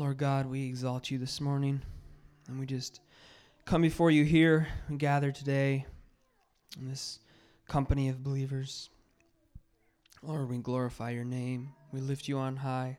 Lord 0.00 0.16
God, 0.16 0.46
we 0.46 0.64
exalt 0.64 1.10
you 1.10 1.18
this 1.18 1.42
morning, 1.42 1.82
and 2.48 2.58
we 2.58 2.64
just 2.64 3.02
come 3.66 3.82
before 3.82 4.10
you 4.10 4.24
here 4.24 4.66
and 4.88 4.98
gather 4.98 5.30
today 5.30 5.84
in 6.80 6.88
this 6.88 7.18
company 7.68 8.08
of 8.08 8.24
believers. 8.24 8.88
Lord, 10.22 10.48
we 10.48 10.56
glorify 10.56 11.10
your 11.10 11.26
name. 11.26 11.74
We 11.92 12.00
lift 12.00 12.28
you 12.28 12.38
on 12.38 12.56
high. 12.56 12.96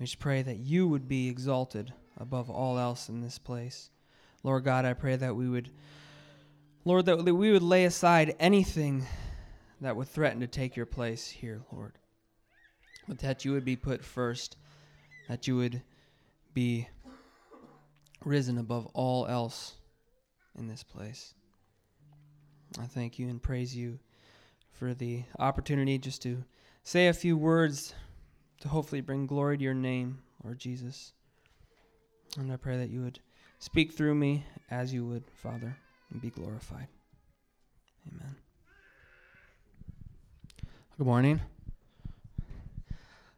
We 0.00 0.06
just 0.06 0.18
pray 0.18 0.42
that 0.42 0.58
you 0.58 0.88
would 0.88 1.06
be 1.06 1.28
exalted 1.28 1.92
above 2.18 2.50
all 2.50 2.80
else 2.80 3.08
in 3.08 3.20
this 3.20 3.38
place. 3.38 3.88
Lord 4.42 4.64
God, 4.64 4.84
I 4.84 4.94
pray 4.94 5.14
that 5.14 5.36
we 5.36 5.48
would, 5.48 5.70
Lord, 6.84 7.06
that 7.06 7.22
we 7.22 7.52
would 7.52 7.62
lay 7.62 7.84
aside 7.84 8.34
anything 8.40 9.06
that 9.80 9.94
would 9.94 10.08
threaten 10.08 10.40
to 10.40 10.48
take 10.48 10.74
your 10.74 10.84
place 10.84 11.28
here, 11.28 11.62
Lord. 11.70 11.92
But 13.06 13.20
that 13.20 13.44
you 13.44 13.52
would 13.52 13.64
be 13.64 13.76
put 13.76 14.04
first, 14.04 14.56
that 15.28 15.46
you 15.46 15.54
would 15.58 15.80
be 16.54 16.88
risen 18.24 18.58
above 18.58 18.86
all 18.94 19.26
else 19.26 19.74
in 20.58 20.68
this 20.68 20.82
place. 20.82 21.34
I 22.80 22.86
thank 22.86 23.18
you 23.18 23.28
and 23.28 23.42
praise 23.42 23.76
you 23.76 23.98
for 24.72 24.94
the 24.94 25.24
opportunity 25.38 25.98
just 25.98 26.22
to 26.22 26.44
say 26.82 27.08
a 27.08 27.12
few 27.12 27.36
words 27.36 27.94
to 28.60 28.68
hopefully 28.68 29.00
bring 29.00 29.26
glory 29.26 29.58
to 29.58 29.64
your 29.64 29.74
name, 29.74 30.18
Lord 30.42 30.58
Jesus. 30.58 31.12
And 32.38 32.52
I 32.52 32.56
pray 32.56 32.78
that 32.78 32.90
you 32.90 33.02
would 33.02 33.20
speak 33.58 33.92
through 33.92 34.14
me 34.14 34.44
as 34.70 34.92
you 34.92 35.04
would, 35.06 35.24
Father, 35.34 35.76
and 36.10 36.20
be 36.20 36.30
glorified. 36.30 36.88
Amen. 38.10 38.36
Good 40.96 41.06
morning. 41.06 41.40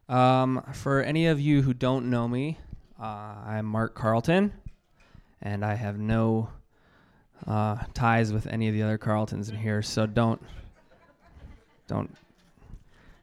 Um, 0.07 0.63
for 0.73 1.01
any 1.01 1.27
of 1.27 1.39
you 1.39 1.63
who 1.63 1.73
don't 1.73 2.09
know 2.09 2.27
me, 2.27 2.59
uh, 3.05 3.35
I'm 3.45 3.65
Mark 3.65 3.93
Carlton, 3.93 4.51
and 5.39 5.63
I 5.63 5.75
have 5.75 5.99
no 5.99 6.49
uh, 7.45 7.77
ties 7.93 8.33
with 8.33 8.47
any 8.47 8.67
of 8.67 8.73
the 8.73 8.81
other 8.81 8.97
Carltons 8.97 9.49
in 9.49 9.55
here, 9.55 9.83
so 9.83 10.07
don't, 10.07 10.41
don't, 11.87 12.15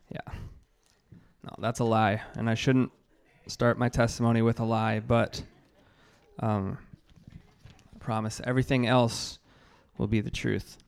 yeah. 0.08 0.32
No, 1.42 1.50
that's 1.58 1.80
a 1.80 1.84
lie, 1.84 2.22
and 2.34 2.48
I 2.48 2.54
shouldn't 2.54 2.92
start 3.48 3.76
my 3.76 3.88
testimony 3.88 4.40
with 4.40 4.60
a 4.60 4.64
lie, 4.64 5.00
but 5.00 5.42
um, 6.38 6.78
I 7.92 7.98
promise 7.98 8.40
everything 8.44 8.86
else 8.86 9.40
will 9.98 10.06
be 10.06 10.20
the 10.20 10.30
truth. 10.30 10.78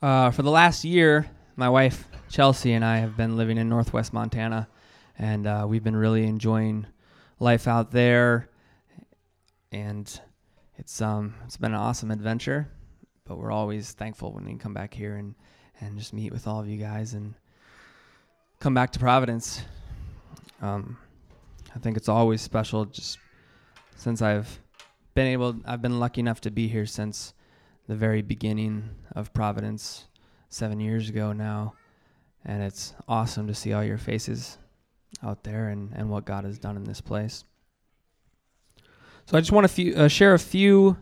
Uh, 0.00 0.30
for 0.30 0.42
the 0.42 0.52
last 0.52 0.84
year, 0.84 1.28
my 1.56 1.68
wife 1.68 2.06
Chelsea 2.28 2.72
and 2.74 2.84
I 2.84 2.98
have 2.98 3.16
been 3.16 3.36
living 3.36 3.58
in 3.58 3.68
Northwest 3.68 4.12
Montana, 4.12 4.68
and 5.18 5.46
uh, 5.46 5.66
we've 5.68 5.84
been 5.84 5.96
really 5.96 6.24
enjoying 6.24 6.86
life 7.38 7.66
out 7.68 7.90
there. 7.90 8.48
And 9.72 10.20
it's 10.76 11.00
um 11.00 11.34
it's 11.44 11.56
been 11.56 11.72
an 11.72 11.78
awesome 11.78 12.10
adventure, 12.10 12.68
but 13.24 13.38
we're 13.38 13.52
always 13.52 13.92
thankful 13.92 14.32
when 14.32 14.44
we 14.44 14.54
come 14.56 14.74
back 14.74 14.94
here 14.94 15.16
and 15.16 15.34
and 15.80 15.98
just 15.98 16.12
meet 16.12 16.32
with 16.32 16.46
all 16.46 16.60
of 16.60 16.68
you 16.68 16.78
guys 16.78 17.14
and 17.14 17.34
come 18.60 18.74
back 18.74 18.92
to 18.92 18.98
Providence. 18.98 19.62
Um, 20.62 20.96
I 21.74 21.78
think 21.78 21.96
it's 21.96 22.08
always 22.08 22.40
special 22.40 22.86
just 22.86 23.18
since 23.96 24.22
I've 24.22 24.60
been 25.14 25.26
able 25.26 25.56
I've 25.66 25.82
been 25.82 25.98
lucky 25.98 26.20
enough 26.20 26.40
to 26.42 26.50
be 26.50 26.68
here 26.68 26.86
since 26.86 27.34
the 27.86 27.96
very 27.96 28.22
beginning 28.22 28.90
of 29.14 29.32
Providence 29.34 30.06
seven 30.48 30.80
years 30.80 31.08
ago 31.08 31.32
now. 31.32 31.74
And 32.44 32.62
it's 32.62 32.94
awesome 33.08 33.46
to 33.48 33.54
see 33.54 33.72
all 33.72 33.82
your 33.82 33.98
faces 33.98 34.58
out 35.22 35.44
there 35.44 35.68
and, 35.68 35.92
and 35.94 36.10
what 36.10 36.24
God 36.24 36.44
has 36.44 36.58
done 36.58 36.76
in 36.76 36.84
this 36.84 37.00
place. 37.00 37.44
So 39.26 39.36
I 39.36 39.40
just 39.40 39.52
want 39.52 39.68
to 39.68 39.94
uh, 39.94 40.08
share 40.08 40.34
a 40.34 40.38
few 40.38 40.96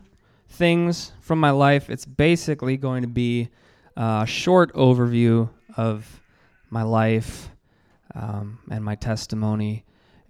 things 0.48 1.12
from 1.20 1.38
my 1.38 1.50
life. 1.50 1.90
It's 1.90 2.06
basically 2.06 2.76
going 2.76 3.02
to 3.02 3.08
be 3.08 3.50
a 3.96 4.24
short 4.26 4.72
overview 4.74 5.50
of 5.76 6.22
my 6.70 6.82
life 6.82 7.50
um, 8.14 8.58
and 8.70 8.84
my 8.84 8.94
testimony, 8.94 9.84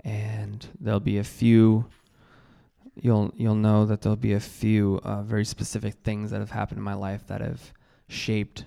and 0.04 0.66
there'll 0.80 1.00
be 1.00 1.18
a 1.18 1.24
few. 1.24 1.86
You'll 2.96 3.32
you'll 3.36 3.54
know 3.54 3.86
that 3.86 4.02
there'll 4.02 4.16
be 4.16 4.34
a 4.34 4.40
few 4.40 5.00
uh, 5.02 5.22
very 5.22 5.44
specific 5.44 5.94
things 6.04 6.30
that 6.30 6.40
have 6.40 6.50
happened 6.50 6.78
in 6.78 6.84
my 6.84 6.94
life 6.94 7.26
that 7.26 7.40
have 7.40 7.72
shaped 8.08 8.64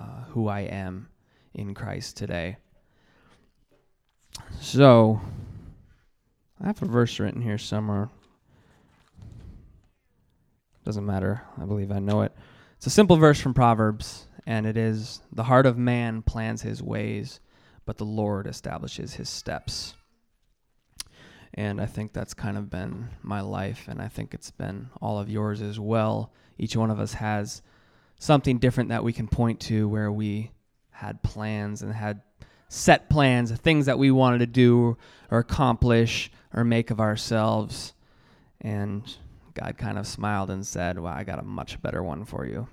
uh, 0.00 0.24
who 0.28 0.48
I 0.48 0.60
am 0.60 1.08
in 1.54 1.74
Christ 1.74 2.16
today. 2.16 2.56
So, 4.60 5.20
I 6.60 6.66
have 6.66 6.82
a 6.82 6.86
verse 6.86 7.18
written 7.20 7.42
here 7.42 7.58
somewhere. 7.58 8.08
Doesn't 10.84 11.06
matter. 11.06 11.42
I 11.60 11.64
believe 11.64 11.90
I 11.90 11.98
know 11.98 12.22
it. 12.22 12.32
It's 12.76 12.86
a 12.86 12.90
simple 12.90 13.16
verse 13.16 13.40
from 13.40 13.54
Proverbs, 13.54 14.28
and 14.46 14.66
it 14.66 14.76
is 14.76 15.20
The 15.32 15.44
heart 15.44 15.66
of 15.66 15.76
man 15.76 16.22
plans 16.22 16.62
his 16.62 16.82
ways, 16.82 17.40
but 17.84 17.96
the 17.96 18.04
Lord 18.04 18.46
establishes 18.46 19.14
his 19.14 19.28
steps. 19.28 19.94
And 21.54 21.80
I 21.80 21.86
think 21.86 22.12
that's 22.12 22.34
kind 22.34 22.58
of 22.58 22.70
been 22.70 23.08
my 23.22 23.40
life, 23.40 23.86
and 23.88 24.00
I 24.00 24.08
think 24.08 24.34
it's 24.34 24.50
been 24.50 24.90
all 25.00 25.18
of 25.18 25.30
yours 25.30 25.62
as 25.62 25.80
well. 25.80 26.32
Each 26.58 26.76
one 26.76 26.90
of 26.90 27.00
us 27.00 27.14
has 27.14 27.62
something 28.18 28.58
different 28.58 28.90
that 28.90 29.04
we 29.04 29.12
can 29.12 29.26
point 29.26 29.60
to 29.60 29.88
where 29.88 30.12
we 30.12 30.52
had 30.90 31.22
plans 31.22 31.82
and 31.82 31.92
had 31.92 32.22
set 32.68 33.08
plans, 33.08 33.52
things 33.52 33.86
that 33.86 33.98
we 33.98 34.10
wanted 34.10 34.38
to 34.38 34.46
do 34.46 34.96
or 35.30 35.38
accomplish 35.38 36.30
or 36.52 36.64
make 36.64 36.90
of 36.90 37.00
ourselves. 37.00 37.94
And 38.60 39.02
God 39.54 39.76
kind 39.78 39.98
of 39.98 40.06
smiled 40.06 40.50
and 40.50 40.66
said, 40.66 40.98
Well, 40.98 41.12
I 41.12 41.24
got 41.24 41.38
a 41.38 41.42
much 41.42 41.80
better 41.82 42.02
one 42.02 42.24
for 42.24 42.46
you. 42.46 42.68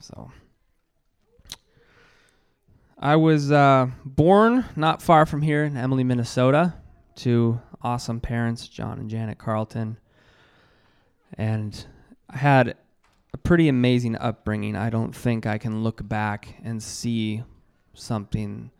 So 0.00 0.30
I 2.98 3.16
was 3.16 3.52
uh, 3.52 3.88
born 4.04 4.64
not 4.76 5.02
far 5.02 5.26
from 5.26 5.42
here 5.42 5.64
in 5.64 5.76
Emily, 5.76 6.04
Minnesota, 6.04 6.74
to 7.16 7.60
awesome 7.82 8.20
parents, 8.20 8.66
John 8.68 8.98
and 8.98 9.10
Janet 9.10 9.38
Carlton. 9.38 9.98
And 11.36 11.86
I 12.30 12.38
had 12.38 12.76
a 13.32 13.36
pretty 13.36 13.68
amazing 13.68 14.16
upbringing. 14.16 14.76
I 14.76 14.90
don't 14.90 15.14
think 15.14 15.46
I 15.46 15.58
can 15.58 15.82
look 15.82 16.08
back 16.08 16.56
and 16.62 16.82
see 16.82 17.42
something 17.92 18.70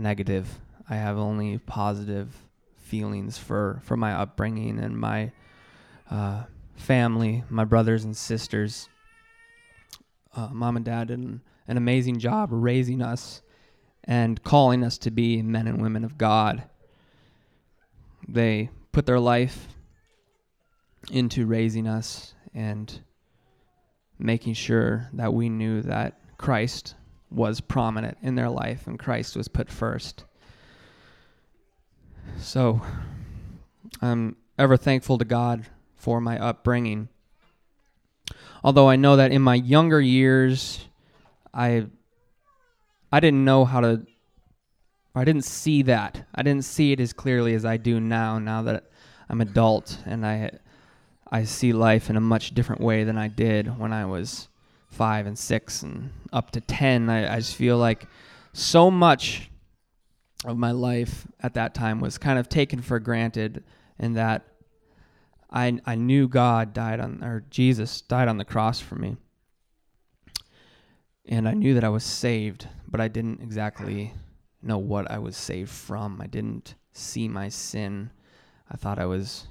negative. 0.00 0.58
I 0.88 0.96
have 0.96 1.18
only 1.18 1.58
positive 1.58 2.34
feelings 2.76 3.38
for, 3.38 3.80
for 3.84 3.96
my 3.96 4.12
upbringing 4.12 4.80
and 4.80 4.98
my 4.98 5.30
uh, 6.10 6.44
family, 6.76 7.44
my 7.48 7.64
brothers 7.64 8.04
and 8.04 8.16
sisters. 8.16 8.88
Uh, 10.34 10.48
mom 10.52 10.76
and 10.76 10.84
dad 10.84 11.08
did 11.08 11.18
an, 11.18 11.40
an 11.68 11.76
amazing 11.76 12.18
job 12.18 12.48
raising 12.50 13.02
us 13.02 13.42
and 14.04 14.42
calling 14.42 14.82
us 14.82 14.98
to 14.98 15.10
be 15.10 15.42
men 15.42 15.68
and 15.68 15.80
women 15.80 16.04
of 16.04 16.18
God. 16.18 16.64
They 18.26 18.70
put 18.92 19.06
their 19.06 19.20
life 19.20 19.68
into 21.10 21.46
raising 21.46 21.86
us 21.86 22.34
and 22.54 23.00
making 24.18 24.54
sure 24.54 25.08
that 25.12 25.32
we 25.32 25.48
knew 25.48 25.82
that 25.82 26.18
Christ 26.38 26.94
was 27.30 27.60
prominent 27.60 28.18
in 28.22 28.34
their 28.34 28.50
life 28.50 28.86
and 28.86 28.98
Christ 28.98 29.36
was 29.36 29.48
put 29.48 29.70
first. 29.70 30.24
So 32.38 32.80
I'm 34.02 34.36
ever 34.58 34.76
thankful 34.76 35.18
to 35.18 35.24
God 35.24 35.66
for 35.94 36.20
my 36.20 36.38
upbringing. 36.38 37.08
Although 38.62 38.88
I 38.88 38.96
know 38.96 39.16
that 39.16 39.32
in 39.32 39.42
my 39.42 39.54
younger 39.54 40.00
years 40.00 40.86
I 41.52 41.86
I 43.12 43.20
didn't 43.20 43.44
know 43.44 43.64
how 43.64 43.80
to 43.80 44.02
I 45.14 45.24
didn't 45.24 45.44
see 45.44 45.82
that. 45.82 46.24
I 46.34 46.42
didn't 46.42 46.64
see 46.64 46.92
it 46.92 47.00
as 47.00 47.12
clearly 47.12 47.54
as 47.54 47.64
I 47.64 47.76
do 47.76 48.00
now 48.00 48.38
now 48.38 48.62
that 48.62 48.90
I'm 49.28 49.40
adult 49.40 49.98
and 50.06 50.26
I 50.26 50.50
I 51.30 51.44
see 51.44 51.72
life 51.72 52.10
in 52.10 52.16
a 52.16 52.20
much 52.20 52.54
different 52.54 52.80
way 52.80 53.04
than 53.04 53.16
I 53.16 53.28
did 53.28 53.78
when 53.78 53.92
I 53.92 54.04
was 54.04 54.48
five 54.90 55.26
and 55.26 55.38
six 55.38 55.82
and 55.82 56.10
up 56.32 56.50
to 56.52 56.60
10. 56.60 57.08
I, 57.08 57.34
I 57.34 57.36
just 57.36 57.54
feel 57.54 57.78
like 57.78 58.06
so 58.52 58.90
much 58.90 59.50
of 60.44 60.56
my 60.56 60.70
life 60.70 61.26
at 61.40 61.54
that 61.54 61.74
time 61.74 62.00
was 62.00 62.18
kind 62.18 62.38
of 62.38 62.48
taken 62.48 62.80
for 62.80 62.98
granted 62.98 63.62
in 63.98 64.14
that 64.14 64.46
I, 65.50 65.78
I 65.84 65.94
knew 65.96 66.28
God 66.28 66.72
died 66.72 67.00
on, 67.00 67.22
or 67.22 67.44
Jesus 67.50 68.00
died 68.00 68.28
on 68.28 68.38
the 68.38 68.44
cross 68.44 68.80
for 68.80 68.94
me. 68.94 69.16
And 71.26 71.48
I 71.48 71.54
knew 71.54 71.74
that 71.74 71.84
I 71.84 71.88
was 71.88 72.04
saved, 72.04 72.68
but 72.88 73.00
I 73.00 73.08
didn't 73.08 73.40
exactly 73.42 74.14
know 74.62 74.78
what 74.78 75.10
I 75.10 75.18
was 75.18 75.36
saved 75.36 75.70
from. 75.70 76.20
I 76.20 76.26
didn't 76.26 76.74
see 76.92 77.28
my 77.28 77.48
sin. 77.48 78.10
I 78.70 78.76
thought 78.76 78.98
I 78.98 79.06
was 79.06 79.46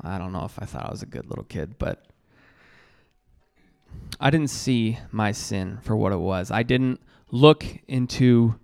I 0.00 0.18
don't 0.18 0.32
know 0.32 0.44
if 0.44 0.60
I 0.60 0.64
thought 0.64 0.86
I 0.86 0.90
was 0.90 1.02
a 1.02 1.06
good 1.06 1.28
little 1.28 1.44
kid, 1.44 1.78
but 1.78 2.06
I 4.20 4.30
didn't 4.30 4.50
see 4.50 4.98
my 5.10 5.32
sin 5.32 5.78
for 5.82 5.96
what 5.96 6.12
it 6.12 6.18
was. 6.18 6.50
I 6.50 6.62
didn't 6.62 7.00
look 7.30 7.64
into 7.88 8.58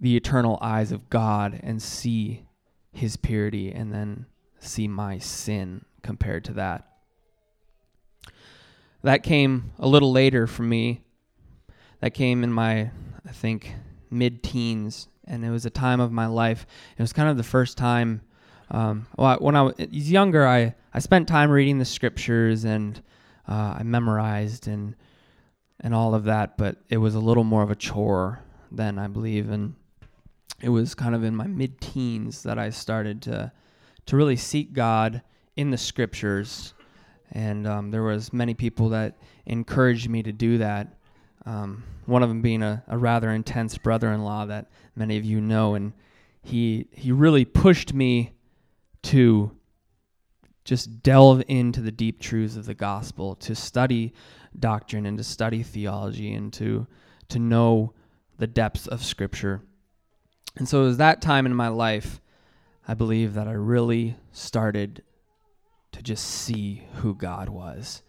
the 0.00 0.16
eternal 0.16 0.58
eyes 0.60 0.92
of 0.92 1.10
God 1.10 1.60
and 1.62 1.82
see 1.82 2.44
his 2.92 3.16
purity 3.16 3.72
and 3.72 3.92
then 3.92 4.26
see 4.58 4.88
my 4.88 5.18
sin 5.18 5.84
compared 6.02 6.44
to 6.44 6.52
that. 6.54 6.88
That 9.02 9.22
came 9.22 9.72
a 9.78 9.86
little 9.86 10.12
later 10.12 10.46
for 10.46 10.62
me. 10.62 11.02
That 12.00 12.14
came 12.14 12.44
in 12.44 12.52
my, 12.52 12.90
I 13.26 13.32
think, 13.32 13.74
mid 14.10 14.42
teens. 14.42 15.08
And 15.26 15.44
it 15.44 15.50
was 15.50 15.66
a 15.66 15.70
time 15.70 16.00
of 16.00 16.12
my 16.12 16.26
life. 16.26 16.66
It 16.96 17.02
was 17.02 17.12
kind 17.12 17.28
of 17.28 17.36
the 17.36 17.42
first 17.42 17.76
time. 17.76 18.22
Um, 18.70 19.06
well, 19.16 19.36
when 19.40 19.56
I 19.56 19.62
was 19.62 19.74
younger, 20.10 20.46
I, 20.46 20.74
I 20.92 20.98
spent 20.98 21.28
time 21.28 21.50
reading 21.50 21.78
the 21.78 21.84
scriptures 21.84 22.64
and 22.64 23.02
uh, 23.48 23.76
I 23.78 23.82
memorized 23.82 24.68
and 24.68 24.94
and 25.80 25.94
all 25.94 26.14
of 26.14 26.24
that, 26.24 26.56
but 26.56 26.78
it 26.88 26.98
was 26.98 27.14
a 27.14 27.20
little 27.20 27.44
more 27.44 27.62
of 27.62 27.70
a 27.70 27.74
chore 27.74 28.40
then, 28.70 28.98
I 28.98 29.06
believe. 29.08 29.50
And 29.50 29.74
it 30.62 30.68
was 30.68 30.94
kind 30.94 31.14
of 31.14 31.24
in 31.24 31.34
my 31.36 31.46
mid 31.46 31.80
teens 31.80 32.42
that 32.44 32.58
I 32.58 32.70
started 32.70 33.22
to 33.22 33.52
to 34.06 34.16
really 34.16 34.36
seek 34.36 34.72
God 34.72 35.22
in 35.56 35.70
the 35.70 35.78
scriptures. 35.78 36.74
And 37.32 37.66
um, 37.66 37.90
there 37.90 38.02
was 38.02 38.32
many 38.32 38.54
people 38.54 38.90
that 38.90 39.16
encouraged 39.46 40.08
me 40.08 40.22
to 40.22 40.32
do 40.32 40.58
that. 40.58 40.94
Um, 41.46 41.82
one 42.06 42.22
of 42.22 42.28
them 42.28 42.42
being 42.42 42.62
a, 42.62 42.82
a 42.86 42.96
rather 42.96 43.30
intense 43.30 43.76
brother-in-law 43.76 44.46
that 44.46 44.70
many 44.94 45.16
of 45.16 45.24
you 45.24 45.40
know, 45.40 45.74
and 45.74 45.92
he 46.42 46.88
he 46.92 47.12
really 47.12 47.44
pushed 47.44 47.92
me 47.92 48.32
to 49.02 49.50
just 50.64 51.02
delve 51.02 51.42
into 51.46 51.80
the 51.80 51.92
deep 51.92 52.20
truths 52.20 52.56
of 52.56 52.66
the 52.66 52.74
gospel, 52.74 53.34
to 53.36 53.54
study 53.54 54.12
doctrine 54.58 55.06
and 55.06 55.18
to 55.18 55.24
study 55.24 55.62
theology 55.62 56.32
and 56.32 56.52
to 56.54 56.86
to 57.28 57.38
know 57.38 57.92
the 58.38 58.46
depths 58.46 58.86
of 58.86 59.02
scripture. 59.02 59.62
And 60.56 60.68
so 60.68 60.82
it 60.82 60.86
was 60.86 60.96
that 60.98 61.22
time 61.22 61.46
in 61.46 61.54
my 61.54 61.68
life, 61.68 62.20
I 62.86 62.94
believe, 62.94 63.34
that 63.34 63.48
I 63.48 63.52
really 63.52 64.16
started 64.32 65.02
to 65.92 66.02
just 66.02 66.24
see 66.24 66.84
who 66.96 67.14
God 67.14 67.48
was 67.48 68.02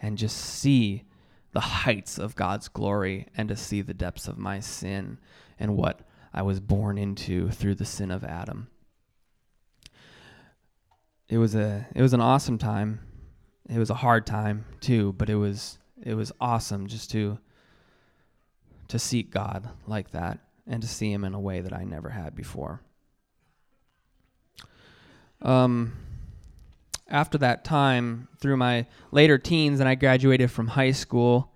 and 0.00 0.18
just 0.18 0.36
see 0.36 1.04
the 1.52 1.60
heights 1.60 2.18
of 2.18 2.34
God's 2.34 2.68
glory 2.68 3.28
and 3.36 3.48
to 3.48 3.56
see 3.56 3.80
the 3.82 3.94
depths 3.94 4.28
of 4.28 4.36
my 4.36 4.60
sin 4.60 5.18
and 5.58 5.76
what 5.76 6.00
I 6.34 6.42
was 6.42 6.60
born 6.60 6.98
into 6.98 7.50
through 7.50 7.76
the 7.76 7.86
sin 7.86 8.10
of 8.10 8.24
Adam. 8.24 8.68
It 11.28 11.38
was 11.38 11.54
a 11.54 11.86
it 11.94 12.02
was 12.02 12.12
an 12.12 12.20
awesome 12.20 12.58
time. 12.58 13.00
It 13.68 13.78
was 13.78 13.90
a 13.90 13.94
hard 13.94 14.26
time 14.26 14.64
too, 14.80 15.12
but 15.14 15.28
it 15.28 15.34
was 15.34 15.78
it 16.02 16.14
was 16.14 16.32
awesome 16.40 16.86
just 16.86 17.10
to 17.12 17.38
to 18.88 18.98
seek 18.98 19.30
God 19.30 19.68
like 19.86 20.12
that 20.12 20.38
and 20.66 20.80
to 20.82 20.88
see 20.88 21.12
him 21.12 21.24
in 21.24 21.34
a 21.34 21.40
way 21.40 21.60
that 21.60 21.72
I 21.72 21.84
never 21.84 22.10
had 22.10 22.34
before. 22.34 22.80
Um, 25.42 25.92
after 27.08 27.38
that 27.38 27.64
time, 27.64 28.28
through 28.40 28.56
my 28.56 28.86
later 29.12 29.38
teens, 29.38 29.80
and 29.80 29.88
I 29.88 29.94
graduated 29.94 30.50
from 30.50 30.68
high 30.68 30.92
school, 30.92 31.52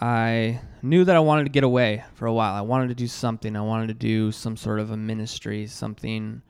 I 0.00 0.60
knew 0.82 1.04
that 1.04 1.16
I 1.16 1.20
wanted 1.20 1.44
to 1.44 1.50
get 1.50 1.64
away 1.64 2.04
for 2.14 2.26
a 2.26 2.32
while. 2.32 2.54
I 2.54 2.60
wanted 2.60 2.88
to 2.88 2.94
do 2.94 3.06
something. 3.06 3.56
I 3.56 3.62
wanted 3.62 3.88
to 3.88 3.94
do 3.94 4.32
some 4.32 4.56
sort 4.56 4.80
of 4.80 4.90
a 4.90 4.96
ministry, 4.96 5.66
something 5.66 6.42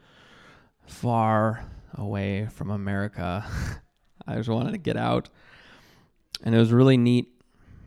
far 0.86 1.64
away 1.94 2.46
from 2.46 2.70
America. 2.70 3.44
I 4.26 4.36
just 4.36 4.48
wanted 4.48 4.72
to 4.72 4.78
get 4.78 4.96
out. 4.96 5.28
And 6.42 6.54
it 6.54 6.58
was 6.58 6.72
really 6.72 6.96
neat 6.96 7.30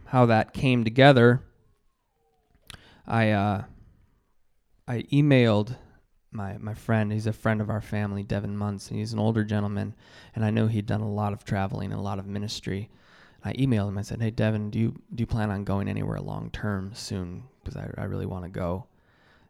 how 0.05 0.27
that 0.27 0.53
came 0.53 0.83
together 0.83 1.41
I 3.07 3.31
uh, 3.31 3.63
I 4.87 5.03
emailed 5.03 5.77
my 6.31 6.57
my 6.57 6.73
friend. 6.73 7.11
He's 7.11 7.27
a 7.27 7.33
friend 7.33 7.61
of 7.61 7.69
our 7.69 7.81
family, 7.81 8.23
Devin 8.23 8.57
Muntz, 8.57 8.89
and 8.89 8.99
he's 8.99 9.13
an 9.13 9.19
older 9.19 9.43
gentleman. 9.43 9.95
And 10.35 10.43
I 10.43 10.51
know 10.51 10.67
he'd 10.67 10.85
done 10.85 11.01
a 11.01 11.09
lot 11.09 11.33
of 11.33 11.45
traveling 11.45 11.91
and 11.91 11.99
a 11.99 12.03
lot 12.03 12.19
of 12.19 12.27
ministry. 12.27 12.89
I 13.45 13.53
emailed 13.53 13.87
him. 13.87 13.97
I 13.97 14.01
said, 14.01 14.21
"Hey, 14.21 14.31
Devin, 14.31 14.69
do 14.71 14.79
you 14.79 14.91
do 15.15 15.21
you 15.21 15.27
plan 15.27 15.51
on 15.51 15.63
going 15.63 15.87
anywhere 15.87 16.19
long 16.19 16.51
term 16.51 16.91
soon? 16.93 17.43
Because 17.63 17.77
I 17.77 17.89
I 17.97 18.03
really 18.03 18.25
want 18.25 18.43
to 18.43 18.49
go." 18.49 18.87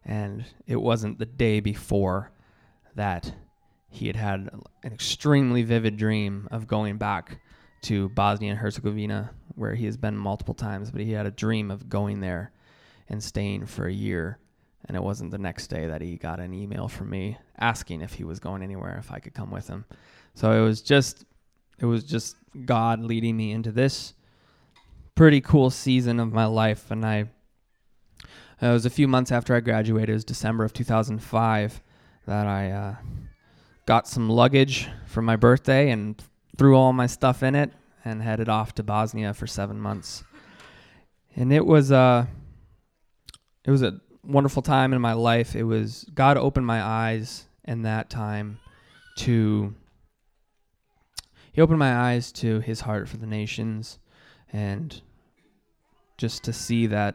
And 0.04 0.44
it 0.66 0.80
wasn't 0.80 1.18
the 1.18 1.26
day 1.26 1.60
before 1.60 2.30
that 2.98 3.32
he 3.90 4.06
had 4.06 4.16
had 4.16 4.50
an 4.82 4.92
extremely 4.92 5.62
vivid 5.62 5.96
dream 5.96 6.46
of 6.50 6.66
going 6.66 6.98
back 6.98 7.40
to 7.82 8.08
Bosnia 8.10 8.50
and 8.50 8.58
Herzegovina, 8.58 9.30
where 9.54 9.74
he 9.74 9.86
has 9.86 9.96
been 9.96 10.16
multiple 10.16 10.54
times. 10.54 10.90
But 10.90 11.00
he 11.00 11.12
had 11.12 11.24
a 11.24 11.30
dream 11.30 11.70
of 11.70 11.88
going 11.88 12.20
there 12.20 12.52
and 13.08 13.22
staying 13.22 13.66
for 13.66 13.86
a 13.86 13.92
year. 13.92 14.38
And 14.86 14.96
it 14.96 15.02
wasn't 15.02 15.30
the 15.30 15.38
next 15.38 15.68
day 15.68 15.86
that 15.86 16.02
he 16.02 16.16
got 16.16 16.40
an 16.40 16.52
email 16.52 16.88
from 16.88 17.10
me 17.10 17.38
asking 17.58 18.02
if 18.02 18.14
he 18.14 18.24
was 18.24 18.40
going 18.40 18.62
anywhere, 18.62 18.96
if 18.98 19.10
I 19.12 19.18
could 19.18 19.34
come 19.34 19.50
with 19.50 19.68
him. 19.68 19.84
So 20.34 20.52
it 20.52 20.64
was 20.64 20.82
just, 20.82 21.24
it 21.78 21.86
was 21.86 22.04
just 22.04 22.36
God 22.64 23.00
leading 23.00 23.36
me 23.36 23.52
into 23.52 23.72
this 23.72 24.14
pretty 25.14 25.40
cool 25.40 25.70
season 25.70 26.20
of 26.20 26.32
my 26.32 26.46
life. 26.46 26.90
And 26.90 27.04
I, 27.04 27.28
it 28.60 28.72
was 28.72 28.86
a 28.86 28.90
few 28.90 29.08
months 29.08 29.32
after 29.32 29.54
I 29.54 29.60
graduated. 29.60 30.10
It 30.10 30.14
was 30.14 30.24
December 30.24 30.64
of 30.64 30.72
2005 30.72 31.80
that 32.28 32.46
I 32.46 32.70
uh, 32.70 32.94
got 33.86 34.06
some 34.06 34.28
luggage 34.28 34.86
for 35.06 35.22
my 35.22 35.36
birthday 35.36 35.88
and 35.90 36.22
threw 36.58 36.76
all 36.76 36.92
my 36.92 37.06
stuff 37.06 37.42
in 37.42 37.54
it 37.54 37.72
and 38.04 38.22
headed 38.22 38.50
off 38.50 38.74
to 38.74 38.82
Bosnia 38.82 39.32
for 39.32 39.46
seven 39.46 39.80
months. 39.80 40.24
And 41.34 41.50
it 41.54 41.64
was 41.64 41.90
uh, 41.90 42.26
it 43.64 43.70
was 43.70 43.82
a 43.82 43.98
wonderful 44.22 44.60
time 44.60 44.92
in 44.92 45.00
my 45.00 45.14
life. 45.14 45.56
It 45.56 45.62
was 45.62 46.04
God 46.14 46.36
opened 46.36 46.66
my 46.66 46.82
eyes 46.82 47.46
in 47.64 47.82
that 47.82 48.10
time 48.10 48.58
to 49.20 49.74
He 51.50 51.62
opened 51.62 51.78
my 51.78 51.96
eyes 51.96 52.30
to 52.32 52.60
his 52.60 52.82
heart 52.82 53.08
for 53.08 53.16
the 53.16 53.26
nations 53.26 53.98
and 54.52 55.00
just 56.18 56.44
to 56.44 56.52
see 56.52 56.86
that 56.88 57.14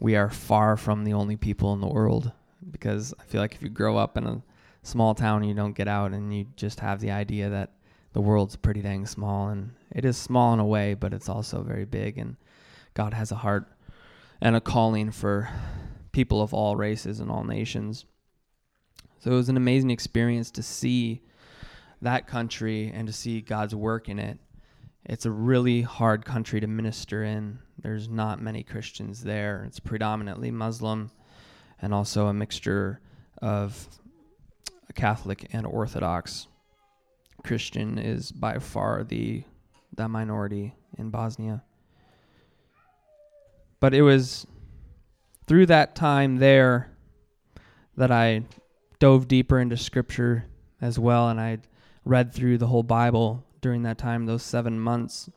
we 0.00 0.16
are 0.16 0.28
far 0.28 0.76
from 0.76 1.04
the 1.04 1.14
only 1.14 1.36
people 1.36 1.72
in 1.72 1.80
the 1.80 1.86
world 1.86 2.32
because 2.70 3.14
I 3.20 3.24
feel 3.24 3.40
like 3.40 3.54
if 3.54 3.62
you 3.62 3.68
grow 3.68 3.96
up 3.96 4.16
in 4.16 4.26
a 4.26 4.42
small 4.82 5.14
town 5.14 5.44
you 5.44 5.54
don't 5.54 5.76
get 5.76 5.88
out 5.88 6.12
and 6.12 6.34
you 6.34 6.46
just 6.56 6.80
have 6.80 7.00
the 7.00 7.10
idea 7.10 7.48
that 7.50 7.72
the 8.12 8.20
world's 8.20 8.56
pretty 8.56 8.82
dang 8.82 9.06
small 9.06 9.48
and 9.48 9.70
it 9.90 10.04
is 10.04 10.16
small 10.16 10.52
in 10.52 10.60
a 10.60 10.66
way 10.66 10.94
but 10.94 11.14
it's 11.14 11.28
also 11.28 11.62
very 11.62 11.84
big 11.84 12.18
and 12.18 12.36
God 12.94 13.12
has 13.12 13.32
a 13.32 13.36
heart 13.36 13.66
and 14.40 14.54
a 14.54 14.60
calling 14.60 15.10
for 15.10 15.48
people 16.12 16.40
of 16.40 16.54
all 16.54 16.76
races 16.76 17.20
and 17.20 17.30
all 17.30 17.44
nations. 17.44 18.06
So 19.18 19.32
it 19.32 19.34
was 19.34 19.48
an 19.48 19.56
amazing 19.56 19.90
experience 19.90 20.50
to 20.52 20.62
see 20.62 21.22
that 22.00 22.26
country 22.26 22.90
and 22.94 23.06
to 23.06 23.12
see 23.12 23.40
God's 23.40 23.74
work 23.74 24.08
in 24.08 24.18
it. 24.18 24.38
It's 25.04 25.26
a 25.26 25.30
really 25.30 25.82
hard 25.82 26.24
country 26.24 26.60
to 26.60 26.66
minister 26.66 27.24
in. 27.24 27.58
There's 27.82 28.08
not 28.08 28.40
many 28.40 28.62
Christians 28.62 29.24
there. 29.24 29.64
It's 29.66 29.80
predominantly 29.80 30.50
Muslim 30.50 31.10
and 31.80 31.92
also 31.94 32.26
a 32.26 32.32
mixture 32.32 33.00
of 33.42 33.88
Catholic 34.94 35.48
and 35.52 35.66
Orthodox. 35.66 36.46
Christian 37.42 37.98
is 37.98 38.32
by 38.32 38.58
far 38.58 39.04
the 39.04 39.44
the 39.94 40.08
minority 40.08 40.74
in 40.98 41.10
Bosnia. 41.10 41.62
But 43.80 43.94
it 43.94 44.02
was 44.02 44.46
through 45.46 45.66
that 45.66 45.94
time 45.94 46.36
there 46.36 46.90
that 47.96 48.10
I 48.10 48.42
dove 48.98 49.28
deeper 49.28 49.58
into 49.60 49.76
scripture 49.76 50.46
as 50.80 50.98
well 50.98 51.28
and 51.28 51.40
I 51.40 51.58
read 52.04 52.32
through 52.32 52.58
the 52.58 52.66
whole 52.66 52.82
Bible 52.82 53.44
during 53.60 53.82
that 53.82 53.98
time 53.98 54.26
those 54.26 54.42
7 54.42 54.80
months 54.80 55.30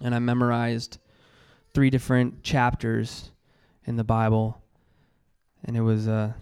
and 0.00 0.14
I 0.14 0.18
memorized 0.18 0.98
three 1.74 1.90
different 1.90 2.42
chapters 2.42 3.30
in 3.84 3.96
the 3.96 4.04
Bible 4.04 4.62
and 5.64 5.76
it 5.76 5.82
was 5.82 6.06
a 6.06 6.34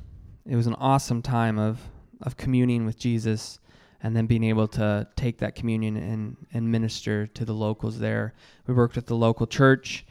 it 0.44 0.56
was 0.56 0.66
an 0.66 0.74
awesome 0.74 1.22
time 1.22 1.58
of 1.58 1.80
of 2.22 2.36
communing 2.36 2.86
with 2.86 2.98
Jesus 2.98 3.58
and 4.02 4.16
then 4.16 4.26
being 4.26 4.44
able 4.44 4.68
to 4.68 5.06
take 5.16 5.38
that 5.38 5.54
communion 5.54 5.96
and 5.96 6.36
and 6.52 6.70
minister 6.70 7.26
to 7.28 7.44
the 7.44 7.54
locals 7.54 7.98
there. 7.98 8.34
We 8.66 8.74
worked 8.74 8.96
with 8.96 9.06
the 9.06 9.16
local 9.16 9.46
church 9.46 10.06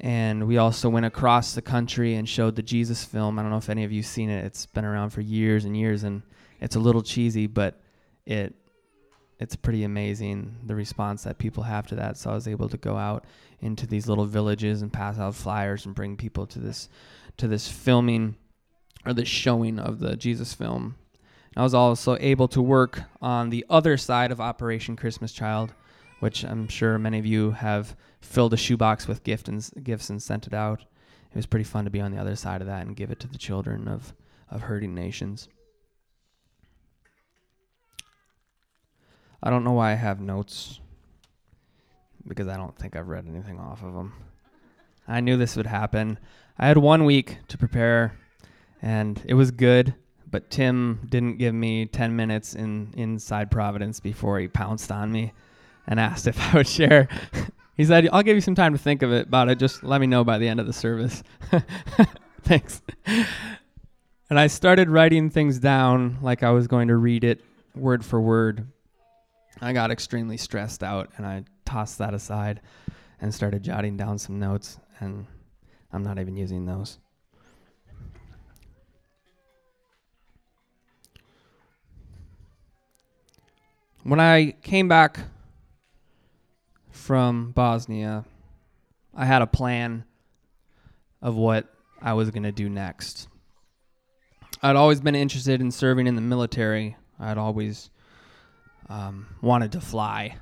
and 0.00 0.46
we 0.46 0.58
also 0.58 0.88
went 0.88 1.06
across 1.06 1.54
the 1.54 1.62
country 1.62 2.14
and 2.14 2.28
showed 2.28 2.54
the 2.54 2.62
Jesus 2.62 3.04
film. 3.04 3.38
I 3.38 3.42
don't 3.42 3.50
know 3.50 3.56
if 3.56 3.68
any 3.68 3.84
of 3.84 3.90
you've 3.90 4.06
seen 4.06 4.30
it. 4.30 4.44
It's 4.44 4.66
been 4.66 4.84
around 4.84 5.10
for 5.10 5.20
years 5.20 5.64
and 5.64 5.76
years, 5.76 6.04
and 6.04 6.22
it's 6.60 6.76
a 6.76 6.80
little 6.80 7.02
cheesy, 7.02 7.46
but 7.46 7.80
it 8.24 8.54
it's 9.40 9.54
pretty 9.54 9.84
amazing 9.84 10.56
the 10.66 10.74
response 10.74 11.22
that 11.22 11.38
people 11.38 11.62
have 11.62 11.86
to 11.88 11.94
that. 11.96 12.16
So 12.16 12.30
I 12.30 12.34
was 12.34 12.48
able 12.48 12.68
to 12.68 12.76
go 12.76 12.96
out 12.96 13.24
into 13.60 13.86
these 13.86 14.08
little 14.08 14.24
villages 14.24 14.82
and 14.82 14.92
pass 14.92 15.18
out 15.18 15.34
flyers 15.34 15.86
and 15.86 15.94
bring 15.94 16.16
people 16.16 16.46
to 16.46 16.58
this 16.58 16.88
to 17.38 17.48
this 17.48 17.68
filming 17.68 18.36
or 19.04 19.12
this 19.12 19.28
showing 19.28 19.78
of 19.78 19.98
the 19.98 20.16
Jesus 20.16 20.54
film. 20.54 20.96
I 21.56 21.62
was 21.62 21.74
also 21.74 22.16
able 22.20 22.46
to 22.48 22.62
work 22.62 23.02
on 23.20 23.50
the 23.50 23.64
other 23.68 23.96
side 23.96 24.30
of 24.30 24.40
Operation 24.40 24.94
Christmas 24.94 25.32
Child, 25.32 25.72
which 26.20 26.44
I'm 26.44 26.68
sure 26.68 26.98
many 26.98 27.18
of 27.18 27.26
you 27.26 27.52
have 27.52 27.96
filled 28.20 28.52
a 28.52 28.56
shoebox 28.56 29.08
with 29.08 29.24
gift 29.24 29.48
and, 29.48 29.68
gifts 29.82 30.10
and 30.10 30.22
sent 30.22 30.46
it 30.46 30.54
out. 30.54 30.82
it 31.30 31.36
was 31.36 31.46
pretty 31.46 31.64
fun 31.64 31.84
to 31.84 31.90
be 31.90 32.00
on 32.00 32.12
the 32.12 32.20
other 32.20 32.36
side 32.36 32.60
of 32.60 32.66
that 32.66 32.86
and 32.86 32.96
give 32.96 33.10
it 33.10 33.20
to 33.20 33.28
the 33.28 33.38
children 33.38 33.88
of 33.88 34.12
of 34.50 34.62
hurting 34.62 34.94
nations. 34.94 35.48
I 39.42 39.50
don't 39.50 39.64
know 39.64 39.72
why 39.72 39.92
I 39.92 39.94
have 39.94 40.20
notes 40.20 40.80
because 42.26 42.48
I 42.48 42.56
don't 42.56 42.76
think 42.76 42.96
I've 42.96 43.08
read 43.08 43.26
anything 43.28 43.58
off 43.58 43.82
of 43.82 43.94
them. 43.94 44.12
I 45.06 45.20
knew 45.20 45.36
this 45.36 45.56
would 45.56 45.66
happen. 45.66 46.18
I 46.58 46.66
had 46.66 46.78
one 46.78 47.04
week 47.04 47.38
to 47.48 47.58
prepare, 47.58 48.16
and 48.82 49.22
it 49.24 49.34
was 49.34 49.50
good. 49.50 49.94
But 50.30 50.50
Tim 50.50 51.06
didn't 51.08 51.38
give 51.38 51.54
me 51.54 51.86
10 51.86 52.14
minutes 52.14 52.54
in 52.54 52.92
inside 52.96 53.50
Providence 53.50 53.98
before 54.00 54.38
he 54.38 54.48
pounced 54.48 54.92
on 54.92 55.10
me 55.10 55.32
and 55.86 55.98
asked 56.00 56.26
if 56.26 56.38
I 56.38 56.58
would 56.58 56.68
share. 56.68 57.08
he 57.76 57.84
said, 57.84 58.08
"I'll 58.12 58.22
give 58.22 58.34
you 58.34 58.40
some 58.40 58.54
time 58.54 58.72
to 58.72 58.78
think 58.78 59.02
of 59.02 59.12
it 59.12 59.28
about 59.28 59.48
it. 59.48 59.58
Just 59.58 59.82
let 59.84 60.00
me 60.00 60.06
know 60.06 60.24
by 60.24 60.38
the 60.38 60.48
end 60.48 60.60
of 60.60 60.66
the 60.66 60.72
service." 60.72 61.22
Thanks. 62.42 62.82
And 64.30 64.38
I 64.38 64.48
started 64.48 64.90
writing 64.90 65.30
things 65.30 65.58
down 65.58 66.18
like 66.20 66.42
I 66.42 66.50
was 66.50 66.66
going 66.66 66.88
to 66.88 66.96
read 66.96 67.24
it 67.24 67.42
word 67.74 68.04
for 68.04 68.20
word. 68.20 68.66
I 69.60 69.72
got 69.72 69.90
extremely 69.90 70.36
stressed 70.36 70.82
out 70.82 71.10
and 71.16 71.26
I 71.26 71.44
tossed 71.64 71.98
that 71.98 72.14
aside 72.14 72.60
and 73.20 73.34
started 73.34 73.62
jotting 73.62 73.96
down 73.96 74.18
some 74.18 74.38
notes, 74.38 74.78
and 75.00 75.26
I'm 75.92 76.02
not 76.02 76.18
even 76.18 76.36
using 76.36 76.66
those. 76.66 76.98
When 84.02 84.20
I 84.20 84.52
came 84.62 84.88
back 84.88 85.18
from 86.90 87.52
Bosnia, 87.52 88.24
I 89.14 89.26
had 89.26 89.42
a 89.42 89.46
plan 89.46 90.04
of 91.20 91.36
what 91.36 91.66
I 92.00 92.14
was 92.14 92.30
going 92.30 92.44
to 92.44 92.52
do 92.52 92.68
next. 92.68 93.28
I'd 94.62 94.76
always 94.76 95.00
been 95.00 95.14
interested 95.14 95.60
in 95.60 95.70
serving 95.70 96.06
in 96.06 96.14
the 96.14 96.20
military. 96.20 96.96
I'd 97.18 97.38
always 97.38 97.90
um, 98.88 99.26
wanted 99.40 99.72
to 99.72 99.80
fly. 99.80 100.36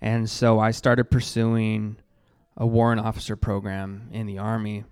And 0.00 0.28
so 0.28 0.58
I 0.58 0.70
started 0.70 1.10
pursuing 1.10 1.96
a 2.56 2.66
warrant 2.66 3.00
officer 3.00 3.36
program 3.36 4.08
in 4.12 4.26
the 4.26 4.38
Army 4.38 4.84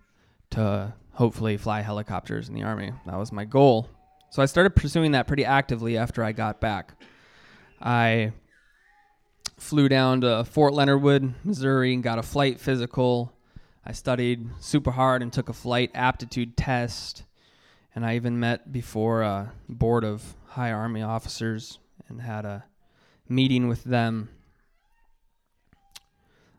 to 0.51 0.95
hopefully 1.13 1.57
fly 1.57 1.81
helicopters 1.81 2.49
in 2.49 2.55
the 2.55 2.63
Army. 2.63 2.93
That 3.07 3.19
was 3.19 3.33
my 3.33 3.45
goal. 3.45 3.89
So 4.31 4.43
I 4.43 4.47
started 4.47 4.77
pursuing 4.77 5.13
that 5.13 5.27
pretty 5.27 5.45
actively 5.45 5.97
after 5.97 6.23
I 6.23 6.33
got 6.33 6.61
back. 6.61 6.95
I 7.81 8.33
flew 9.57 9.89
down 9.89 10.21
to 10.21 10.45
Fort 10.45 10.73
Leonard 10.75 11.03
Wood, 11.03 11.35
Missouri, 11.45 11.93
and 11.93 12.03
got 12.03 12.19
a 12.19 12.23
flight 12.23 12.61
physical. 12.61 13.33
I 13.85 13.93
studied 13.93 14.49
super 14.61 14.91
hard 14.91 15.23
and 15.23 15.33
took 15.33 15.49
a 15.49 15.55
flight 15.55 15.91
aptitude 15.95 16.57
test. 16.57 17.25
And 17.95 18.05
I 18.05 18.17
even 18.17 18.39
met 18.39 18.71
before 18.71 19.23
a 19.23 19.53
board 19.69 20.05
of 20.05 20.37
high 20.47 20.71
Army 20.71 21.03
officers 21.03 21.79
and 22.09 22.21
had 22.21 22.45
a 22.45 22.65
meeting 23.29 23.67
with 23.67 23.83
them. 23.85 24.29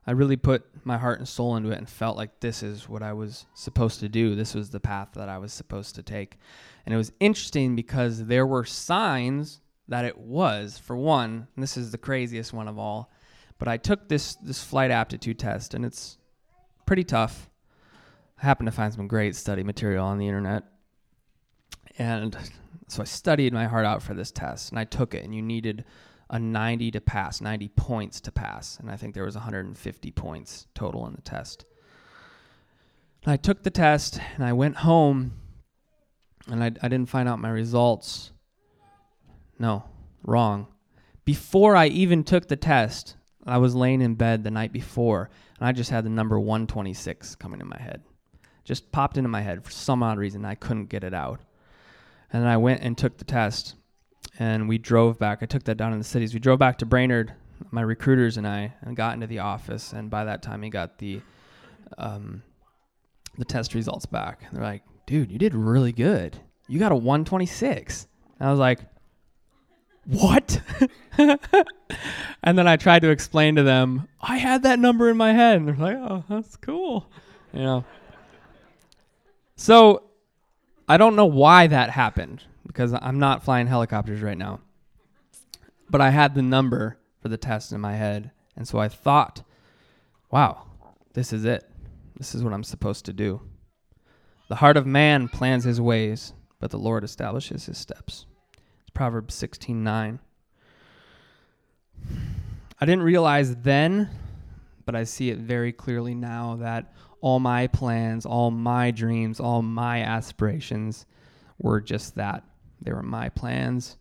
I 0.05 0.11
really 0.11 0.37
put 0.37 0.65
my 0.85 0.97
heart 0.97 1.19
and 1.19 1.27
soul 1.27 1.55
into 1.55 1.71
it 1.71 1.77
and 1.77 1.89
felt 1.89 2.17
like 2.17 2.39
this 2.39 2.63
is 2.63 2.87
what 2.87 3.03
I 3.03 3.13
was 3.13 3.45
supposed 3.53 3.99
to 4.01 4.09
do. 4.09 4.35
This 4.35 4.53
was 4.53 4.69
the 4.69 4.79
path 4.79 5.09
that 5.13 5.29
I 5.29 5.37
was 5.37 5.53
supposed 5.53 5.95
to 5.95 6.03
take. 6.03 6.37
And 6.85 6.93
it 6.93 6.97
was 6.97 7.11
interesting 7.19 7.75
because 7.75 8.25
there 8.25 8.45
were 8.45 8.65
signs 8.65 9.61
that 9.87 10.05
it 10.05 10.17
was, 10.17 10.77
for 10.77 10.95
one, 10.95 11.47
this 11.57 11.75
is 11.77 11.91
the 11.91 11.97
craziest 11.97 12.53
one 12.53 12.67
of 12.67 12.77
all, 12.77 13.11
but 13.57 13.67
I 13.67 13.77
took 13.77 14.07
this 14.07 14.35
this 14.35 14.63
flight 14.63 14.91
aptitude 14.91 15.37
test 15.37 15.73
and 15.73 15.83
it's 15.83 16.17
pretty 16.85 17.03
tough. 17.03 17.49
I 18.41 18.45
happened 18.45 18.67
to 18.67 18.71
find 18.71 18.93
some 18.93 19.07
great 19.07 19.35
study 19.35 19.63
material 19.63 20.05
on 20.05 20.17
the 20.17 20.27
internet. 20.27 20.63
And 21.97 22.37
so 22.87 23.01
I 23.01 23.05
studied 23.05 23.53
my 23.53 23.65
heart 23.65 23.85
out 23.85 24.01
for 24.01 24.13
this 24.13 24.31
test 24.31 24.71
and 24.71 24.79
I 24.79 24.85
took 24.85 25.13
it 25.13 25.25
and 25.25 25.35
you 25.35 25.41
needed 25.41 25.83
a 26.29 26.39
90 26.39 26.91
to 26.91 27.01
pass, 27.01 27.41
90 27.41 27.69
points 27.69 28.21
to 28.21 28.31
pass, 28.31 28.77
and 28.79 28.89
I 28.89 28.95
think 28.95 29.13
there 29.13 29.25
was 29.25 29.35
150 29.35 30.11
points 30.11 30.67
total 30.75 31.07
in 31.07 31.13
the 31.13 31.21
test. 31.21 31.65
And 33.23 33.33
I 33.33 33.37
took 33.37 33.63
the 33.63 33.71
test 33.71 34.19
and 34.35 34.45
I 34.45 34.53
went 34.53 34.77
home 34.77 35.33
and 36.47 36.63
I, 36.63 36.67
I 36.67 36.87
didn't 36.87 37.09
find 37.09 37.27
out 37.27 37.39
my 37.39 37.49
results. 37.49 38.31
No, 39.57 39.83
wrong. 40.23 40.67
Before 41.25 41.75
I 41.75 41.87
even 41.87 42.23
took 42.23 42.47
the 42.47 42.55
test, 42.55 43.15
I 43.45 43.57
was 43.57 43.75
laying 43.75 44.01
in 44.01 44.15
bed 44.15 44.43
the 44.43 44.51
night 44.51 44.71
before 44.71 45.29
and 45.59 45.67
I 45.67 45.71
just 45.73 45.89
had 45.89 46.05
the 46.05 46.09
number 46.09 46.39
126 46.39 47.35
coming 47.35 47.59
in 47.59 47.67
my 47.67 47.79
head. 47.79 48.01
Just 48.63 48.91
popped 48.91 49.17
into 49.17 49.29
my 49.29 49.41
head 49.41 49.63
for 49.63 49.71
some 49.71 50.03
odd 50.03 50.17
reason. 50.17 50.45
I 50.45 50.55
couldn't 50.55 50.89
get 50.89 51.03
it 51.03 51.13
out. 51.13 51.41
And 52.31 52.47
I 52.47 52.57
went 52.57 52.81
and 52.81 52.97
took 52.97 53.17
the 53.17 53.25
test, 53.25 53.75
and 54.39 54.69
we 54.69 54.77
drove 54.77 55.19
back. 55.19 55.39
I 55.41 55.45
took 55.45 55.65
that 55.65 55.75
down 55.75 55.91
in 55.91 55.99
the 55.99 56.05
cities. 56.05 56.33
We 56.33 56.39
drove 56.39 56.59
back 56.59 56.77
to 56.77 56.85
Brainerd, 56.85 57.33
my 57.71 57.81
recruiters 57.81 58.37
and 58.37 58.47
I, 58.47 58.73
and 58.81 58.95
got 58.95 59.13
into 59.13 59.27
the 59.27 59.39
office. 59.39 59.91
And 59.91 60.09
by 60.09 60.23
that 60.23 60.41
time, 60.41 60.63
he 60.63 60.69
got 60.69 60.97
the 60.97 61.21
um, 61.97 62.41
the 63.37 63.45
test 63.45 63.73
results 63.73 64.05
back. 64.05 64.43
And 64.47 64.57
they're 64.57 64.63
like, 64.63 64.83
"Dude, 65.05 65.29
you 65.29 65.37
did 65.37 65.53
really 65.53 65.91
good. 65.91 66.39
You 66.67 66.79
got 66.79 66.93
a 66.93 66.95
126." 66.95 68.07
And 68.39 68.47
I 68.47 68.51
was 68.51 68.59
like, 68.59 68.79
"What?" 70.05 70.61
and 71.17 72.57
then 72.57 72.67
I 72.67 72.77
tried 72.77 73.01
to 73.01 73.09
explain 73.09 73.55
to 73.55 73.63
them, 73.63 74.07
I 74.21 74.37
had 74.37 74.63
that 74.63 74.79
number 74.79 75.09
in 75.09 75.17
my 75.17 75.33
head, 75.33 75.57
and 75.57 75.67
they're 75.67 75.75
like, 75.75 75.97
"Oh, 75.97 76.23
that's 76.29 76.55
cool," 76.55 77.11
you 77.51 77.59
know. 77.59 77.83
So 79.57 80.03
I 80.87 80.95
don't 80.95 81.17
know 81.17 81.25
why 81.25 81.67
that 81.67 81.89
happened 81.89 82.45
because 82.69 82.93
I'm 82.93 83.17
not 83.17 83.43
flying 83.43 83.65
helicopters 83.65 84.21
right 84.21 84.37
now. 84.37 84.59
But 85.89 86.01
I 86.01 86.11
had 86.11 86.35
the 86.35 86.43
number 86.43 86.99
for 87.19 87.27
the 87.27 87.35
test 87.35 87.71
in 87.71 87.81
my 87.81 87.95
head. 87.95 88.29
And 88.55 88.67
so 88.67 88.77
I 88.77 88.87
thought, 88.87 89.41
wow, 90.29 90.67
this 91.15 91.33
is 91.33 91.45
it. 91.45 91.67
This 92.15 92.35
is 92.35 92.43
what 92.43 92.53
I'm 92.53 92.63
supposed 92.63 93.05
to 93.05 93.13
do. 93.13 93.41
The 94.49 94.57
heart 94.57 94.77
of 94.77 94.85
man 94.85 95.29
plans 95.29 95.63
his 95.63 95.81
ways, 95.81 96.33
but 96.59 96.69
the 96.69 96.77
Lord 96.77 97.03
establishes 97.03 97.65
his 97.65 97.79
steps. 97.79 98.27
It's 98.81 98.91
Proverbs 98.91 99.33
16:9. 99.33 100.19
I 102.79 102.85
didn't 102.85 103.01
realize 103.01 103.55
then, 103.55 104.11
but 104.85 104.95
I 104.95 105.05
see 105.05 105.31
it 105.31 105.39
very 105.39 105.71
clearly 105.71 106.13
now 106.13 106.57
that 106.57 106.93
all 107.19 107.39
my 107.39 107.65
plans, 107.65 108.27
all 108.27 108.51
my 108.51 108.91
dreams, 108.91 109.39
all 109.39 109.63
my 109.63 110.03
aspirations 110.03 111.07
were 111.57 111.81
just 111.81 112.13
that. 112.13 112.43
They 112.81 112.93
were 112.93 113.03
my 113.03 113.29
plans. 113.29 113.97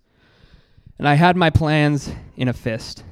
And 0.99 1.09
I 1.09 1.15
had 1.15 1.37
my 1.37 1.51
plans 1.51 2.11
in 2.37 2.49
a 2.49 2.53
fist. 2.53 3.05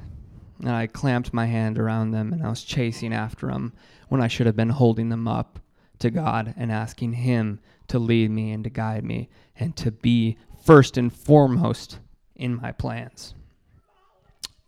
And 0.59 0.69
I 0.69 0.87
clamped 0.87 1.33
my 1.33 1.45
hand 1.45 1.77
around 1.77 2.11
them 2.11 2.33
and 2.33 2.43
I 2.43 2.49
was 2.49 2.63
chasing 2.63 3.13
after 3.13 3.47
them 3.47 3.73
when 4.09 4.21
I 4.21 4.27
should 4.27 4.47
have 4.47 4.55
been 4.55 4.69
holding 4.69 5.09
them 5.09 5.27
up 5.27 5.59
to 5.99 6.09
God 6.09 6.53
and 6.57 6.71
asking 6.71 7.13
Him 7.13 7.59
to 7.87 7.99
lead 7.99 8.31
me 8.31 8.51
and 8.51 8.63
to 8.63 8.69
guide 8.69 9.03
me 9.03 9.29
and 9.55 9.75
to 9.77 9.91
be 9.91 10.37
first 10.63 10.97
and 10.97 11.13
foremost 11.13 11.99
in 12.35 12.55
my 12.55 12.71
plans. 12.71 13.33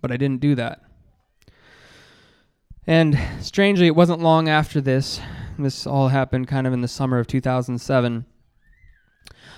But 0.02 0.12
I 0.12 0.18
didn't 0.18 0.42
do 0.42 0.56
that. 0.56 0.82
And 2.88 3.20
strangely, 3.42 3.88
it 3.88 3.96
wasn't 3.96 4.22
long 4.22 4.50
after 4.50 4.82
this, 4.82 5.20
this 5.60 5.86
all 5.86 6.08
happened 6.08 6.48
kind 6.48 6.66
of 6.66 6.74
in 6.74 6.82
the 6.82 6.88
summer 6.88 7.20
of 7.20 7.28
2007, 7.28 8.26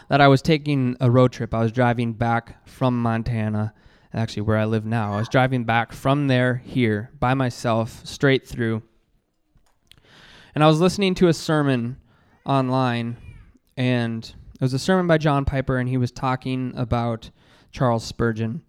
that 0.10 0.22
I 0.22 0.28
was 0.28 0.42
taking 0.42 0.96
a 1.00 1.10
road 1.10 1.32
trip. 1.32 1.54
I 1.54 1.62
was 1.62 1.72
driving 1.72 2.14
back 2.14 2.68
from 2.68 3.02
Montana, 3.02 3.74
actually 4.14 4.44
where 4.44 4.58
I 4.58 4.66
live 4.66 4.86
now. 4.86 5.14
I 5.14 5.18
was 5.18 5.30
driving 5.30 5.64
back 5.64 5.94
from 5.94 6.28
there 6.28 6.56
here 6.66 7.12
by 7.20 7.34
myself, 7.34 8.06
straight 8.06 8.48
through. 8.48 8.84
And 10.54 10.64
I 10.64 10.68
was 10.68 10.82
listening 10.82 11.16
to 11.16 11.28
a 11.28 11.34
sermon 11.34 11.98
online, 12.46 13.18
and 13.78 14.24
it 14.26 14.62
was 14.62 14.74
a 14.74 14.80
sermon 14.80 15.08
by 15.08 15.18
John 15.18 15.46
Piper, 15.46 15.78
and 15.78 15.88
he 15.88 15.98
was 15.98 16.12
talking 16.12 16.74
about 16.76 17.30
Charles 17.72 18.04
Spurgeon. 18.04 18.64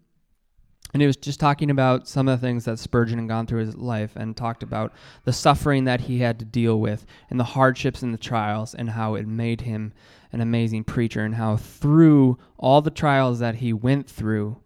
And 0.92 1.00
he 1.00 1.06
was 1.06 1.16
just 1.16 1.40
talking 1.40 1.70
about 1.70 2.06
some 2.06 2.28
of 2.28 2.38
the 2.38 2.46
things 2.46 2.66
that 2.66 2.78
Spurgeon 2.78 3.18
had 3.18 3.28
gone 3.28 3.46
through 3.46 3.64
his 3.64 3.76
life 3.76 4.12
and 4.14 4.37
talked 4.37 4.62
about 4.62 4.92
the 5.25 5.32
suffering 5.32 5.84
that 5.84 6.02
he 6.02 6.18
had 6.18 6.38
to 6.38 6.44
deal 6.44 6.78
with 6.80 7.06
and 7.30 7.40
the 7.40 7.44
hardships 7.44 8.02
and 8.02 8.12
the 8.12 8.18
trials 8.18 8.75
and 8.75 8.90
how 8.90 9.14
it 9.14 9.26
made 9.26 9.62
him 9.62 9.94
an 10.32 10.40
amazing 10.40 10.84
preacher 10.84 11.25
and 11.25 11.37
how 11.37 11.56
through 11.56 12.38
all 12.58 12.82
the 12.82 12.90
trials 12.90 13.38
that 13.38 13.56
he 13.56 13.72
went 13.72 14.08
through 14.08 14.58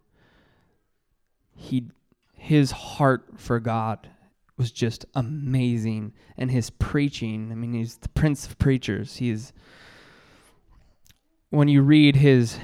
he 1.55 1.87
his 2.33 2.71
heart 2.71 3.25
for 3.35 3.59
God 3.59 4.09
was 4.57 4.71
just 4.71 5.05
amazing. 5.15 6.13
And 6.37 6.51
his 6.51 6.69
preaching 6.69 7.51
I 7.51 7.55
mean 7.55 7.73
he's 7.73 7.97
the 7.97 8.09
prince 8.09 8.47
of 8.47 8.57
preachers. 8.57 9.17
He's 9.17 9.53
when 11.49 11.67
you 11.67 11.81
read 11.81 12.17
his 12.17 12.59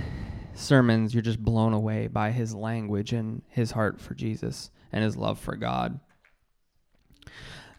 sermons, 0.54 1.14
you're 1.14 1.22
just 1.22 1.44
blown 1.44 1.74
away 1.74 2.08
by 2.08 2.32
his 2.32 2.54
language 2.54 3.14
and 3.14 3.42
his 3.50 3.72
heart 3.72 4.00
for 4.00 4.14
Jesus 4.14 4.72
and 4.92 5.04
his 5.04 5.18
love 5.18 5.40
for 5.40 5.56
God. 5.56 6.00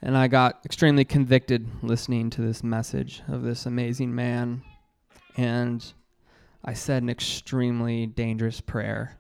And 0.03 0.17
I 0.17 0.29
got 0.29 0.61
extremely 0.65 1.05
convicted 1.05 1.67
listening 1.83 2.31
to 2.31 2.43
this 2.43 2.63
message 2.63 3.23
of 3.29 3.43
this 3.43 3.65
amazing 3.67 4.15
man. 4.15 4.63
And 5.37 5.85
I 6.65 6.75
said 6.75 7.03
an 7.03 7.09
extremely 7.09 8.07
dangerous 8.07 8.61
prayer. 8.61 9.19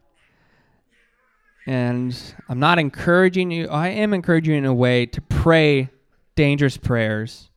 And 1.67 2.17
I'm 2.49 2.59
not 2.59 2.79
encouraging 2.79 3.51
you, 3.51 3.69
I 3.69 3.89
am 3.89 4.13
encouraging 4.13 4.53
you 4.53 4.59
in 4.59 4.65
a 4.67 4.75
way 4.75 5.07
to 5.07 5.21
pray 5.23 5.89
dangerous 6.35 6.77
prayers, 6.77 7.49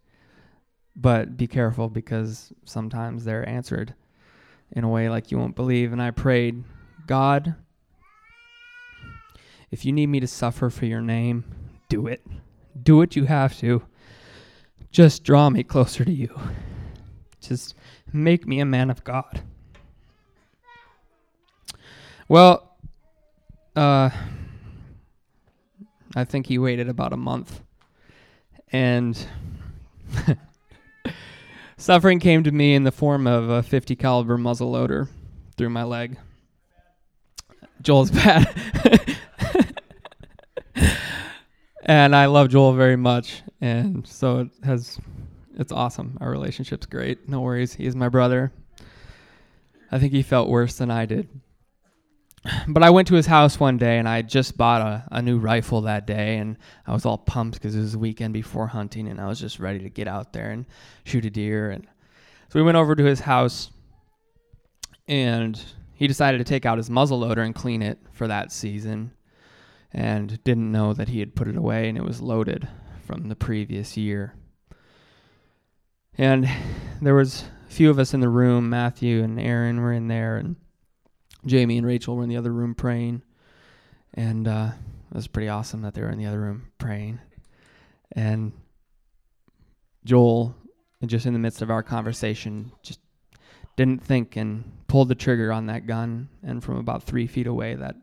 but 0.95 1.35
be 1.35 1.47
careful 1.47 1.89
because 1.89 2.53
sometimes 2.63 3.25
they're 3.25 3.47
answered 3.47 3.93
in 4.71 4.83
a 4.83 4.89
way 4.89 5.09
like 5.09 5.31
you 5.31 5.37
won't 5.37 5.55
believe. 5.55 5.91
And 5.91 6.01
I 6.01 6.11
prayed, 6.11 6.63
God, 7.05 7.55
if 9.71 9.85
you 9.85 9.91
need 9.91 10.07
me 10.07 10.19
to 10.19 10.27
suffer 10.27 10.69
for 10.69 10.85
your 10.85 11.01
name, 11.01 11.43
do 11.89 12.07
it. 12.07 12.25
Do 12.81 12.97
what 12.97 13.15
you 13.15 13.25
have 13.25 13.57
to. 13.59 13.83
Just 14.91 15.23
draw 15.23 15.49
me 15.49 15.63
closer 15.63 16.05
to 16.05 16.11
you. 16.11 16.39
Just 17.41 17.75
make 18.11 18.47
me 18.47 18.59
a 18.59 18.65
man 18.65 18.89
of 18.89 19.03
God. 19.03 19.41
Well, 22.27 22.75
uh, 23.75 24.09
I 26.15 26.23
think 26.25 26.47
he 26.47 26.57
waited 26.57 26.89
about 26.89 27.13
a 27.13 27.17
month. 27.17 27.61
And 28.71 29.17
suffering 31.77 32.19
came 32.19 32.43
to 32.43 32.51
me 32.51 32.75
in 32.75 32.83
the 32.83 32.91
form 32.91 33.27
of 33.27 33.49
a 33.49 33.63
50 33.63 33.95
caliber 33.95 34.37
muzzle 34.37 34.71
loader 34.71 35.07
through 35.55 35.69
my 35.69 35.83
leg. 35.83 36.17
Joel's 37.81 38.11
bad. 38.11 38.53
and 41.83 42.15
I 42.15 42.25
love 42.25 42.49
Joel 42.49 42.73
very 42.73 42.95
much, 42.95 43.43
and 43.61 44.05
so 44.07 44.39
it 44.39 44.49
has 44.63 44.99
it's 45.57 45.71
awesome. 45.71 46.17
Our 46.21 46.29
relationship's 46.29 46.85
great. 46.85 47.27
No 47.27 47.41
worries. 47.41 47.73
He's 47.73 47.95
my 47.95 48.09
brother. 48.09 48.51
I 49.91 49.99
think 49.99 50.13
he 50.13 50.21
felt 50.21 50.49
worse 50.49 50.75
than 50.77 50.91
I 50.91 51.05
did. 51.05 51.27
But 52.67 52.83
I 52.83 52.89
went 52.89 53.07
to 53.09 53.15
his 53.15 53.25
house 53.25 53.59
one 53.59 53.77
day 53.77 53.97
and 53.97 54.07
I 54.07 54.21
just 54.21 54.57
bought 54.57 54.81
a, 54.81 55.07
a 55.11 55.21
new 55.21 55.37
rifle 55.37 55.81
that 55.81 56.07
day 56.07 56.37
and 56.37 56.57
I 56.85 56.93
was 56.93 57.05
all 57.05 57.17
pumped 57.17 57.55
because 57.55 57.75
it 57.75 57.79
was 57.79 57.93
the 57.93 57.99
weekend 57.99 58.33
before 58.33 58.67
hunting 58.67 59.07
and 59.07 59.19
I 59.19 59.27
was 59.27 59.39
just 59.39 59.59
ready 59.59 59.79
to 59.79 59.89
get 59.89 60.07
out 60.07 60.33
there 60.33 60.51
and 60.51 60.65
shoot 61.03 61.25
a 61.25 61.29
deer 61.29 61.71
and 61.71 61.87
so 62.49 62.59
we 62.59 62.63
went 62.63 62.77
over 62.77 62.95
to 62.95 63.03
his 63.03 63.21
house 63.21 63.71
and 65.07 65.61
he 65.93 66.07
decided 66.07 66.37
to 66.37 66.43
take 66.43 66.65
out 66.65 66.77
his 66.77 66.89
muzzle 66.89 67.19
loader 67.19 67.41
and 67.41 67.55
clean 67.55 67.81
it 67.81 67.99
for 68.11 68.27
that 68.27 68.51
season 68.51 69.11
and 69.91 70.41
didn't 70.43 70.71
know 70.71 70.93
that 70.93 71.09
he 71.09 71.19
had 71.19 71.35
put 71.35 71.47
it 71.47 71.57
away 71.57 71.89
and 71.89 71.97
it 71.97 72.03
was 72.03 72.21
loaded 72.21 72.67
from 73.05 73.29
the 73.29 73.35
previous 73.35 73.97
year. 73.97 74.35
And 76.17 76.49
there 77.01 77.15
was 77.15 77.45
a 77.69 77.71
few 77.71 77.89
of 77.89 77.99
us 77.99 78.13
in 78.13 78.19
the 78.19 78.29
room. 78.29 78.69
Matthew 78.69 79.23
and 79.23 79.39
Aaron 79.39 79.79
were 79.79 79.93
in 79.93 80.07
there, 80.07 80.37
and 80.37 80.55
Jamie 81.45 81.77
and 81.77 81.87
Rachel 81.87 82.15
were 82.15 82.23
in 82.23 82.29
the 82.29 82.37
other 82.37 82.51
room 82.51 82.75
praying. 82.75 83.21
And 84.13 84.47
uh, 84.47 84.71
it 85.11 85.15
was 85.15 85.27
pretty 85.27 85.49
awesome 85.49 85.81
that 85.81 85.93
they 85.93 86.01
were 86.01 86.09
in 86.09 86.17
the 86.17 86.25
other 86.25 86.41
room 86.41 86.71
praying. 86.77 87.19
And 88.13 88.53
Joel, 90.05 90.55
just 91.05 91.25
in 91.25 91.33
the 91.33 91.39
midst 91.39 91.61
of 91.61 91.69
our 91.69 91.83
conversation, 91.83 92.71
just 92.81 92.99
didn't 93.75 94.03
think 94.03 94.35
and 94.35 94.71
pulled 94.87 95.09
the 95.09 95.15
trigger 95.15 95.51
on 95.51 95.67
that 95.67 95.85
gun. 95.85 96.29
And 96.43 96.63
from 96.63 96.77
about 96.77 97.03
three 97.03 97.27
feet 97.27 97.47
away, 97.47 97.75
that 97.75 97.95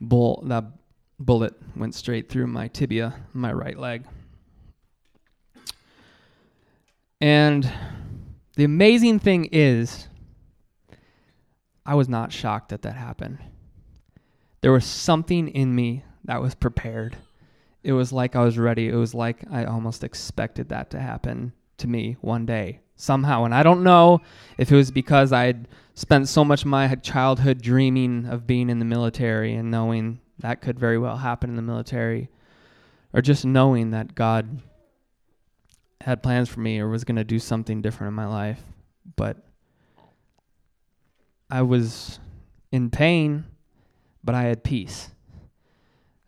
bull, 0.00 0.42
that 0.46 0.64
bullet 1.18 1.54
went 1.74 1.94
straight 1.94 2.28
through 2.28 2.48
my 2.48 2.68
tibia, 2.68 3.14
my 3.32 3.52
right 3.52 3.78
leg. 3.78 4.04
And 7.20 7.72
the 8.56 8.64
amazing 8.64 9.20
thing 9.20 9.46
is, 9.46 10.08
I 11.86 11.94
was 11.94 12.08
not 12.08 12.32
shocked 12.32 12.70
that 12.70 12.82
that 12.82 12.96
happened. 12.96 13.38
There 14.60 14.72
was 14.72 14.84
something 14.84 15.48
in 15.48 15.74
me 15.74 16.02
that 16.24 16.42
was 16.42 16.54
prepared. 16.54 17.16
It 17.84 17.92
was 17.92 18.12
like 18.12 18.34
I 18.34 18.44
was 18.44 18.58
ready. 18.58 18.88
It 18.88 18.96
was 18.96 19.14
like 19.14 19.44
I 19.50 19.64
almost 19.64 20.02
expected 20.02 20.68
that 20.70 20.90
to 20.90 21.00
happen 21.00 21.52
to 21.78 21.86
me 21.86 22.16
one 22.20 22.44
day 22.44 22.80
somehow. 22.96 23.44
And 23.44 23.54
I 23.54 23.62
don't 23.62 23.84
know 23.84 24.20
if 24.58 24.72
it 24.72 24.76
was 24.76 24.90
because 24.90 25.32
I 25.32 25.44
had 25.44 25.68
spent 25.94 26.28
so 26.28 26.44
much 26.44 26.62
of 26.62 26.68
my 26.68 26.92
childhood 26.96 27.62
dreaming 27.62 28.26
of 28.26 28.46
being 28.46 28.68
in 28.68 28.80
the 28.80 28.84
military 28.84 29.54
and 29.54 29.70
knowing 29.70 30.20
that 30.40 30.60
could 30.60 30.78
very 30.78 30.98
well 30.98 31.16
happen 31.16 31.50
in 31.50 31.56
the 31.56 31.62
military, 31.62 32.28
or 33.12 33.22
just 33.22 33.44
knowing 33.44 33.90
that 33.90 34.14
God 34.14 34.60
had 36.00 36.22
plans 36.22 36.48
for 36.48 36.60
me 36.60 36.78
or 36.78 36.88
was 36.88 37.04
going 37.04 37.16
to 37.16 37.24
do 37.24 37.38
something 37.38 37.80
different 37.80 38.08
in 38.08 38.14
my 38.14 38.26
life. 38.26 38.62
But 39.16 39.38
I 41.50 41.62
was 41.62 42.18
in 42.72 42.90
pain, 42.90 43.44
but 44.24 44.34
I 44.34 44.42
had 44.42 44.64
peace. 44.64 45.10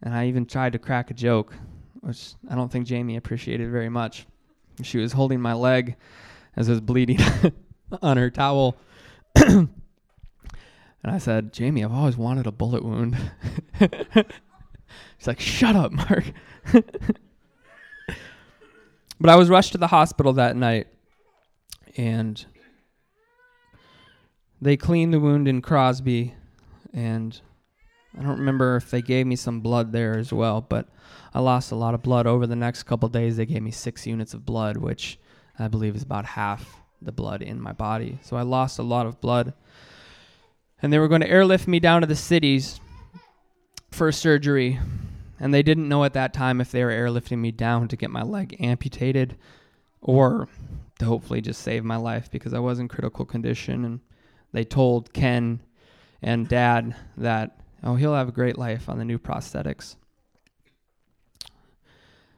And 0.02 0.14
I 0.14 0.28
even 0.28 0.46
tried 0.46 0.72
to 0.74 0.78
crack 0.78 1.10
a 1.10 1.14
joke, 1.14 1.52
which 2.00 2.34
I 2.48 2.54
don't 2.54 2.70
think 2.70 2.86
Jamie 2.86 3.16
appreciated 3.16 3.70
very 3.70 3.88
much. 3.88 4.26
She 4.82 4.98
was 4.98 5.12
holding 5.12 5.40
my 5.40 5.54
leg 5.54 5.96
as 6.54 6.68
I 6.68 6.72
was 6.72 6.80
bleeding 6.80 7.18
on 8.02 8.16
her 8.16 8.30
towel. 8.30 8.76
and 9.34 9.68
I 11.04 11.18
said, 11.18 11.52
Jamie, 11.52 11.84
I've 11.84 11.92
always 11.92 12.16
wanted 12.16 12.46
a 12.46 12.52
bullet 12.52 12.84
wound. 12.84 13.16
She's 15.18 15.26
like, 15.26 15.40
shut 15.40 15.74
up, 15.74 15.90
Mark. 15.90 16.24
but 19.20 19.30
I 19.30 19.34
was 19.34 19.48
rushed 19.48 19.72
to 19.72 19.78
the 19.78 19.88
hospital 19.88 20.32
that 20.34 20.56
night, 20.56 20.86
and 21.96 22.44
they 24.60 24.76
cleaned 24.76 25.12
the 25.12 25.20
wound 25.20 25.48
in 25.48 25.62
Crosby, 25.62 26.34
and 26.92 27.40
I 28.18 28.22
don't 28.22 28.38
remember 28.38 28.76
if 28.76 28.90
they 28.90 29.02
gave 29.02 29.26
me 29.26 29.36
some 29.36 29.60
blood 29.60 29.92
there 29.92 30.18
as 30.18 30.32
well, 30.32 30.60
but 30.60 30.88
I 31.32 31.40
lost 31.40 31.70
a 31.70 31.76
lot 31.76 31.94
of 31.94 32.02
blood 32.02 32.26
over 32.26 32.46
the 32.46 32.56
next 32.56 32.84
couple 32.84 33.08
days. 33.08 33.36
They 33.36 33.46
gave 33.46 33.62
me 33.62 33.70
six 33.70 34.06
units 34.06 34.34
of 34.34 34.44
blood, 34.44 34.76
which 34.76 35.18
I 35.58 35.68
believe 35.68 35.94
is 35.94 36.02
about 36.02 36.24
half 36.24 36.80
the 37.00 37.12
blood 37.12 37.42
in 37.42 37.60
my 37.60 37.72
body. 37.72 38.18
So 38.22 38.36
I 38.36 38.42
lost 38.42 38.78
a 38.78 38.82
lot 38.82 39.06
of 39.06 39.20
blood. 39.20 39.54
And 40.80 40.92
they 40.92 40.98
were 40.98 41.08
going 41.08 41.20
to 41.20 41.30
airlift 41.30 41.68
me 41.68 41.80
down 41.80 42.00
to 42.00 42.06
the 42.06 42.16
cities 42.16 42.80
for 43.90 44.10
surgery. 44.10 44.78
And 45.40 45.52
they 45.52 45.62
didn't 45.62 45.88
know 45.88 46.04
at 46.04 46.14
that 46.14 46.32
time 46.32 46.60
if 46.60 46.70
they 46.70 46.84
were 46.84 46.90
airlifting 46.90 47.38
me 47.38 47.52
down 47.52 47.88
to 47.88 47.96
get 47.96 48.10
my 48.10 48.22
leg 48.22 48.56
amputated 48.60 49.36
or 50.00 50.48
to 50.98 51.04
hopefully 51.04 51.40
just 51.40 51.62
save 51.62 51.84
my 51.84 51.96
life 51.96 52.30
because 52.30 52.54
I 52.54 52.58
was 52.58 52.78
in 52.78 52.88
critical 52.88 53.24
condition. 53.24 53.84
And 53.84 54.00
they 54.52 54.64
told 54.64 55.12
Ken 55.12 55.60
and 56.22 56.48
Dad 56.48 56.96
that, 57.16 57.60
oh, 57.82 57.94
he'll 57.94 58.14
have 58.14 58.28
a 58.28 58.32
great 58.32 58.58
life 58.58 58.88
on 58.88 58.98
the 58.98 59.04
new 59.04 59.18
prosthetics. 59.18 59.96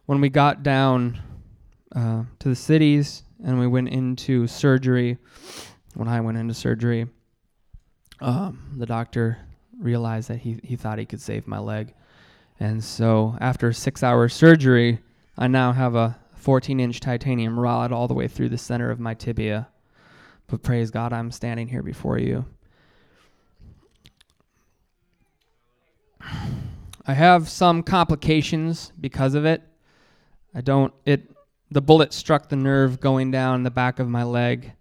When 0.07 0.21
we 0.21 0.29
got 0.29 0.63
down 0.63 1.21
uh, 1.95 2.25
to 2.41 2.49
the 2.49 2.57
cities 2.57 3.23
and 3.45 3.59
we 3.59 3.67
went 3.67 3.89
into 3.89 4.47
surgery, 4.47 5.19
when 5.95 6.09
I 6.09 6.21
went 6.21 6.39
into 6.39 6.55
surgery, 6.55 7.07
um, 8.21 8.75
the 8.77 8.87
doctor 8.87 9.39
realized 9.79 10.29
that 10.29 10.39
he, 10.41 10.59
he 10.63 10.77
thought 10.77 10.99
he 10.99 11.07
could 11.07 11.21
save 11.21 11.47
my 11.47 11.59
leg. 11.59 11.95
And 12.59 12.85
so 12.85 13.37
after 13.41 13.73
six 13.73 14.03
hours 14.03 14.35
surgery, 14.35 14.99
I 15.39 15.49
now 15.49 15.73
have 15.73 15.95
a 15.95 16.19
14 16.35 16.81
inch 16.81 17.01
titanium 17.01 17.59
rod 17.59 17.93
all 17.93 18.09
the 18.09 18.15
way 18.15 18.29
through 18.29 18.51
the 18.51 18.59
center 18.59 18.91
of 18.91 19.01
my 19.01 19.15
tibia. 19.15 19.69
But 20.51 20.63
praise 20.63 20.91
God, 20.91 21.13
I'm 21.13 21.31
standing 21.31 21.69
here 21.69 21.83
before 21.83 22.19
you. 22.19 22.45
I 27.07 27.15
have 27.15 27.49
some 27.49 27.83
complications 27.83 28.93
because 29.01 29.35
of 29.35 29.45
it. 29.45 29.63
I 30.55 30.61
don't, 30.61 30.93
it, 31.07 31.31
the 31.71 31.81
bullet 31.81 32.13
struck 32.13 32.49
the 32.49 32.57
nerve 32.57 33.01
going 33.01 33.31
down 33.31 33.63
the 33.63 33.71
back 33.71 34.01
of 34.01 34.09
my 34.09 34.25
leg, 34.25 34.73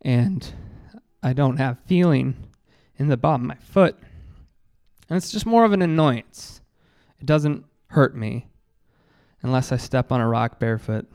and 0.00 0.52
I 1.22 1.32
don't 1.32 1.56
have 1.58 1.78
feeling 1.86 2.48
in 2.96 3.08
the 3.08 3.16
bottom 3.16 3.42
of 3.42 3.48
my 3.48 3.64
foot. 3.64 3.96
And 5.08 5.16
it's 5.16 5.30
just 5.30 5.46
more 5.46 5.64
of 5.64 5.72
an 5.72 5.82
annoyance. 5.82 6.60
It 7.20 7.26
doesn't 7.26 7.64
hurt 7.88 8.16
me 8.16 8.48
unless 9.42 9.70
I 9.70 9.76
step 9.76 10.10
on 10.10 10.20
a 10.20 10.28
rock 10.28 10.58
barefoot. 10.58 11.06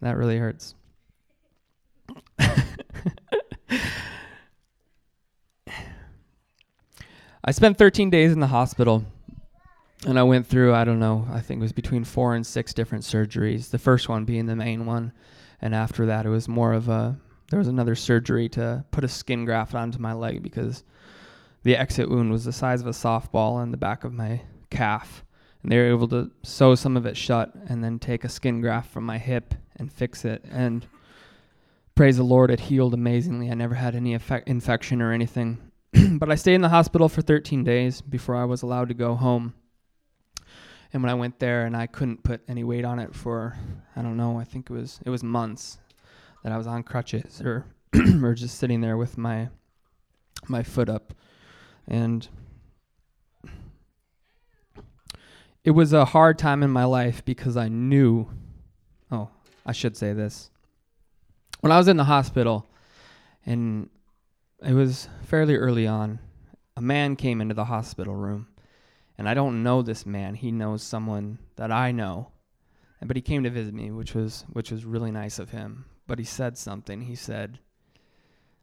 That 0.00 0.16
really 0.16 0.38
hurts. 0.38 0.74
I 7.44 7.50
spent 7.50 7.76
13 7.76 8.10
days 8.10 8.32
in 8.32 8.40
the 8.40 8.46
hospital 8.46 9.04
and 10.06 10.18
I 10.18 10.22
went 10.22 10.46
through, 10.46 10.74
I 10.74 10.84
don't 10.84 11.00
know, 11.00 11.26
I 11.30 11.40
think 11.40 11.58
it 11.60 11.62
was 11.62 11.72
between 11.72 12.04
four 12.04 12.34
and 12.34 12.46
six 12.46 12.72
different 12.72 13.04
surgeries. 13.04 13.70
The 13.70 13.78
first 13.78 14.08
one 14.08 14.24
being 14.24 14.46
the 14.46 14.56
main 14.56 14.86
one. 14.86 15.12
And 15.60 15.74
after 15.74 16.06
that, 16.06 16.26
it 16.26 16.28
was 16.28 16.48
more 16.48 16.72
of 16.72 16.88
a, 16.88 17.16
there 17.50 17.58
was 17.58 17.68
another 17.68 17.94
surgery 17.94 18.48
to 18.50 18.84
put 18.90 19.04
a 19.04 19.08
skin 19.08 19.44
graft 19.44 19.74
onto 19.74 19.98
my 19.98 20.12
leg 20.12 20.42
because 20.42 20.82
the 21.62 21.76
exit 21.76 22.10
wound 22.10 22.32
was 22.32 22.44
the 22.44 22.52
size 22.52 22.80
of 22.80 22.86
a 22.86 22.90
softball 22.90 23.62
in 23.62 23.70
the 23.70 23.76
back 23.76 24.04
of 24.04 24.12
my 24.12 24.42
calf. 24.70 25.24
and 25.62 25.70
they 25.70 25.76
were 25.76 25.90
able 25.90 26.08
to 26.08 26.30
sew 26.42 26.74
some 26.74 26.96
of 26.96 27.06
it 27.06 27.16
shut 27.16 27.52
and 27.68 27.84
then 27.84 27.98
take 27.98 28.24
a 28.24 28.28
skin 28.28 28.60
graft 28.60 28.90
from 28.90 29.04
my 29.04 29.18
hip 29.18 29.54
and 29.76 29.92
fix 29.92 30.24
it. 30.24 30.44
And 30.50 30.86
praise 31.94 32.16
the 32.16 32.22
Lord, 32.22 32.50
it 32.50 32.60
healed 32.60 32.94
amazingly. 32.94 33.50
I 33.50 33.54
never 33.54 33.74
had 33.74 33.94
any 33.94 34.14
effect, 34.14 34.48
infection 34.48 35.02
or 35.02 35.12
anything. 35.12 35.58
but 36.12 36.30
I 36.30 36.34
stayed 36.36 36.54
in 36.54 36.62
the 36.62 36.68
hospital 36.68 37.08
for 37.08 37.22
13 37.22 37.64
days 37.64 38.00
before 38.00 38.36
I 38.36 38.44
was 38.44 38.62
allowed 38.62 38.88
to 38.88 38.94
go 38.94 39.14
home. 39.14 39.54
And 40.92 41.02
when 41.02 41.10
I 41.10 41.14
went 41.14 41.38
there 41.38 41.64
and 41.64 41.76
I 41.76 41.86
couldn't 41.86 42.22
put 42.22 42.42
any 42.48 42.64
weight 42.64 42.84
on 42.84 42.98
it 42.98 43.14
for 43.14 43.56
I 43.96 44.02
don't 44.02 44.16
know, 44.16 44.38
I 44.38 44.44
think 44.44 44.68
it 44.68 44.72
was 44.72 45.00
it 45.04 45.10
was 45.10 45.22
months 45.22 45.78
that 46.42 46.52
I 46.52 46.58
was 46.58 46.66
on 46.66 46.82
crutches 46.82 47.40
or 47.40 47.66
or 48.22 48.34
just 48.34 48.58
sitting 48.58 48.80
there 48.80 48.96
with 48.96 49.16
my 49.16 49.48
my 50.48 50.62
foot 50.62 50.88
up 50.88 51.14
and 51.86 52.28
it 55.64 55.70
was 55.70 55.92
a 55.92 56.04
hard 56.06 56.38
time 56.38 56.62
in 56.62 56.70
my 56.70 56.84
life 56.84 57.24
because 57.24 57.56
I 57.56 57.68
knew 57.68 58.28
oh, 59.10 59.28
I 59.64 59.72
should 59.72 59.96
say 59.96 60.12
this. 60.12 60.50
When 61.62 61.70
I 61.70 61.78
was 61.78 61.86
in 61.86 61.96
the 61.96 62.02
hospital 62.02 62.66
and 63.46 63.88
it 64.66 64.72
was 64.72 65.08
fairly 65.22 65.54
early 65.54 65.86
on, 65.86 66.18
a 66.76 66.82
man 66.82 67.14
came 67.14 67.40
into 67.40 67.54
the 67.54 67.66
hospital 67.66 68.16
room. 68.16 68.48
And 69.16 69.28
I 69.28 69.34
don't 69.34 69.62
know 69.62 69.80
this 69.80 70.04
man. 70.04 70.34
He 70.34 70.50
knows 70.50 70.82
someone 70.82 71.38
that 71.54 71.70
I 71.70 71.92
know. 71.92 72.32
But 73.00 73.14
he 73.14 73.22
came 73.22 73.44
to 73.44 73.50
visit 73.50 73.74
me, 73.74 73.92
which 73.92 74.12
was 74.12 74.44
which 74.52 74.72
was 74.72 74.84
really 74.84 75.12
nice 75.12 75.38
of 75.38 75.50
him. 75.50 75.84
But 76.08 76.18
he 76.18 76.24
said 76.24 76.58
something. 76.58 77.02
He 77.02 77.14
said, 77.14 77.60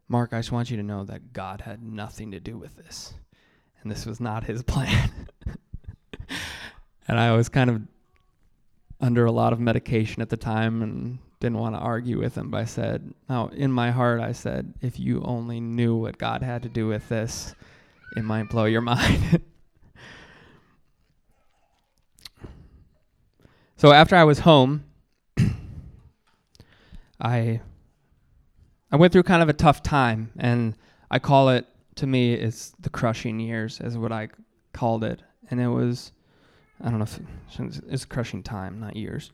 "Mark, 0.10 0.34
I 0.34 0.40
just 0.40 0.52
want 0.52 0.70
you 0.70 0.76
to 0.76 0.84
know 0.84 1.06
that 1.06 1.32
God 1.32 1.62
had 1.62 1.82
nothing 1.82 2.32
to 2.32 2.42
do 2.42 2.58
with 2.58 2.76
this. 2.76 3.14
And 3.82 3.90
this 3.90 4.06
was 4.06 4.20
not 4.20 4.44
his 4.44 4.62
plan." 4.74 5.10
and 7.08 7.18
I 7.18 7.34
was 7.34 7.48
kind 7.48 7.70
of 7.70 7.82
under 9.00 9.26
a 9.26 9.32
lot 9.32 9.54
of 9.54 9.60
medication 9.62 10.22
at 10.22 10.30
the 10.30 10.38
time 10.38 10.82
and 10.82 11.20
didn't 11.40 11.58
want 11.58 11.76
to 11.76 11.80
argue 11.80 12.20
with 12.20 12.36
him, 12.36 12.52
but 12.52 12.58
I 12.60 12.66
said, 12.66 13.14
"No, 13.30 13.48
in 13.48 13.72
my 13.72 13.92
heart 13.92 14.20
I 14.20 14.34
said, 14.34 14.74
if 14.82 15.00
you 15.00 15.22
only 15.24 15.60
knew 15.60 15.96
what 15.96 16.18
God 16.18 16.44
had 16.44 16.64
to 16.64 16.70
do 16.70 16.88
with 16.88 17.08
this, 17.10 17.56
it 18.16 18.24
might 18.24 18.50
blow 18.50 18.66
your 18.66 18.82
mind." 18.94 19.42
so 23.78 23.94
after 23.94 24.16
I 24.16 24.24
was 24.26 24.40
home, 24.40 24.84
I 27.22 27.62
I 28.92 28.96
went 28.96 29.14
through 29.14 29.24
kind 29.24 29.44
of 29.44 29.50
a 29.50 29.54
tough 29.54 29.84
time 29.84 30.32
and 30.38 30.76
I 31.12 31.20
call 31.20 31.50
it 31.50 31.68
to 31.96 32.08
me 32.08 32.34
is 32.34 32.74
the 32.80 32.90
crushing 32.90 33.40
years 33.40 33.80
is 33.82 33.98
what 33.98 34.12
I 34.12 34.30
called 34.74 35.04
it. 35.04 35.22
And 35.52 35.60
it 35.60 35.68
was 35.68 36.12
I 36.82 36.90
don't 36.90 37.00
know 37.00 37.06
if 37.06 37.82
it's 37.90 38.06
crushing 38.06 38.42
time, 38.42 38.80
not 38.80 38.96
years. 38.96 39.32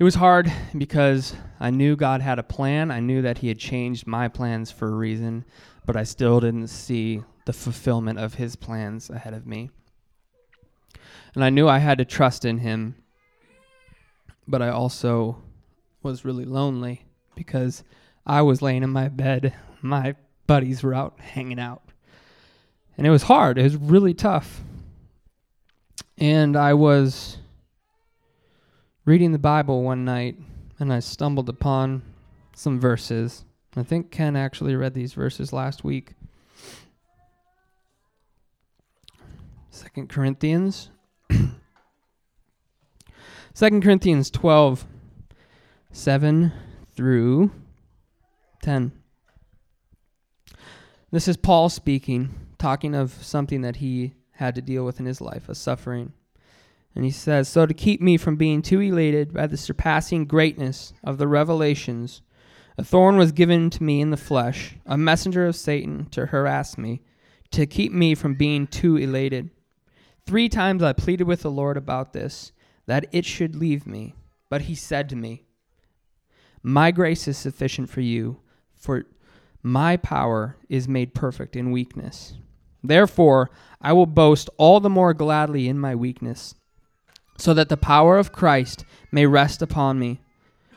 It 0.00 0.04
was 0.04 0.14
hard 0.14 0.50
because 0.74 1.34
I 1.60 1.68
knew 1.68 1.94
God 1.94 2.22
had 2.22 2.38
a 2.38 2.42
plan. 2.42 2.90
I 2.90 3.00
knew 3.00 3.20
that 3.20 3.36
He 3.36 3.48
had 3.48 3.58
changed 3.58 4.06
my 4.06 4.28
plans 4.28 4.70
for 4.70 4.88
a 4.88 4.96
reason, 4.96 5.44
but 5.84 5.94
I 5.94 6.04
still 6.04 6.40
didn't 6.40 6.68
see 6.68 7.22
the 7.44 7.52
fulfillment 7.52 8.18
of 8.18 8.32
His 8.32 8.56
plans 8.56 9.10
ahead 9.10 9.34
of 9.34 9.46
me. 9.46 9.68
And 11.34 11.44
I 11.44 11.50
knew 11.50 11.68
I 11.68 11.80
had 11.80 11.98
to 11.98 12.06
trust 12.06 12.46
in 12.46 12.56
Him, 12.56 12.94
but 14.48 14.62
I 14.62 14.70
also 14.70 15.42
was 16.02 16.24
really 16.24 16.46
lonely 16.46 17.04
because 17.34 17.84
I 18.24 18.40
was 18.40 18.62
laying 18.62 18.82
in 18.82 18.88
my 18.88 19.08
bed. 19.08 19.54
My 19.82 20.16
buddies 20.46 20.82
were 20.82 20.94
out 20.94 21.20
hanging 21.20 21.60
out. 21.60 21.82
And 22.96 23.06
it 23.06 23.10
was 23.10 23.24
hard. 23.24 23.58
It 23.58 23.64
was 23.64 23.76
really 23.76 24.14
tough. 24.14 24.62
And 26.16 26.56
I 26.56 26.72
was 26.72 27.36
reading 29.10 29.32
the 29.32 29.38
Bible 29.40 29.82
one 29.82 30.04
night 30.04 30.36
and 30.78 30.92
I 30.92 31.00
stumbled 31.00 31.48
upon 31.48 32.00
some 32.54 32.78
verses. 32.78 33.44
I 33.76 33.82
think 33.82 34.12
Ken 34.12 34.36
actually 34.36 34.76
read 34.76 34.94
these 34.94 35.14
verses 35.14 35.52
last 35.52 35.82
week. 35.82 36.12
Second 39.68 40.10
Corinthians. 40.10 40.90
Second 43.52 43.82
Corinthians 43.82 44.30
12, 44.30 44.86
7 45.90 46.52
through 46.94 47.50
10. 48.62 48.92
This 51.10 51.26
is 51.26 51.36
Paul 51.36 51.68
speaking, 51.68 52.32
talking 52.58 52.94
of 52.94 53.10
something 53.14 53.62
that 53.62 53.76
he 53.76 54.14
had 54.34 54.54
to 54.54 54.62
deal 54.62 54.84
with 54.84 55.00
in 55.00 55.06
his 55.06 55.20
life, 55.20 55.48
a 55.48 55.56
suffering. 55.56 56.12
And 56.94 57.04
he 57.04 57.10
says, 57.10 57.48
So 57.48 57.66
to 57.66 57.74
keep 57.74 58.00
me 58.00 58.16
from 58.16 58.36
being 58.36 58.62
too 58.62 58.80
elated 58.80 59.32
by 59.32 59.46
the 59.46 59.56
surpassing 59.56 60.24
greatness 60.24 60.92
of 61.04 61.18
the 61.18 61.28
revelations, 61.28 62.22
a 62.76 62.84
thorn 62.84 63.16
was 63.16 63.32
given 63.32 63.70
to 63.70 63.82
me 63.82 64.00
in 64.00 64.10
the 64.10 64.16
flesh, 64.16 64.76
a 64.86 64.96
messenger 64.96 65.46
of 65.46 65.56
Satan 65.56 66.06
to 66.10 66.26
harass 66.26 66.78
me, 66.78 67.02
to 67.52 67.66
keep 67.66 67.92
me 67.92 68.14
from 68.14 68.34
being 68.34 68.66
too 68.66 68.96
elated. 68.96 69.50
Three 70.26 70.48
times 70.48 70.82
I 70.82 70.92
pleaded 70.92 71.24
with 71.24 71.42
the 71.42 71.50
Lord 71.50 71.76
about 71.76 72.12
this, 72.12 72.52
that 72.86 73.06
it 73.12 73.24
should 73.24 73.54
leave 73.54 73.86
me. 73.86 74.14
But 74.48 74.62
he 74.62 74.74
said 74.74 75.08
to 75.10 75.16
me, 75.16 75.44
My 76.62 76.90
grace 76.90 77.28
is 77.28 77.38
sufficient 77.38 77.88
for 77.88 78.00
you, 78.00 78.40
for 78.74 79.04
my 79.62 79.96
power 79.96 80.56
is 80.68 80.88
made 80.88 81.14
perfect 81.14 81.54
in 81.54 81.70
weakness. 81.70 82.34
Therefore, 82.82 83.50
I 83.80 83.92
will 83.92 84.06
boast 84.06 84.48
all 84.56 84.80
the 84.80 84.90
more 84.90 85.14
gladly 85.14 85.68
in 85.68 85.78
my 85.78 85.94
weakness 85.94 86.54
so 87.40 87.54
that 87.54 87.70
the 87.70 87.76
power 87.76 88.18
of 88.18 88.32
Christ 88.32 88.84
may 89.10 89.24
rest 89.24 89.62
upon 89.62 89.98
me. 89.98 90.20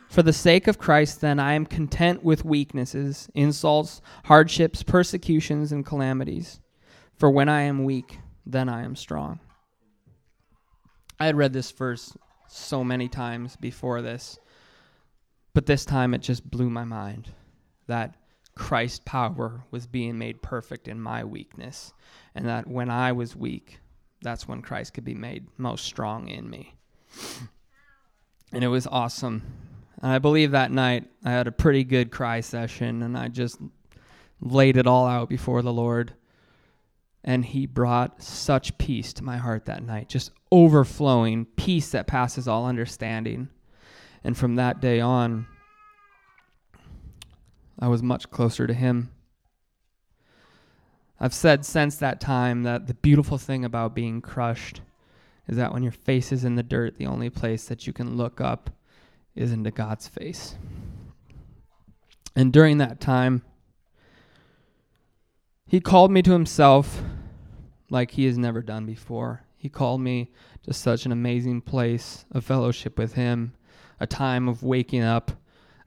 For 0.08 0.24
the 0.24 0.32
sake 0.32 0.68
of 0.68 0.78
Christ, 0.78 1.20
then, 1.20 1.38
I 1.38 1.54
am 1.56 1.66
content 1.66 2.24
with 2.24 2.46
weaknesses, 2.46 3.28
insults, 3.36 4.02
hardships, 4.26 4.82
persecutions, 4.82 5.74
and 5.74 5.86
calamities. 5.86 6.62
For 7.18 7.30
when 7.30 7.50
I 7.50 7.64
am 7.64 7.84
weak, 7.84 8.20
then 8.46 8.70
I 8.70 8.84
am 8.84 8.96
strong. 8.96 9.40
I 11.20 11.26
had 11.26 11.36
read 11.36 11.52
this 11.52 11.72
verse 11.72 12.16
so 12.48 12.82
many 12.82 13.10
times 13.10 13.58
before 13.58 14.02
this, 14.02 14.40
but 15.54 15.66
this 15.66 15.84
time 15.84 16.14
it 16.14 16.22
just 16.22 16.50
blew 16.50 16.70
my 16.70 16.86
mind 16.86 17.30
that 17.88 18.16
Christ's 18.56 19.02
power 19.04 19.66
was 19.72 19.86
being 19.86 20.18
made 20.18 20.42
perfect 20.42 20.88
in 20.88 21.02
my 21.02 21.26
weakness, 21.26 21.92
and 22.34 22.46
that 22.46 22.68
when 22.68 22.90
I 22.90 23.12
was 23.12 23.36
weak, 23.36 23.80
that's 24.24 24.48
when 24.48 24.62
Christ 24.62 24.94
could 24.94 25.06
be 25.06 25.14
made 25.14 25.48
most 25.58 25.86
strong 25.86 26.28
in 26.28 26.50
me. 26.50 26.76
And 28.52 28.64
it 28.64 28.68
was 28.68 28.88
awesome. 28.88 29.44
And 30.02 30.12
I 30.12 30.20
believe 30.20 30.52
that 30.52 30.72
night 30.72 31.06
I 31.24 31.32
had 31.32 31.48
a 31.48 31.52
pretty 31.52 31.84
good 31.84 32.12
cry 32.12 32.42
session 32.42 33.04
and 33.04 33.18
I 33.18 33.28
just 33.28 33.60
laid 34.42 34.78
it 34.78 34.88
all 34.88 35.06
out 35.06 35.30
before 35.30 35.62
the 35.62 35.74
Lord. 35.74 36.14
And 37.24 37.46
He 37.46 37.66
brought 37.66 38.22
such 38.22 38.78
peace 38.78 39.14
to 39.14 39.24
my 39.24 39.38
heart 39.38 39.66
that 39.66 39.84
night, 39.84 40.10
just 40.10 40.32
overflowing 40.52 41.46
peace 41.46 41.92
that 41.92 42.06
passes 42.06 42.48
all 42.48 42.66
understanding. 42.66 43.50
And 44.24 44.38
from 44.38 44.56
that 44.56 44.82
day 44.82 45.00
on, 45.00 45.48
I 47.80 47.88
was 47.88 48.04
much 48.04 48.30
closer 48.30 48.68
to 48.68 48.74
Him. 48.74 49.13
I've 51.24 51.34
said 51.34 51.66
since 51.66 51.96
that 51.96 52.20
time 52.20 52.64
that 52.64 52.88
the 52.88 52.96
beautiful 52.96 53.38
thing 53.38 53.64
about 53.64 53.96
being 53.96 54.20
crushed 54.20 54.82
is 55.48 55.56
that 55.56 55.72
when 55.72 55.82
your 55.82 55.94
face 55.94 56.34
is 56.34 56.44
in 56.44 56.56
the 56.56 56.64
dirt, 56.64 56.98
the 56.98 57.06
only 57.06 57.30
place 57.30 57.64
that 57.68 57.88
you 57.88 57.94
can 57.94 58.18
look 58.18 58.42
up 58.42 58.70
is 59.34 59.54
into 59.54 59.72
God's 59.72 60.06
face. 60.06 60.56
And 62.36 62.52
during 62.52 62.80
that 62.80 63.00
time, 63.00 63.42
He 65.66 65.80
called 65.80 66.12
me 66.12 66.22
to 66.24 66.34
Himself 66.34 67.02
like 67.90 68.12
He 68.12 68.26
has 68.26 68.38
never 68.38 68.62
done 68.62 68.86
before. 68.86 69.46
He 69.56 69.70
called 69.70 70.02
me 70.02 70.30
to 70.64 70.74
such 70.74 71.06
an 71.06 71.14
amazing 71.14 71.62
place 71.62 72.26
of 72.32 72.44
fellowship 72.44 72.98
with 72.98 73.14
Him, 73.14 73.54
a 73.98 74.06
time 74.06 74.50
of 74.50 74.62
waking 74.62 75.04
up 75.04 75.32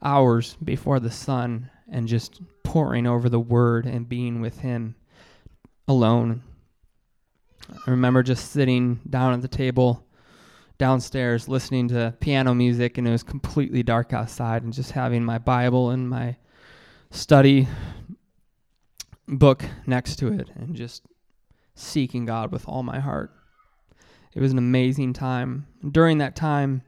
hours 0.02 0.56
before 0.64 0.98
the 0.98 1.10
sun 1.10 1.68
and 1.92 2.08
just 2.08 2.40
poring 2.62 3.06
over 3.06 3.28
the 3.28 3.38
Word 3.38 3.84
and 3.84 4.08
being 4.08 4.40
with 4.40 4.60
Him 4.60 4.94
alone. 5.88 6.42
I 7.70 7.90
remember 7.90 8.22
just 8.22 8.50
sitting 8.52 9.00
down 9.08 9.32
at 9.32 9.42
the 9.42 9.48
table 9.48 10.06
downstairs 10.78 11.48
listening 11.48 11.88
to 11.88 12.14
piano 12.20 12.54
music 12.54 12.98
and 12.98 13.08
it 13.08 13.10
was 13.10 13.22
completely 13.22 13.82
dark 13.82 14.12
outside 14.12 14.62
and 14.62 14.72
just 14.72 14.92
having 14.92 15.24
my 15.24 15.38
Bible 15.38 15.90
and 15.90 16.08
my 16.08 16.36
study 17.10 17.66
book 19.26 19.64
next 19.86 20.16
to 20.16 20.32
it 20.32 20.50
and 20.54 20.76
just 20.76 21.02
seeking 21.74 22.26
God 22.26 22.52
with 22.52 22.68
all 22.68 22.82
my 22.82 23.00
heart. 23.00 23.32
It 24.34 24.40
was 24.40 24.52
an 24.52 24.58
amazing 24.58 25.14
time. 25.14 25.66
During 25.88 26.18
that 26.18 26.36
time, 26.36 26.82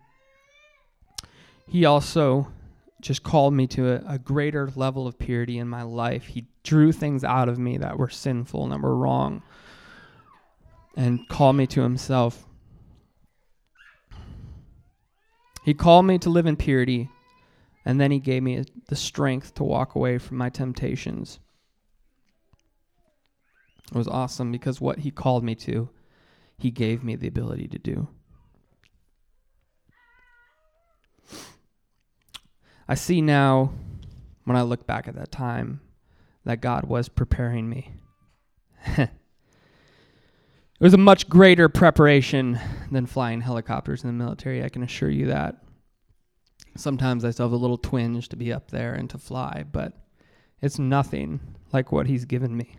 he 1.66 1.84
also 1.84 2.48
just 3.00 3.22
called 3.22 3.54
me 3.54 3.66
to 3.68 3.90
a, 3.90 4.14
a, 4.14 4.18
greater 4.18 4.70
level 4.74 5.06
of 5.06 5.18
purity 5.18 5.58
in 5.58 5.68
my 5.68 5.82
life. 5.82 6.26
He 6.26 6.46
drew 6.68 6.92
things 6.92 7.24
out 7.24 7.48
of 7.48 7.59
me 7.59 7.78
that 7.78 7.98
were 7.98 8.11
sinful 8.11 8.62
and 8.62 8.72
that 8.72 8.83
were 8.83 8.94
wrong. 8.94 9.42
and 10.98 11.26
called 11.28 11.54
me 11.54 11.64
to 11.64 11.81
himself. 11.83 12.44
He 15.64 15.72
called 15.72 16.04
me 16.07 16.18
to 16.18 16.28
live 16.28 16.44
in 16.46 16.57
purity, 16.57 17.09
and 17.85 18.00
then 18.00 18.11
he 18.11 18.18
gave 18.18 18.42
me 18.42 18.64
the 18.88 18.96
strength 18.96 19.54
to 19.54 19.64
walk 19.64 19.94
away 19.94 20.18
from 20.18 20.38
my 20.38 20.50
temptations. 20.50 21.38
It 23.92 23.96
was 23.96 24.09
awesome 24.09 24.50
because 24.50 24.81
what 24.81 24.98
he 24.98 25.12
called 25.12 25.44
me 25.44 25.54
to, 25.54 25.88
he 26.59 26.72
gave 26.72 27.04
me 27.04 27.14
the 27.14 27.28
ability 27.28 27.68
to 27.68 27.78
do. 27.78 28.09
I 32.88 32.96
see 32.96 33.22
now, 33.22 33.72
when 34.44 34.57
I 34.57 34.62
look 34.62 34.85
back 34.85 35.07
at 35.07 35.14
that 35.14 35.31
time, 35.31 35.81
that 36.48 36.62
God 36.62 36.84
was 36.84 37.11
preparing 37.11 37.68
me. 37.68 37.92
it 38.96 39.11
was 40.80 40.94
a 40.94 40.98
much 40.98 41.28
greater 41.28 41.68
preparation 41.68 42.58
than 42.90 43.04
flying 43.04 43.42
helicopters 43.42 44.02
in 44.02 44.08
the 44.08 44.14
military, 44.24 44.64
I 44.64 44.70
can 44.70 44.82
assure 44.82 45.11
you 45.11 45.26
that. 45.26 45.56
Sometimes 46.74 47.22
I 47.22 47.32
still 47.32 47.44
have 47.44 47.52
a 47.52 47.56
little 47.56 47.76
twinge 47.76 48.30
to 48.30 48.37
be 48.37 48.50
up 48.50 48.70
there 48.70 48.94
and 48.94 49.11
to 49.11 49.18
fly, 49.18 49.62
but 49.70 49.92
it's 50.62 50.78
nothing 50.78 51.40
like 51.70 51.92
what 51.92 52.06
He's 52.06 52.24
given 52.24 52.56
me. 52.56 52.76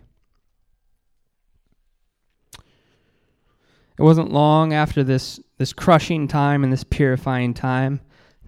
It 3.96 4.02
wasn't 4.02 4.32
long 4.32 4.72
after 4.72 5.04
this, 5.04 5.38
this 5.58 5.72
crushing 5.72 6.26
time 6.26 6.64
and 6.64 6.72
this 6.72 6.82
purifying 6.82 7.54
time 7.54 8.00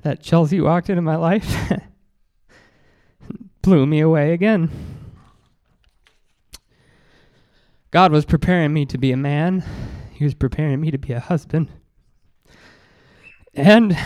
that 0.03 0.21
Chelsea 0.21 0.61
walked 0.61 0.91
into 0.91 1.03
my 1.03 1.15
life, 1.15 1.73
blew 3.63 3.87
me 3.87 4.01
away 4.01 4.33
again. 4.33 4.99
God 7.93 8.11
was 8.11 8.25
preparing 8.25 8.73
me 8.73 8.85
to 8.87 8.99
be 8.99 9.13
a 9.13 9.17
man, 9.17 9.63
He 10.13 10.25
was 10.25 10.35
preparing 10.35 10.81
me 10.81 10.91
to 10.91 10.99
be 10.99 11.13
a 11.13 11.21
husband, 11.21 11.69
and 13.55 13.97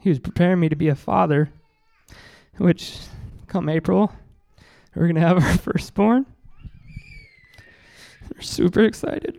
He 0.00 0.08
was 0.08 0.18
preparing 0.18 0.58
me 0.58 0.68
to 0.68 0.76
be 0.76 0.88
a 0.88 0.96
father, 0.96 1.52
which 2.56 2.98
come 3.46 3.68
April, 3.68 4.12
we're 4.94 5.04
going 5.04 5.14
to 5.14 5.20
have 5.20 5.42
our 5.42 5.58
firstborn. 5.58 6.26
We're 8.34 8.40
super 8.40 8.80
excited. 8.80 9.38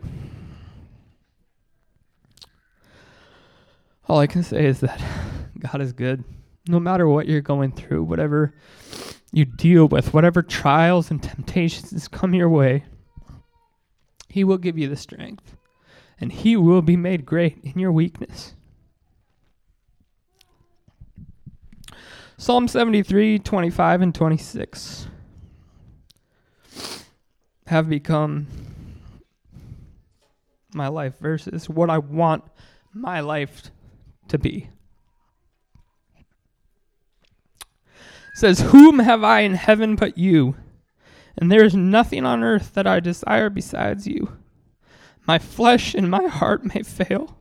all 4.08 4.18
I 4.18 4.26
can 4.26 4.42
say 4.42 4.66
is 4.66 4.80
that 4.80 5.00
God 5.58 5.80
is 5.80 5.92
good. 5.92 6.24
No 6.66 6.80
matter 6.80 7.06
what 7.06 7.28
you're 7.28 7.40
going 7.40 7.72
through, 7.72 8.04
whatever 8.04 8.54
you 9.32 9.44
deal 9.44 9.86
with, 9.86 10.14
whatever 10.14 10.42
trials 10.42 11.10
and 11.10 11.22
temptations 11.22 12.08
come 12.08 12.34
your 12.34 12.48
way, 12.48 12.84
He 14.28 14.44
will 14.44 14.58
give 14.58 14.78
you 14.78 14.88
the 14.88 14.96
strength, 14.96 15.56
and 16.20 16.32
He 16.32 16.56
will 16.56 16.82
be 16.82 16.96
made 16.96 17.24
great 17.24 17.58
in 17.62 17.78
your 17.78 17.92
weakness. 17.92 18.54
Psalm 22.36 22.68
73, 22.68 23.40
25, 23.40 24.00
and 24.02 24.14
26 24.14 25.08
have 27.66 27.88
become 27.88 28.46
my 30.72 30.88
life 30.88 31.18
verses, 31.18 31.68
what 31.68 31.90
I 31.90 31.98
want 31.98 32.44
my 32.92 33.20
life 33.20 33.70
to 34.28 34.38
be. 34.38 34.70
It 37.58 38.36
says, 38.36 38.60
Whom 38.60 39.00
have 39.00 39.24
I 39.24 39.40
in 39.40 39.54
heaven 39.54 39.96
but 39.96 40.16
you? 40.16 40.54
And 41.40 41.52
there 41.52 41.64
is 41.64 41.74
nothing 41.74 42.24
on 42.24 42.42
earth 42.42 42.74
that 42.74 42.86
I 42.86 42.98
desire 42.98 43.48
besides 43.48 44.06
you. 44.06 44.36
My 45.26 45.38
flesh 45.38 45.94
and 45.94 46.10
my 46.10 46.26
heart 46.26 46.64
may 46.74 46.82
fail, 46.82 47.38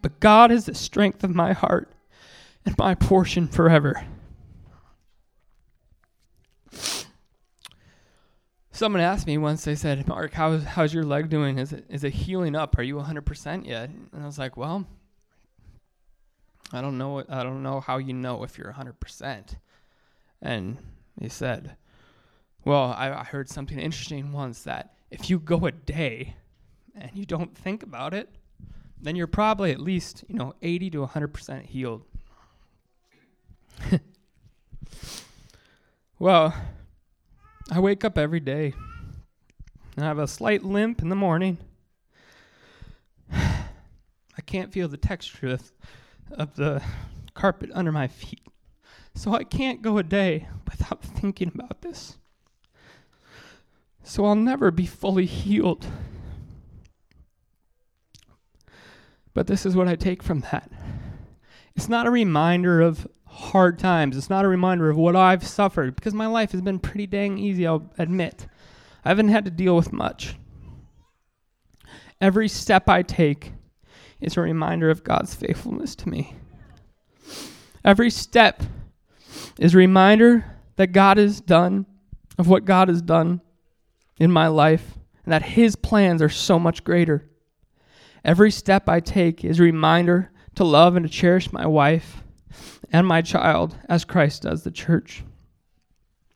but 0.00 0.20
God 0.20 0.52
is 0.52 0.66
the 0.66 0.74
strength 0.74 1.24
of 1.24 1.34
my 1.34 1.52
heart 1.52 1.90
and 2.64 2.78
my 2.78 2.94
portion 2.94 3.48
forever. 3.48 4.04
Someone 8.70 9.00
asked 9.02 9.26
me 9.26 9.38
once, 9.38 9.64
they 9.64 9.76
said, 9.76 10.06
Mark, 10.06 10.32
how's, 10.32 10.64
how's 10.64 10.92
your 10.92 11.04
leg 11.04 11.28
doing? 11.28 11.58
Is 11.58 11.72
it, 11.72 11.84
is 11.88 12.04
it 12.04 12.12
healing 12.12 12.54
up? 12.54 12.76
Are 12.76 12.82
you 12.82 12.96
100% 12.96 13.66
yet? 13.66 13.88
And 13.88 14.22
I 14.22 14.26
was 14.26 14.38
like, 14.38 14.56
well, 14.56 14.84
I 16.72 16.80
don't 16.80 16.98
know. 16.98 17.24
I 17.28 17.42
don't 17.44 17.62
know 17.62 17.80
how 17.80 17.98
you 17.98 18.12
know 18.12 18.42
if 18.42 18.58
you're 18.58 18.72
100%. 18.72 19.56
And 20.42 20.78
he 21.20 21.28
said, 21.28 21.76
Well, 22.64 22.94
I, 22.96 23.12
I 23.12 23.24
heard 23.24 23.50
something 23.50 23.78
interesting 23.78 24.32
once 24.32 24.62
that 24.62 24.94
if 25.10 25.28
you 25.28 25.38
go 25.38 25.66
a 25.66 25.72
day 25.72 26.34
and 26.94 27.10
you 27.14 27.26
don't 27.26 27.56
think 27.56 27.82
about 27.82 28.14
it, 28.14 28.30
then 29.00 29.16
you're 29.16 29.26
probably 29.26 29.70
at 29.70 29.80
least, 29.80 30.24
you 30.28 30.36
know, 30.36 30.54
80 30.62 30.90
to 30.90 31.06
100% 31.06 31.66
healed. 31.66 32.04
well, 36.18 36.54
I 37.70 37.80
wake 37.80 38.02
up 38.02 38.16
every 38.16 38.40
day 38.40 38.72
and 39.96 40.04
I 40.04 40.08
have 40.08 40.18
a 40.18 40.26
slight 40.26 40.64
limp 40.64 41.02
in 41.02 41.10
the 41.10 41.16
morning. 41.16 41.58
I 43.32 44.40
can't 44.46 44.72
feel 44.72 44.88
the 44.88 44.96
texture 44.96 45.58
of 46.30 46.54
the 46.54 46.82
carpet 47.34 47.68
under 47.74 47.92
my 47.92 48.08
feet. 48.08 48.40
So 49.14 49.34
I 49.34 49.44
can't 49.44 49.82
go 49.82 49.98
a 49.98 50.02
day 50.02 50.48
without 50.66 51.02
thinking 51.04 51.52
about 51.54 51.82
this. 51.82 52.16
So 54.04 54.26
I'll 54.26 54.36
never 54.36 54.70
be 54.70 54.86
fully 54.86 55.26
healed. 55.26 55.86
But 59.32 59.48
this 59.48 59.66
is 59.66 59.74
what 59.74 59.88
I 59.88 59.96
take 59.96 60.22
from 60.22 60.40
that. 60.52 60.70
It's 61.74 61.88
not 61.88 62.06
a 62.06 62.10
reminder 62.10 62.80
of 62.80 63.08
hard 63.26 63.78
times. 63.78 64.16
It's 64.16 64.30
not 64.30 64.44
a 64.44 64.48
reminder 64.48 64.90
of 64.90 64.96
what 64.96 65.16
I've 65.16 65.44
suffered 65.44 65.96
because 65.96 66.14
my 66.14 66.26
life 66.26 66.52
has 66.52 66.60
been 66.60 66.78
pretty 66.78 67.06
dang 67.06 67.38
easy, 67.38 67.66
I'll 67.66 67.90
admit. 67.98 68.46
I 69.04 69.08
haven't 69.08 69.28
had 69.28 69.44
to 69.46 69.50
deal 69.50 69.74
with 69.74 69.92
much. 69.92 70.36
Every 72.20 72.46
step 72.46 72.88
I 72.88 73.02
take 73.02 73.52
is 74.20 74.36
a 74.36 74.42
reminder 74.42 74.88
of 74.90 75.02
God's 75.02 75.34
faithfulness 75.34 75.96
to 75.96 76.08
me. 76.08 76.36
Every 77.84 78.10
step 78.10 78.62
is 79.58 79.74
a 79.74 79.78
reminder 79.78 80.44
that 80.76 80.88
God 80.88 81.16
has 81.16 81.40
done, 81.40 81.86
of 82.38 82.48
what 82.48 82.64
God 82.64 82.88
has 82.88 83.02
done 83.02 83.40
in 84.18 84.30
my 84.30 84.48
life, 84.48 84.98
and 85.24 85.32
that 85.32 85.42
His 85.42 85.76
plans 85.76 86.22
are 86.22 86.28
so 86.28 86.58
much 86.58 86.84
greater. 86.84 87.28
Every 88.24 88.50
step 88.50 88.88
I 88.88 89.00
take 89.00 89.44
is 89.44 89.60
a 89.60 89.64
reminder 89.64 90.30
to 90.54 90.64
love 90.64 90.96
and 90.96 91.04
to 91.04 91.12
cherish 91.12 91.52
my 91.52 91.66
wife 91.66 92.22
and 92.92 93.06
my 93.06 93.22
child 93.22 93.76
as 93.88 94.04
Christ 94.04 94.42
does 94.42 94.62
the 94.62 94.70
church. 94.70 95.24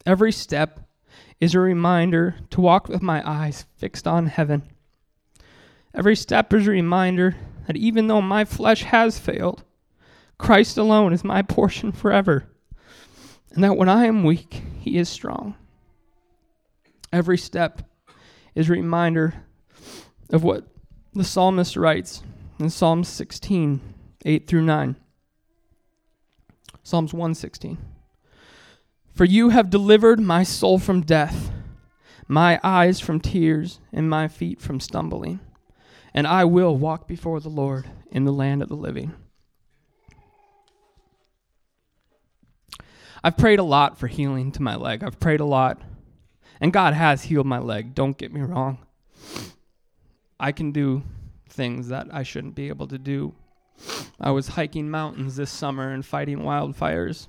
Every 0.05 0.33
step 0.33 0.81
is 1.41 1.55
a 1.55 1.61
reminder 1.61 2.37
to 2.51 2.61
walk 2.61 2.89
with 2.89 3.03
my 3.03 3.23
eyes 3.29 3.65
fixed 3.77 4.07
on 4.07 4.27
heaven. 4.27 4.63
Every 5.95 6.17
step 6.17 6.53
is 6.53 6.67
a 6.67 6.71
reminder 6.71 7.37
that 7.67 7.77
even 7.77 8.09
though 8.09 8.21
my 8.21 8.45
flesh 8.45 8.83
has 8.83 9.19
failed, 9.19 9.65
Christ 10.39 10.79
alone 10.79 11.13
is 11.13 11.25
my 11.25 11.43
portion 11.43 11.93
forever, 11.93 12.47
and 13.53 13.63
that 13.63 13.77
when 13.77 13.89
I 13.89 14.07
am 14.07 14.25
weak, 14.25 14.63
He 14.81 14.99
is 14.99 15.09
strong. 15.09 15.55
Every 17.13 17.39
step 17.39 17.83
is 18.55 18.69
a 18.69 18.73
reminder 18.73 19.35
of 20.31 20.43
what 20.43 20.67
the 21.15 21.25
psalmist 21.25 21.77
writes 21.77 22.23
in 22.59 22.71
Psalm 22.71 23.05
16, 23.05 23.81
8 24.25 24.47
through 24.47 24.63
9. 24.63 24.97
Psalms 26.83 27.13
116. 27.13 27.79
For 29.15 29.25
you 29.25 29.51
have 29.51 29.71
delivered 29.71 30.21
my 30.21 30.43
soul 30.43 30.79
from 30.79 31.01
death, 31.01 31.51
my 32.27 32.61
eyes 32.63 33.01
from 33.01 33.21
tears, 33.21 33.81
and 33.93 34.09
my 34.09 34.29
feet 34.29 34.61
from 34.61 34.81
stumbling 34.81 35.41
and 36.15 36.27
I 36.27 36.45
will 36.45 36.77
walk 36.77 37.07
before 37.07 37.41
the 37.41 37.49
Lord 37.49 37.87
in 38.11 38.25
the 38.25 38.33
land 38.33 38.63
of 38.63 38.69
the 38.69 38.75
living. 38.75 39.15
I've 43.23 43.37
prayed 43.37 43.59
a 43.59 43.65
lot 43.65 43.99
for 43.99 44.07
healing 44.07 44.53
to 44.53 44.63
my 44.63 44.77
leg. 44.77 45.03
I've 45.03 45.21
prayed 45.21 45.41
a 45.41 45.45
lot. 45.45 45.81
And 46.61 46.73
God 46.73 46.95
has 46.95 47.25
healed 47.25 47.47
my 47.47 47.59
leg. 47.59 47.95
Don't 47.95 48.19
get 48.19 48.33
me 48.33 48.41
wrong. 48.41 48.79
I 50.41 50.53
can 50.53 50.73
do 50.73 51.03
things 51.49 51.89
that 51.89 52.09
I 52.13 52.23
shouldn't 52.23 52.55
be 52.55 52.69
able 52.69 52.87
to 52.89 52.99
do. 52.99 53.35
I 54.21 54.31
was 54.31 54.49
hiking 54.49 54.91
mountains 54.91 55.37
this 55.37 55.51
summer 55.51 55.91
and 55.91 56.05
fighting 56.05 56.39
wildfires. 56.41 57.29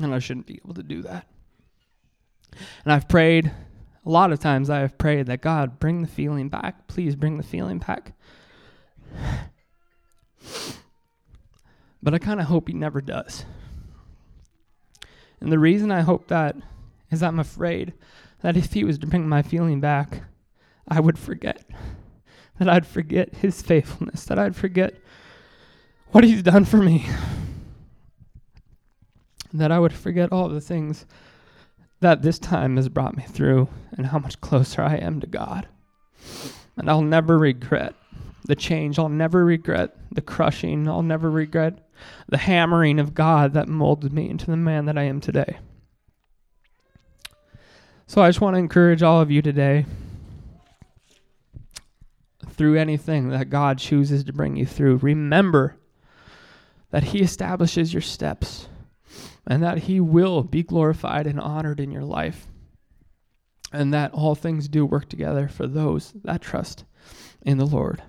And 0.00 0.14
I 0.14 0.18
shouldn't 0.18 0.46
be 0.46 0.60
able 0.64 0.74
to 0.74 0.82
do 0.82 1.02
that. 1.02 1.26
And 2.84 2.92
I've 2.92 3.08
prayed 3.08 3.52
a 4.04 4.10
lot 4.10 4.32
of 4.32 4.40
times 4.40 4.68
I 4.68 4.80
have 4.80 4.98
prayed 4.98 5.26
that 5.26 5.42
God, 5.42 5.78
bring 5.78 6.02
the 6.02 6.08
feeling 6.08 6.48
back. 6.48 6.88
Please 6.88 7.14
bring 7.14 7.36
the 7.36 7.42
feeling 7.42 7.78
back. 7.78 8.14
But 12.04 12.14
I 12.14 12.18
kind 12.18 12.40
of 12.40 12.46
hope 12.46 12.66
He 12.66 12.74
never 12.74 13.00
does. 13.00 13.44
And 15.40 15.52
the 15.52 15.58
reason 15.60 15.92
I 15.92 16.00
hope 16.00 16.26
that 16.26 16.56
is 17.12 17.22
I'm 17.22 17.38
afraid 17.38 17.92
that 18.42 18.56
if 18.56 18.72
He 18.72 18.84
was 18.84 18.98
to 18.98 19.06
bring 19.06 19.28
my 19.28 19.42
feeling 19.42 19.80
back, 19.80 20.22
I 20.88 21.00
would 21.00 21.18
forget. 21.18 21.64
That 22.58 22.68
I'd 22.68 22.86
forget 22.86 23.34
his 23.36 23.62
faithfulness, 23.62 24.24
that 24.26 24.38
I'd 24.38 24.54
forget 24.54 24.94
what 26.10 26.24
he's 26.24 26.42
done 26.42 26.64
for 26.64 26.76
me. 26.76 27.06
That 29.52 29.72
I 29.72 29.78
would 29.78 29.92
forget 29.92 30.32
all 30.32 30.48
the 30.48 30.60
things 30.60 31.06
that 32.00 32.22
this 32.22 32.38
time 32.38 32.76
has 32.76 32.88
brought 32.88 33.16
me 33.16 33.24
through 33.24 33.68
and 33.96 34.06
how 34.06 34.18
much 34.18 34.40
closer 34.40 34.82
I 34.82 34.96
am 34.96 35.20
to 35.20 35.26
God. 35.26 35.68
And 36.76 36.90
I'll 36.90 37.02
never 37.02 37.38
regret 37.38 37.94
the 38.44 38.56
change. 38.56 38.98
I'll 38.98 39.08
never 39.08 39.44
regret 39.44 39.96
the 40.10 40.20
crushing. 40.20 40.88
I'll 40.88 41.02
never 41.02 41.30
regret 41.30 41.78
the 42.28 42.38
hammering 42.38 42.98
of 42.98 43.14
God 43.14 43.54
that 43.54 43.68
molded 43.68 44.12
me 44.12 44.28
into 44.28 44.46
the 44.46 44.56
man 44.56 44.86
that 44.86 44.98
I 44.98 45.04
am 45.04 45.20
today. 45.20 45.58
So 48.06 48.20
I 48.20 48.28
just 48.28 48.40
want 48.40 48.54
to 48.54 48.58
encourage 48.58 49.02
all 49.02 49.20
of 49.20 49.30
you 49.30 49.40
today 49.40 49.86
through 52.50 52.78
anything 52.78 53.30
that 53.30 53.48
God 53.48 53.78
chooses 53.78 54.24
to 54.24 54.32
bring 54.32 54.56
you 54.56 54.66
through. 54.66 54.98
Remember 54.98 55.76
that 56.90 57.04
He 57.04 57.20
establishes 57.20 57.94
your 57.94 58.02
steps 58.02 58.68
and 59.46 59.62
that 59.62 59.78
He 59.78 59.98
will 59.98 60.42
be 60.42 60.62
glorified 60.62 61.26
and 61.26 61.40
honored 61.40 61.80
in 61.80 61.90
your 61.90 62.04
life, 62.04 62.46
and 63.72 63.92
that 63.94 64.12
all 64.12 64.34
things 64.34 64.68
do 64.68 64.84
work 64.84 65.08
together 65.08 65.48
for 65.48 65.66
those 65.66 66.12
that 66.22 66.42
trust 66.42 66.84
in 67.40 67.58
the 67.58 67.66
Lord. 67.66 68.02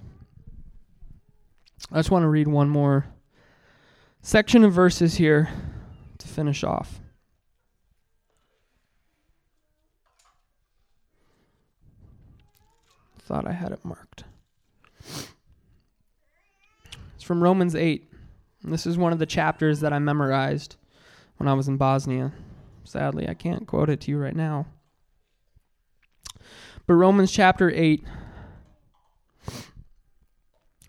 I 1.91 1.97
just 1.97 2.11
want 2.11 2.23
to 2.23 2.29
read 2.29 2.47
one 2.47 2.69
more 2.69 3.07
section 4.21 4.63
of 4.63 4.73
verses 4.73 5.15
here 5.15 5.49
to 6.17 6.27
finish 6.27 6.63
off. 6.63 6.99
Thought 13.25 13.47
I 13.47 13.53
had 13.53 13.71
it 13.71 13.83
marked. 13.85 14.25
It's 17.15 17.23
from 17.23 17.41
Romans 17.41 17.75
8. 17.75 18.09
And 18.63 18.73
this 18.73 18.85
is 18.85 18.97
one 18.97 19.13
of 19.13 19.19
the 19.19 19.25
chapters 19.25 19.79
that 19.81 19.93
I 19.93 19.99
memorized 19.99 20.75
when 21.37 21.47
I 21.47 21.53
was 21.53 21.67
in 21.67 21.77
Bosnia. 21.77 22.31
Sadly, 22.83 23.27
I 23.27 23.33
can't 23.33 23.67
quote 23.67 23.89
it 23.89 24.01
to 24.01 24.11
you 24.11 24.17
right 24.17 24.35
now. 24.35 24.65
But 26.85 26.95
Romans 26.95 27.31
chapter 27.31 27.71
8, 27.71 28.03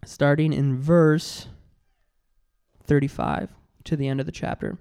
starting 0.04 0.52
in 0.52 0.76
verse 0.76 1.46
35 2.84 3.50
to 3.84 3.96
the 3.96 4.08
end 4.08 4.18
of 4.18 4.26
the 4.26 4.32
chapter. 4.32 4.78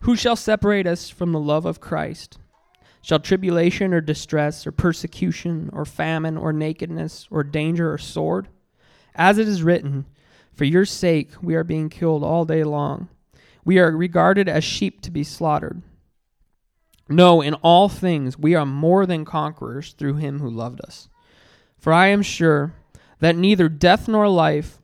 Who 0.00 0.16
shall 0.16 0.36
separate 0.36 0.86
us 0.86 1.10
from 1.10 1.32
the 1.32 1.40
love 1.40 1.66
of 1.66 1.80
Christ? 1.80 2.38
Shall 3.04 3.20
tribulation 3.20 3.92
or 3.92 4.00
distress 4.00 4.66
or 4.66 4.72
persecution 4.72 5.68
or 5.74 5.84
famine 5.84 6.38
or 6.38 6.54
nakedness 6.54 7.28
or 7.30 7.44
danger 7.44 7.92
or 7.92 7.98
sword? 7.98 8.48
As 9.14 9.36
it 9.36 9.46
is 9.46 9.62
written, 9.62 10.06
For 10.54 10.64
your 10.64 10.86
sake 10.86 11.32
we 11.42 11.54
are 11.54 11.64
being 11.64 11.90
killed 11.90 12.24
all 12.24 12.46
day 12.46 12.64
long. 12.64 13.08
We 13.62 13.78
are 13.78 13.94
regarded 13.94 14.48
as 14.48 14.64
sheep 14.64 15.02
to 15.02 15.10
be 15.10 15.22
slaughtered. 15.22 15.82
No, 17.06 17.42
in 17.42 17.52
all 17.56 17.90
things 17.90 18.38
we 18.38 18.54
are 18.54 18.64
more 18.64 19.04
than 19.04 19.26
conquerors 19.26 19.92
through 19.92 20.14
him 20.14 20.38
who 20.38 20.48
loved 20.48 20.80
us. 20.80 21.10
For 21.76 21.92
I 21.92 22.06
am 22.06 22.22
sure 22.22 22.72
that 23.18 23.36
neither 23.36 23.68
death 23.68 24.08
nor 24.08 24.30
life, 24.30 24.80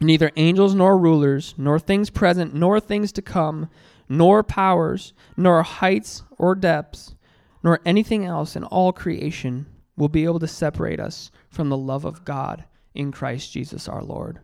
neither 0.00 0.30
angels 0.36 0.74
nor 0.74 0.98
rulers, 0.98 1.54
nor 1.56 1.78
things 1.78 2.10
present 2.10 2.54
nor 2.54 2.80
things 2.80 3.12
to 3.12 3.22
come, 3.22 3.68
nor 4.08 4.42
powers, 4.42 5.12
nor 5.36 5.62
heights 5.62 6.22
or 6.38 6.54
depths, 6.54 7.14
nor 7.62 7.80
anything 7.84 8.24
else 8.24 8.56
in 8.56 8.64
all 8.64 8.92
creation 8.92 9.66
will 9.96 10.08
be 10.08 10.24
able 10.24 10.38
to 10.38 10.46
separate 10.46 11.00
us 11.00 11.30
from 11.48 11.68
the 11.68 11.76
love 11.76 12.04
of 12.04 12.24
God 12.24 12.64
in 12.94 13.10
Christ 13.10 13.52
Jesus 13.52 13.88
our 13.88 14.02
Lord. 14.02 14.40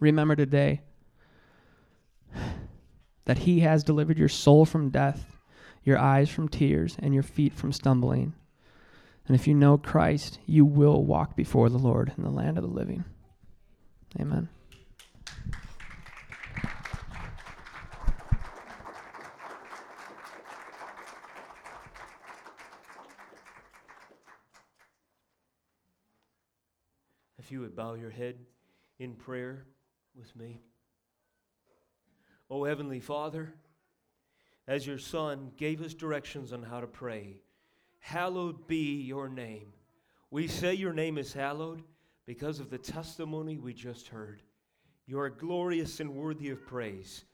Remember 0.00 0.36
today 0.36 0.80
that 3.24 3.38
He 3.38 3.60
has 3.60 3.84
delivered 3.84 4.18
your 4.18 4.28
soul 4.28 4.64
from 4.64 4.90
death, 4.90 5.36
your 5.82 5.98
eyes 5.98 6.30
from 6.30 6.48
tears, 6.48 6.96
and 6.98 7.14
your 7.14 7.22
feet 7.22 7.52
from 7.52 7.72
stumbling. 7.72 8.34
And 9.26 9.34
if 9.34 9.46
you 9.46 9.54
know 9.54 9.78
Christ, 9.78 10.38
you 10.46 10.64
will 10.64 11.04
walk 11.04 11.34
before 11.34 11.70
the 11.70 11.78
Lord 11.78 12.12
in 12.16 12.24
the 12.24 12.30
land 12.30 12.58
of 12.58 12.64
the 12.64 12.70
living. 12.70 13.04
Amen. 14.20 14.48
If 27.38 27.50
you 27.50 27.60
would 27.60 27.74
bow 27.76 27.94
your 27.94 28.10
head 28.10 28.36
in 28.98 29.14
prayer 29.14 29.66
with 30.14 30.34
me. 30.36 30.60
Oh, 32.48 32.64
Heavenly 32.64 33.00
Father, 33.00 33.52
as 34.68 34.86
your 34.86 34.98
Son 34.98 35.50
gave 35.56 35.82
us 35.82 35.92
directions 35.92 36.52
on 36.52 36.62
how 36.62 36.80
to 36.80 36.86
pray, 36.86 37.40
hallowed 37.98 38.66
be 38.66 39.02
your 39.02 39.28
name. 39.28 39.72
We 40.30 40.46
say 40.46 40.74
your 40.74 40.92
name 40.92 41.18
is 41.18 41.32
hallowed 41.32 41.82
because 42.26 42.60
of 42.60 42.70
the 42.70 42.78
testimony 42.78 43.58
we 43.58 43.74
just 43.74 44.08
heard. 44.08 44.42
You 45.06 45.20
are 45.20 45.30
glorious 45.30 46.00
and 46.00 46.14
worthy 46.14 46.50
of 46.50 46.66
praise. 46.66 47.24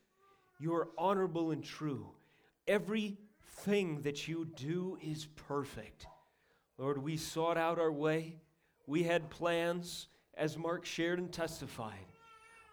You 0.59 0.75
are 0.75 0.89
honorable 0.99 1.53
and 1.53 1.63
true. 1.63 2.11
Everything 2.67 4.03
that 4.03 4.27
you 4.27 4.47
do 4.57 4.99
is 5.01 5.27
perfect. 5.27 6.07
Lord, 6.77 6.99
we 6.99 7.17
sought 7.17 7.57
out 7.57 7.79
our 7.79 7.93
way. 7.93 8.41
We 8.87 9.05
had 9.05 9.31
plans, 9.31 10.09
as 10.37 10.59
Mark 10.59 10.85
shared 10.85 11.19
and 11.19 11.33
testified. 11.33 11.95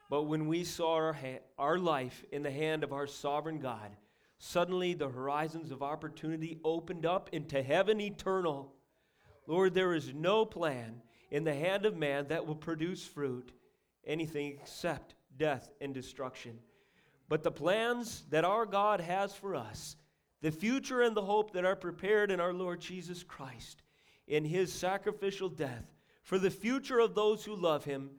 But 0.10 0.24
when 0.24 0.48
we 0.48 0.64
saw 0.64 0.96
our, 0.96 1.14
ha- 1.14 1.42
our 1.58 1.78
life 1.78 2.24
in 2.32 2.42
the 2.42 2.52
hand 2.52 2.84
of 2.84 2.94
our 2.94 3.08
sovereign 3.08 3.60
God, 3.60 3.92
suddenly 4.40 4.94
the 4.94 5.10
horizons 5.10 5.72
of 5.72 5.84
opportunity 5.84 6.60
opened 6.64 7.06
up 7.06 7.30
into 7.34 7.62
heaven 7.62 8.00
eternal. 8.02 8.74
Lord, 9.46 9.74
there 9.74 9.94
is 9.94 10.14
no 10.14 10.46
plan 10.46 11.02
in 11.30 11.44
the 11.44 11.54
hand 11.54 11.86
of 11.86 11.98
man 11.98 12.28
that 12.28 12.46
will 12.46 12.56
produce 12.56 13.06
fruit, 13.06 13.52
anything 14.06 14.58
except 14.60 15.16
death 15.38 15.70
and 15.82 15.94
destruction. 15.94 16.60
But 17.30 17.44
the 17.44 17.52
plans 17.52 18.24
that 18.30 18.46
our 18.46 18.66
God 18.66 19.02
has 19.02 19.34
for 19.34 19.56
us, 19.56 19.96
the 20.42 20.52
future 20.52 21.02
and 21.02 21.16
the 21.16 21.22
hope 21.22 21.52
that 21.54 21.66
are 21.66 21.76
prepared 21.76 22.32
in 22.32 22.40
our 22.40 22.54
Lord 22.54 22.80
Jesus 22.80 23.24
Christ, 23.24 23.82
in 24.28 24.46
his 24.46 24.72
sacrificial 24.72 25.50
death, 25.50 25.86
for 26.24 26.38
the 26.38 26.50
future 26.50 27.00
of 27.00 27.16
those 27.16 27.44
who 27.44 27.56
love 27.56 27.84
him, 27.86 28.12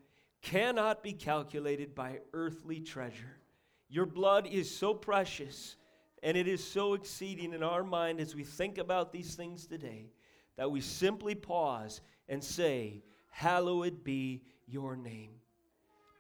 cannot 0.43 1.03
be 1.03 1.13
calculated 1.13 1.95
by 1.95 2.21
earthly 2.33 2.81
treasure. 2.81 3.37
Your 3.89 4.07
blood 4.07 4.47
is 4.47 4.75
so 4.75 4.95
precious 4.95 5.77
and 6.23 6.37
it 6.37 6.49
is 6.49 6.63
so 6.63 6.95
exceeding 6.95 7.53
in 7.53 7.63
our 7.63 7.85
mind 7.85 8.21
as 8.21 8.35
we 8.35 8.45
think 8.45 8.79
about 8.79 9.13
these 9.13 9.35
things 9.35 9.67
today 9.67 10.11
that 10.57 10.71
we 10.71 10.81
simply 10.81 11.35
pause 11.35 12.01
and 12.29 12.43
say, 12.43 13.03
Hallowed 13.31 14.05
be 14.05 14.43
your 14.67 14.97
name. 14.97 15.31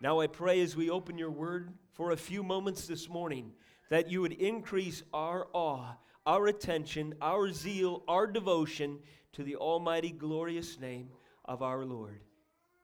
Now 0.00 0.20
I 0.20 0.28
pray 0.28 0.60
as 0.60 0.76
we 0.76 0.90
open 0.90 1.18
your 1.18 1.30
word 1.30 1.72
for 1.92 2.12
a 2.12 2.16
few 2.16 2.42
moments 2.42 2.86
this 2.86 3.08
morning 3.08 3.52
that 3.90 4.08
you 4.08 4.20
would 4.20 4.32
increase 4.32 5.02
our 5.12 5.48
awe, 5.52 5.94
our 6.24 6.46
attention, 6.46 7.14
our 7.20 7.50
zeal, 7.50 8.04
our 8.06 8.26
devotion 8.26 8.98
to 9.32 9.42
the 9.42 9.56
almighty, 9.56 10.10
glorious 10.10 10.78
name 10.78 11.08
of 11.44 11.62
our 11.62 11.84
Lord. 11.84 12.20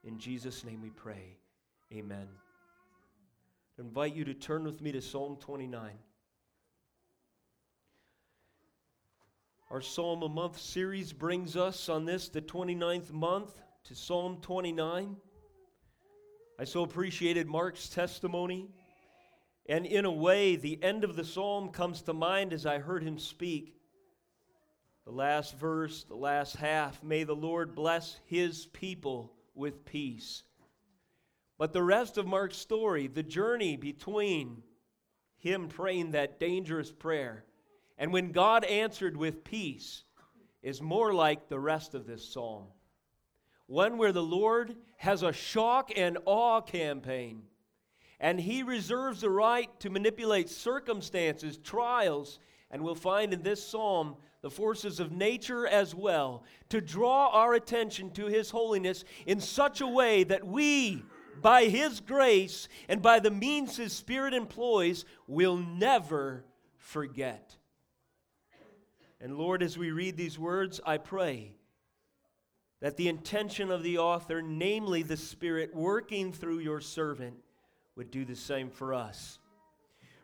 In 0.03 0.19
Jesus' 0.19 0.65
name 0.65 0.83
we 0.83 0.91
pray. 0.91 1.39
Amen. 1.93 2.27
I 3.79 3.83
invite 3.83 4.15
you 4.15 4.25
to 4.25 4.35
turn 4.35 4.65
with 4.65 4.81
me 4.81 4.93
to 4.93 5.01
Psalm 5.01 5.37
29. 5.41 5.91
Our 9.71 9.81
Psalm 9.81 10.23
a 10.23 10.29
Month 10.29 10.61
series 10.61 11.15
brings 11.15 11.57
us 11.57 11.89
on 11.89 12.05
this, 12.05 12.29
the 12.29 12.43
29th 12.43 13.11
month, 13.13 13.63
to 13.85 13.95
Psalm 13.95 14.37
29. 14.43 15.17
I 16.59 16.65
so 16.65 16.83
appreciated 16.83 17.47
Mark's 17.47 17.89
testimony. 17.89 18.69
And 19.67 19.87
in 19.87 20.05
a 20.05 20.13
way, 20.13 20.57
the 20.57 20.81
end 20.83 21.03
of 21.03 21.17
the 21.17 21.25
psalm 21.25 21.71
comes 21.71 22.03
to 22.03 22.13
mind 22.13 22.53
as 22.53 22.67
I 22.67 22.79
heard 22.79 23.03
him 23.03 23.19
speak. 23.19 23.75
The 25.07 25.13
last 25.13 25.57
verse, 25.57 26.05
the 26.05 26.15
last 26.15 26.57
half, 26.57 27.03
may 27.03 27.25
the 27.25 27.35
Lord 27.35 27.75
bless 27.75 28.21
his 28.27 28.67
people 28.67 29.33
with 29.55 29.87
peace. 29.87 30.43
But 31.57 31.73
the 31.73 31.83
rest 31.83 32.19
of 32.19 32.27
Mark's 32.27 32.59
story, 32.59 33.07
the 33.07 33.23
journey 33.23 33.77
between 33.79 34.63
him 35.39 35.69
praying 35.69 36.11
that 36.11 36.39
dangerous 36.39 36.93
prayer 36.93 37.45
and 37.99 38.13
when 38.13 38.33
God 38.33 38.65
answered 38.65 39.17
with 39.17 39.45
peace, 39.45 40.05
is 40.63 40.81
more 40.81 41.13
like 41.13 41.49
the 41.49 41.61
rest 41.61 41.95
of 41.95 42.07
this 42.07 42.27
psalm. 42.27 42.65
One 43.67 43.99
where 43.99 44.13
the 44.13 44.23
Lord 44.23 44.75
has 44.97 45.23
a 45.23 45.33
shock 45.33 45.93
and 45.95 46.19
awe 46.25 46.63
campaign, 46.63 47.43
and 48.19 48.41
he 48.41 48.63
reserves 48.63 49.21
the 49.21 49.31
right 49.31 49.69
to 49.81 49.91
manipulate 49.91 50.49
circumstances, 50.49 51.59
trials, 51.59 52.39
And 52.71 52.83
we'll 52.83 52.95
find 52.95 53.33
in 53.33 53.43
this 53.43 53.63
psalm 53.63 54.17
the 54.41 54.51
forces 54.51 55.01
of 55.01 55.13
nature 55.13 55.67
as 55.67 55.95
well 55.95 56.45
to 56.69 56.81
draw 56.81 57.29
our 57.29 57.55
attention 57.55 58.11
to 58.11 58.27
His 58.27 58.51
holiness 58.51 59.05
in 59.27 59.41
such 59.41 59.81
a 59.81 59.87
way 59.87 60.25
that 60.25 60.47
we, 60.47 61.03
by 61.41 61.65
His 61.65 62.01
grace 62.01 62.69
and 62.89 63.01
by 63.01 63.21
the 63.21 63.31
means 63.31 63.77
His 63.77 63.93
Spirit 63.93 64.35
employs, 64.35 65.05
will 65.27 65.57
never 65.57 66.45
forget. 66.77 67.57
And 69.25 69.39
Lord, 69.39 69.63
as 69.63 69.79
we 69.79 69.91
read 69.91 70.19
these 70.19 70.39
words, 70.39 70.83
I 70.85 70.99
pray 70.99 71.57
that 72.83 72.99
the 72.99 73.09
intention 73.09 73.71
of 73.71 73.83
the 73.83 73.97
author, 73.97 74.43
namely 74.43 75.03
the 75.03 75.17
Spirit 75.17 75.75
working 75.75 76.31
through 76.31 76.59
your 76.59 76.83
servant, 76.83 77.37
would 77.97 78.11
do 78.11 78.27
the 78.27 78.37
same 78.37 78.69
for 78.69 78.93
us. 78.93 79.39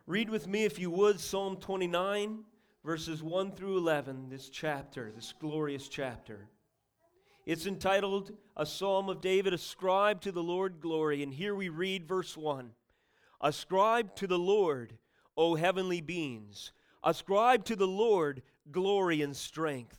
Read 0.06 0.28
with 0.28 0.46
me, 0.46 0.64
if 0.64 0.78
you 0.78 0.90
would, 0.90 1.18
Psalm 1.18 1.56
29, 1.56 2.40
verses 2.84 3.22
1 3.22 3.52
through 3.52 3.78
11, 3.78 4.28
this 4.28 4.50
chapter, 4.50 5.10
this 5.16 5.32
glorious 5.40 5.88
chapter. 5.88 6.50
It's 7.46 7.64
entitled 7.64 8.32
A 8.54 8.66
Psalm 8.66 9.08
of 9.08 9.22
David, 9.22 9.54
Ascribe 9.54 10.20
to 10.20 10.30
the 10.30 10.42
Lord 10.42 10.78
Glory. 10.78 11.22
And 11.22 11.32
here 11.32 11.54
we 11.54 11.70
read 11.70 12.06
verse 12.06 12.36
1 12.36 12.70
Ascribe 13.40 14.14
to 14.16 14.26
the 14.26 14.38
Lord, 14.38 14.98
O 15.38 15.54
heavenly 15.54 16.02
beings. 16.02 16.72
Ascribe 17.02 17.64
to 17.64 17.76
the 17.76 17.88
Lord 17.88 18.42
glory 18.72 19.22
and 19.22 19.36
strength. 19.36 19.98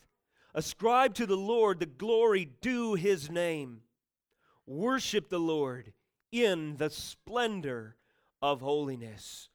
Ascribe 0.53 1.13
to 1.15 1.25
the 1.25 1.37
Lord 1.37 1.79
the 1.79 1.85
glory 1.85 2.49
due 2.61 2.95
his 2.95 3.29
name. 3.29 3.81
Worship 4.65 5.29
the 5.29 5.39
Lord 5.39 5.93
in 6.31 6.77
the 6.77 6.89
splendor 6.89 7.95
of 8.41 8.61
holiness. 8.61 9.49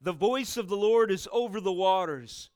The 0.00 0.12
voice 0.12 0.56
of 0.56 0.68
the 0.68 0.76
Lord 0.76 1.10
is 1.10 1.28
over 1.32 1.60
the 1.60 1.72
waters. 1.72 2.50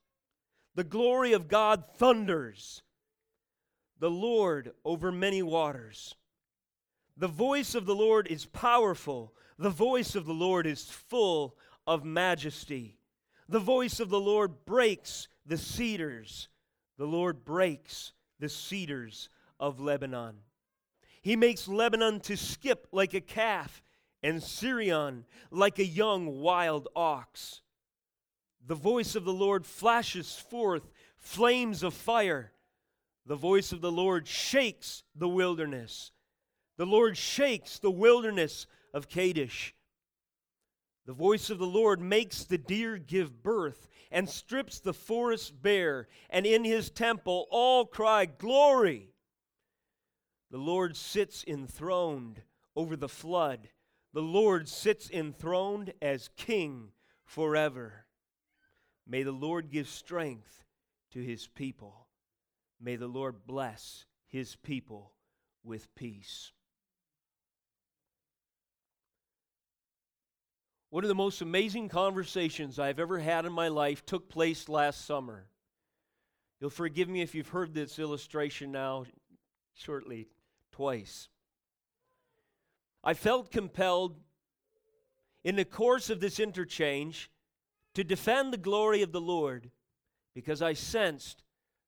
The 0.75 0.85
glory 0.85 1.33
of 1.33 1.49
God 1.49 1.85
thunders. 1.97 2.83
The 3.99 4.11
Lord 4.11 4.73
over 4.85 5.11
many 5.11 5.43
waters. 5.43 6.15
The 7.17 7.29
voice 7.29 7.75
of 7.75 7.87
the 7.87 7.95
Lord 7.95 8.29
is 8.29 8.47
powerful. 8.47 9.35
The 9.59 9.71
voice 9.71 10.15
of 10.15 10.27
the 10.27 10.33
Lord 10.33 10.67
is 10.67 10.85
full 10.85 11.57
of 11.87 12.05
majesty. 12.05 13.00
The 13.51 13.59
voice 13.59 13.99
of 13.99 14.11
the 14.11 14.21
Lord 14.21 14.65
breaks 14.65 15.27
the 15.45 15.59
cedars. 15.59 16.49
The 16.99 17.07
Lord 17.07 17.45
breaks 17.45 18.13
the 18.39 18.49
cedars 18.49 19.29
of 19.59 19.81
Lebanon. 19.81 20.37
He 21.21 21.35
makes 21.35 21.67
Lebanon 21.67 22.21
to 22.21 22.37
skip 22.37 22.87
like 22.93 23.13
a 23.13 23.21
calf 23.21 23.83
and 24.23 24.41
Sirion 24.41 25.25
like 25.51 25.81
a 25.81 25.85
young 25.85 26.39
wild 26.39 26.87
ox. 26.95 27.63
The 28.69 28.77
voice 28.77 29.17
of 29.17 29.25
the 29.25 29.33
Lord 29.33 29.67
flashes 29.67 30.37
forth 30.37 30.89
flames 31.19 31.83
of 31.83 31.93
fire. 31.93 32.53
The 33.27 33.35
voice 33.35 33.73
of 33.73 33.81
the 33.81 33.91
Lord 33.91 34.29
shakes 34.29 35.03
the 35.17 35.29
wilderness. 35.29 36.13
The 36.77 36.87
Lord 36.87 37.17
shakes 37.17 37.81
the 37.81 37.91
wilderness 37.91 38.69
of 38.95 39.09
Kadesh. 39.09 39.75
The 41.11 41.15
voice 41.15 41.51
of 41.51 41.59
the 41.59 41.67
Lord 41.67 42.01
makes 42.01 42.45
the 42.45 42.57
deer 42.57 42.97
give 42.97 43.43
birth 43.43 43.89
and 44.13 44.29
strips 44.29 44.79
the 44.79 44.93
forest 44.93 45.61
bare, 45.61 46.07
and 46.31 46.47
in 46.47 46.63
his 46.63 46.89
temple 46.89 47.49
all 47.51 47.85
cry, 47.85 48.27
Glory! 48.27 49.11
The 50.53 50.59
Lord 50.59 50.97
sits 50.97 51.43
enthroned 51.49 52.43
over 52.77 52.95
the 52.95 53.09
flood. 53.09 53.71
The 54.13 54.23
Lord 54.23 54.69
sits 54.69 55.11
enthroned 55.11 55.95
as 56.01 56.31
king 56.37 56.93
forever. 57.25 58.07
May 59.05 59.25
the 59.25 59.33
Lord 59.33 59.69
give 59.69 59.89
strength 59.89 60.63
to 61.11 61.21
his 61.21 61.49
people. 61.49 62.07
May 62.81 62.95
the 62.95 63.09
Lord 63.09 63.49
bless 63.49 64.07
his 64.29 64.55
people 64.55 65.15
with 65.65 65.93
peace. 65.97 66.53
One 70.91 71.05
of 71.05 71.09
the 71.09 71.15
most 71.15 71.41
amazing 71.41 71.89
conversations 71.89 72.81
I've 72.81 72.99
ever 72.99 73.21
had 73.21 73.47
in 73.47 73.53
my 73.53 73.69
life 73.69 74.05
took 74.05 74.29
place 74.29 74.69
last 74.69 75.07
summer. 75.07 75.47
You'll 76.61 76.71
forgive 76.71 77.09
me 77.09 77.23
if 77.23 77.33
you've 77.33 77.49
heard 77.49 77.73
this 77.73 78.01
illustration 78.01 78.73
now 78.73 79.05
shortly 79.73 80.27
twice. 80.73 81.29
I 83.05 83.15
felt 83.15 83.53
compelled 83.53 84.17
in 85.45 85.55
the 85.55 85.65
course 85.65 86.11
of 86.11 86.21
this 86.21 86.41
interchange 86.41 87.31
to 87.95 88.03
defend 88.03 88.53
the 88.53 88.59
glory 88.59 89.03
of 89.03 89.13
the 89.13 89.21
Lord 89.21 89.71
because 90.35 90.61
I 90.61 90.73
sensed 90.73 91.45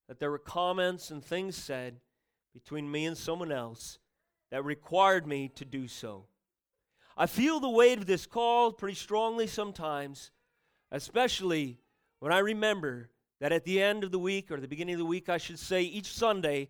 that 0.09 0.21
there 0.21 0.31
were 0.31 0.39
comments 0.39 1.11
and 1.11 1.25
things 1.25 1.57
said 1.57 2.01
between 2.55 2.91
me 2.91 3.07
and 3.07 3.17
someone 3.17 3.51
else 3.51 3.99
that 4.51 4.65
required 4.65 5.27
me 5.27 5.49
to 5.57 5.65
do 5.65 5.89
so. 5.89 6.27
I 7.17 7.27
feel 7.27 7.61
the 7.61 7.69
weight 7.69 7.99
of 7.99 8.07
this 8.07 8.27
call 8.27 8.73
pretty 8.73 8.97
strongly 8.97 9.47
sometimes, 9.47 10.31
especially 10.91 11.79
when 12.21 12.33
I 12.33 12.39
remember 12.39 13.11
that 13.41 13.53
at 13.53 13.65
the 13.65 13.83
end 13.83 14.05
of 14.05 14.13
the 14.13 14.19
week, 14.19 14.51
or 14.51 14.61
the 14.61 14.69
beginning 14.69 14.95
of 14.95 15.01
the 15.01 15.05
week, 15.05 15.29
I 15.29 15.39
should 15.39 15.59
say, 15.59 15.83
each 15.83 16.13
Sunday, 16.13 16.69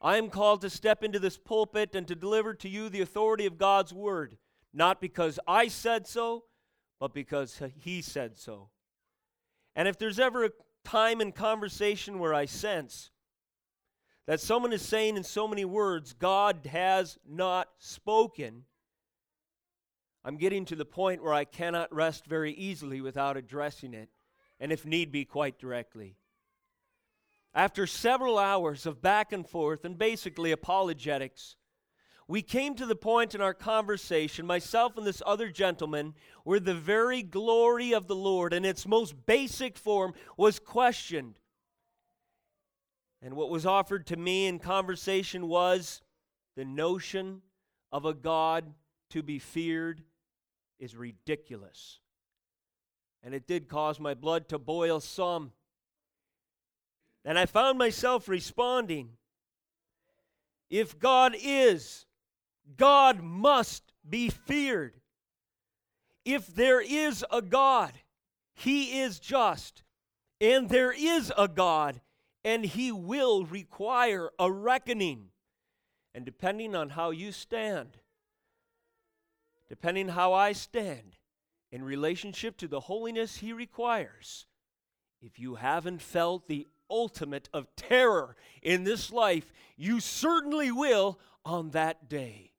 I 0.00 0.16
am 0.16 0.30
called 0.30 0.60
to 0.62 0.70
step 0.70 1.02
into 1.02 1.18
this 1.18 1.36
pulpit 1.36 1.94
and 1.94 2.06
to 2.08 2.14
deliver 2.14 2.54
to 2.54 2.68
you 2.68 2.88
the 2.88 3.00
authority 3.00 3.46
of 3.46 3.58
God's 3.58 3.92
word, 3.92 4.36
not 4.72 5.00
because 5.00 5.38
I 5.46 5.68
said 5.68 6.06
so, 6.06 6.44
but 7.00 7.12
because 7.12 7.60
He 7.76 8.02
said 8.02 8.38
so. 8.38 8.70
And 9.74 9.88
if 9.88 9.98
there's 9.98 10.20
ever 10.20 10.44
a 10.44 10.50
time 10.84 11.20
in 11.20 11.32
conversation 11.32 12.18
where 12.18 12.34
I 12.34 12.46
sense 12.46 13.10
that 14.26 14.40
someone 14.40 14.72
is 14.72 14.82
saying 14.82 15.16
in 15.16 15.24
so 15.24 15.48
many 15.48 15.64
words, 15.64 16.12
God 16.12 16.66
has 16.70 17.18
not 17.28 17.68
spoken, 17.78 18.64
I'm 20.24 20.36
getting 20.36 20.64
to 20.66 20.76
the 20.76 20.84
point 20.84 21.22
where 21.22 21.34
I 21.34 21.44
cannot 21.44 21.92
rest 21.92 22.26
very 22.26 22.52
easily 22.52 23.00
without 23.00 23.36
addressing 23.36 23.92
it, 23.92 24.08
and 24.60 24.70
if 24.70 24.86
need 24.86 25.10
be, 25.10 25.24
quite 25.24 25.58
directly. 25.58 26.16
After 27.54 27.86
several 27.86 28.38
hours 28.38 28.86
of 28.86 29.02
back 29.02 29.32
and 29.32 29.46
forth 29.46 29.84
and 29.84 29.98
basically 29.98 30.52
apologetics, 30.52 31.56
we 32.28 32.40
came 32.40 32.76
to 32.76 32.86
the 32.86 32.96
point 32.96 33.34
in 33.34 33.40
our 33.40 33.52
conversation, 33.52 34.46
myself 34.46 34.96
and 34.96 35.06
this 35.06 35.22
other 35.26 35.50
gentleman, 35.50 36.14
where 36.44 36.60
the 36.60 36.74
very 36.74 37.22
glory 37.22 37.92
of 37.92 38.06
the 38.06 38.14
Lord 38.14 38.54
in 38.54 38.64
its 38.64 38.86
most 38.86 39.26
basic 39.26 39.76
form 39.76 40.14
was 40.36 40.58
questioned. 40.58 41.34
And 43.20 43.34
what 43.34 43.50
was 43.50 43.66
offered 43.66 44.06
to 44.06 44.16
me 44.16 44.46
in 44.46 44.60
conversation 44.60 45.48
was 45.48 46.00
the 46.56 46.64
notion 46.64 47.42
of 47.90 48.04
a 48.04 48.14
God 48.14 48.72
to 49.10 49.22
be 49.22 49.38
feared 49.38 50.02
is 50.82 50.96
ridiculous. 50.96 52.00
And 53.22 53.34
it 53.34 53.46
did 53.46 53.68
cause 53.68 54.00
my 54.00 54.14
blood 54.14 54.48
to 54.48 54.58
boil 54.58 54.98
some. 54.98 55.52
And 57.24 57.38
I 57.38 57.46
found 57.46 57.78
myself 57.78 58.28
responding 58.28 59.10
if 60.68 60.98
God 60.98 61.36
is, 61.40 62.04
God 62.76 63.22
must 63.22 63.92
be 64.08 64.28
feared. 64.28 64.94
If 66.24 66.48
there 66.48 66.80
is 66.80 67.24
a 67.30 67.42
God, 67.42 67.92
He 68.52 69.02
is 69.02 69.20
just. 69.20 69.84
And 70.40 70.68
there 70.68 70.90
is 70.90 71.32
a 71.38 71.46
God, 71.46 72.00
and 72.44 72.64
He 72.64 72.90
will 72.90 73.44
require 73.44 74.30
a 74.36 74.50
reckoning. 74.50 75.26
And 76.12 76.24
depending 76.24 76.74
on 76.74 76.90
how 76.90 77.10
you 77.10 77.30
stand, 77.30 77.98
depending 79.72 80.08
how 80.08 80.34
I 80.34 80.52
stand 80.52 81.16
in 81.70 81.82
relationship 81.82 82.58
to 82.58 82.68
the 82.68 82.80
holiness 82.80 83.38
He 83.38 83.54
requires, 83.54 84.44
if 85.22 85.38
you 85.38 85.54
haven't 85.54 86.02
felt 86.02 86.46
the 86.46 86.68
ultimate 86.90 87.48
of 87.54 87.74
terror 87.74 88.36
in 88.60 88.84
this 88.84 89.10
life, 89.10 89.50
you 89.78 89.98
certainly 89.98 90.70
will 90.70 91.18
on 91.42 91.70
that 91.70 92.10
day. 92.10 92.52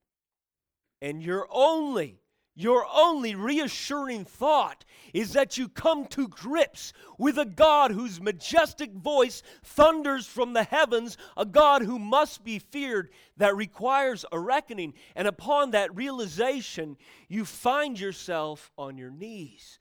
And 1.03 1.22
your 1.22 1.47
only, 1.51 2.23
your 2.56 2.86
only 2.93 3.34
reassuring 3.34 4.26
thought 4.26 4.86
is 5.14 5.34
that 5.34 5.58
you 5.58 5.68
come 5.68 6.06
to 6.08 6.28
grips 6.28 6.93
with 7.18 7.38
a 7.38 7.45
God 7.45 7.91
whose 7.91 8.22
majestic 8.22 8.91
voice 8.93 9.41
thunders 9.64 10.28
from 10.28 10.54
the 10.54 10.64
heavens, 10.64 11.18
a 11.36 11.45
God 11.45 11.82
who 11.82 11.97
must 11.97 12.43
be 12.43 12.60
feared, 12.60 13.10
that 13.38 13.56
requires 13.56 14.24
a 14.32 14.39
reckoning. 14.39 14.93
And 15.16 15.28
upon 15.28 15.72
that 15.72 15.95
realization, 15.95 16.97
you 17.28 17.43
find 17.43 17.99
yourself 17.99 18.72
on 18.78 18.97
your 18.97 19.12
knees, 19.12 19.80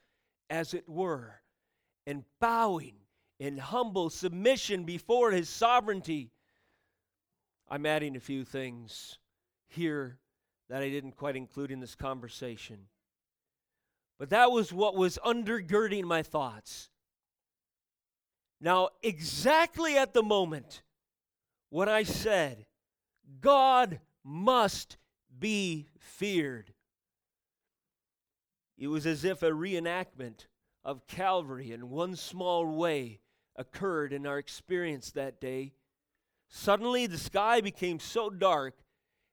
as 0.48 0.72
it 0.72 0.88
were, 0.88 1.40
and 2.06 2.24
bowing 2.40 2.94
in 3.38 3.58
humble 3.58 4.08
submission 4.08 4.84
before 4.84 5.30
his 5.30 5.50
sovereignty. 5.50 6.30
I'm 7.68 7.84
adding 7.84 8.16
a 8.16 8.20
few 8.20 8.44
things 8.44 9.18
here 9.68 10.18
that 10.72 10.82
I 10.82 10.88
didn't 10.88 11.18
quite 11.18 11.36
include 11.36 11.70
in 11.70 11.80
this 11.80 11.94
conversation. 11.94 12.86
But 14.18 14.30
that 14.30 14.50
was 14.50 14.72
what 14.72 14.96
was 14.96 15.18
undergirding 15.22 16.04
my 16.04 16.22
thoughts. 16.22 16.88
Now, 18.58 18.88
exactly 19.02 19.98
at 19.98 20.14
the 20.14 20.22
moment 20.22 20.80
when 21.68 21.90
I 21.90 22.04
said, 22.04 22.64
God 23.42 24.00
must 24.24 24.96
be 25.38 25.88
feared, 25.98 26.72
it 28.78 28.86
was 28.86 29.04
as 29.04 29.26
if 29.26 29.42
a 29.42 29.50
reenactment 29.50 30.46
of 30.82 31.06
Calvary 31.06 31.70
in 31.70 31.90
one 31.90 32.16
small 32.16 32.64
way 32.64 33.20
occurred 33.56 34.14
in 34.14 34.26
our 34.26 34.38
experience 34.38 35.10
that 35.10 35.38
day. 35.38 35.74
Suddenly, 36.48 37.08
the 37.08 37.18
sky 37.18 37.60
became 37.60 38.00
so 38.00 38.30
dark, 38.30 38.78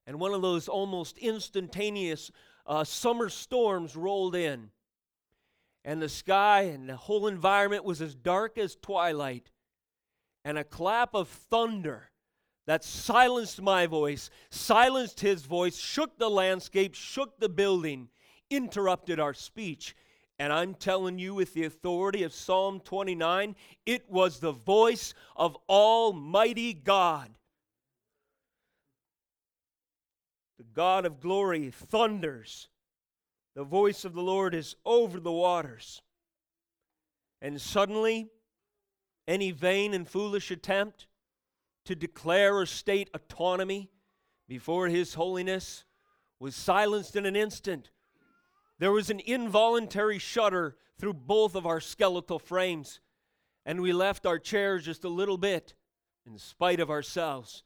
and 0.10 0.20
one 0.20 0.34
of 0.34 0.42
those 0.42 0.68
almost 0.68 1.20
instantaneous 1.20 2.32
uh, 2.66 2.84
summer 2.84 3.30
storms 3.30 3.96
rolled 3.96 4.36
in. 4.36 4.72
And 5.86 6.02
the 6.02 6.10
sky 6.10 6.62
and 6.62 6.90
the 6.90 6.96
whole 6.96 7.28
environment 7.28 7.84
was 7.84 8.02
as 8.02 8.16
dark 8.16 8.58
as 8.58 8.76
twilight. 8.76 9.52
And 10.44 10.58
a 10.58 10.64
clap 10.64 11.14
of 11.14 11.28
thunder 11.28 12.10
that 12.66 12.84
silenced 12.84 13.62
my 13.62 13.86
voice, 13.86 14.32
silenced 14.50 15.20
his 15.20 15.44
voice, 15.44 15.78
shook 15.78 16.18
the 16.18 16.30
landscape, 16.30 16.96
shook 16.96 17.40
the 17.40 17.48
building, 17.48 18.10
interrupted 18.50 19.20
our 19.20 19.36
speech. 19.36 19.96
And 20.40 20.52
I'm 20.52 20.74
telling 20.74 21.20
you, 21.20 21.36
with 21.36 21.54
the 21.54 21.66
authority 21.66 22.24
of 22.24 22.34
Psalm 22.34 22.80
29, 22.80 23.56
it 23.86 24.10
was 24.10 24.40
the 24.40 24.54
voice 24.54 25.14
of 25.36 25.56
Almighty 25.70 26.74
God. 26.74 27.30
The 30.60 30.66
God 30.76 31.08
of 31.08 31.20
glory 31.20 31.72
thunders. 31.72 32.68
The 33.56 33.64
voice 33.64 34.06
of 34.06 34.14
the 34.14 34.22
Lord 34.22 34.54
is 34.54 34.76
over 34.86 35.20
the 35.20 35.32
waters. 35.32 36.04
And 37.42 37.60
suddenly, 37.60 38.30
any 39.28 39.50
vain 39.50 39.96
and 39.96 40.08
foolish 40.08 40.52
attempt 40.52 41.08
to 41.86 41.96
declare 41.96 42.56
or 42.56 42.68
state 42.68 43.10
autonomy 43.16 43.90
before 44.48 44.88
His 44.88 45.16
holiness 45.16 45.86
was 46.40 46.56
silenced 46.56 47.16
in 47.16 47.26
an 47.26 47.36
instant 47.36 47.90
there 48.80 48.94
was 48.94 49.10
an 49.10 49.20
involuntary 49.20 50.18
shudder 50.18 50.78
through 50.98 51.14
both 51.14 51.56
of 51.56 51.68
our 51.68 51.82
skeletal 51.82 52.40
frames, 52.40 53.02
and 53.66 53.82
we 53.82 53.92
left 53.94 54.26
our 54.26 54.40
chairs 54.40 54.86
just 54.86 55.04
a 55.04 55.10
little 55.10 55.38
bit 55.38 55.74
in 56.26 56.38
spite 56.38 56.80
of 56.80 56.90
ourselves. 56.90 57.64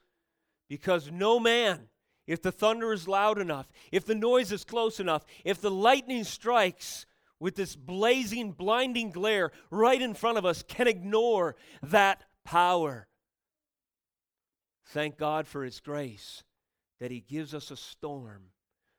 Because 0.68 1.12
no 1.12 1.40
man, 1.40 1.88
if 2.28 2.42
the 2.42 2.52
thunder 2.52 2.94
is 2.94 3.08
loud 3.08 3.38
enough, 3.38 3.70
if 3.92 4.06
the 4.06 4.16
noise 4.16 4.52
is 4.52 4.64
close 4.64 5.00
enough, 5.00 5.26
if 5.44 5.60
the 5.60 5.72
lightning 5.72 6.24
strikes 6.24 7.06
with 7.40 7.56
this 7.56 7.76
blazing, 7.76 8.52
blinding 8.52 9.12
glare 9.12 9.52
right 9.70 10.02
in 10.02 10.14
front 10.14 10.38
of 10.38 10.46
us, 10.46 10.64
can 10.64 10.88
ignore 10.88 11.56
that 11.82 12.24
power. 12.46 13.08
Thank 14.88 15.18
God 15.18 15.48
for 15.48 15.64
His 15.64 15.80
grace 15.80 16.44
that 17.00 17.12
He 17.12 17.20
gives 17.20 17.54
us 17.54 17.72
a 17.72 17.78
storm 17.78 18.44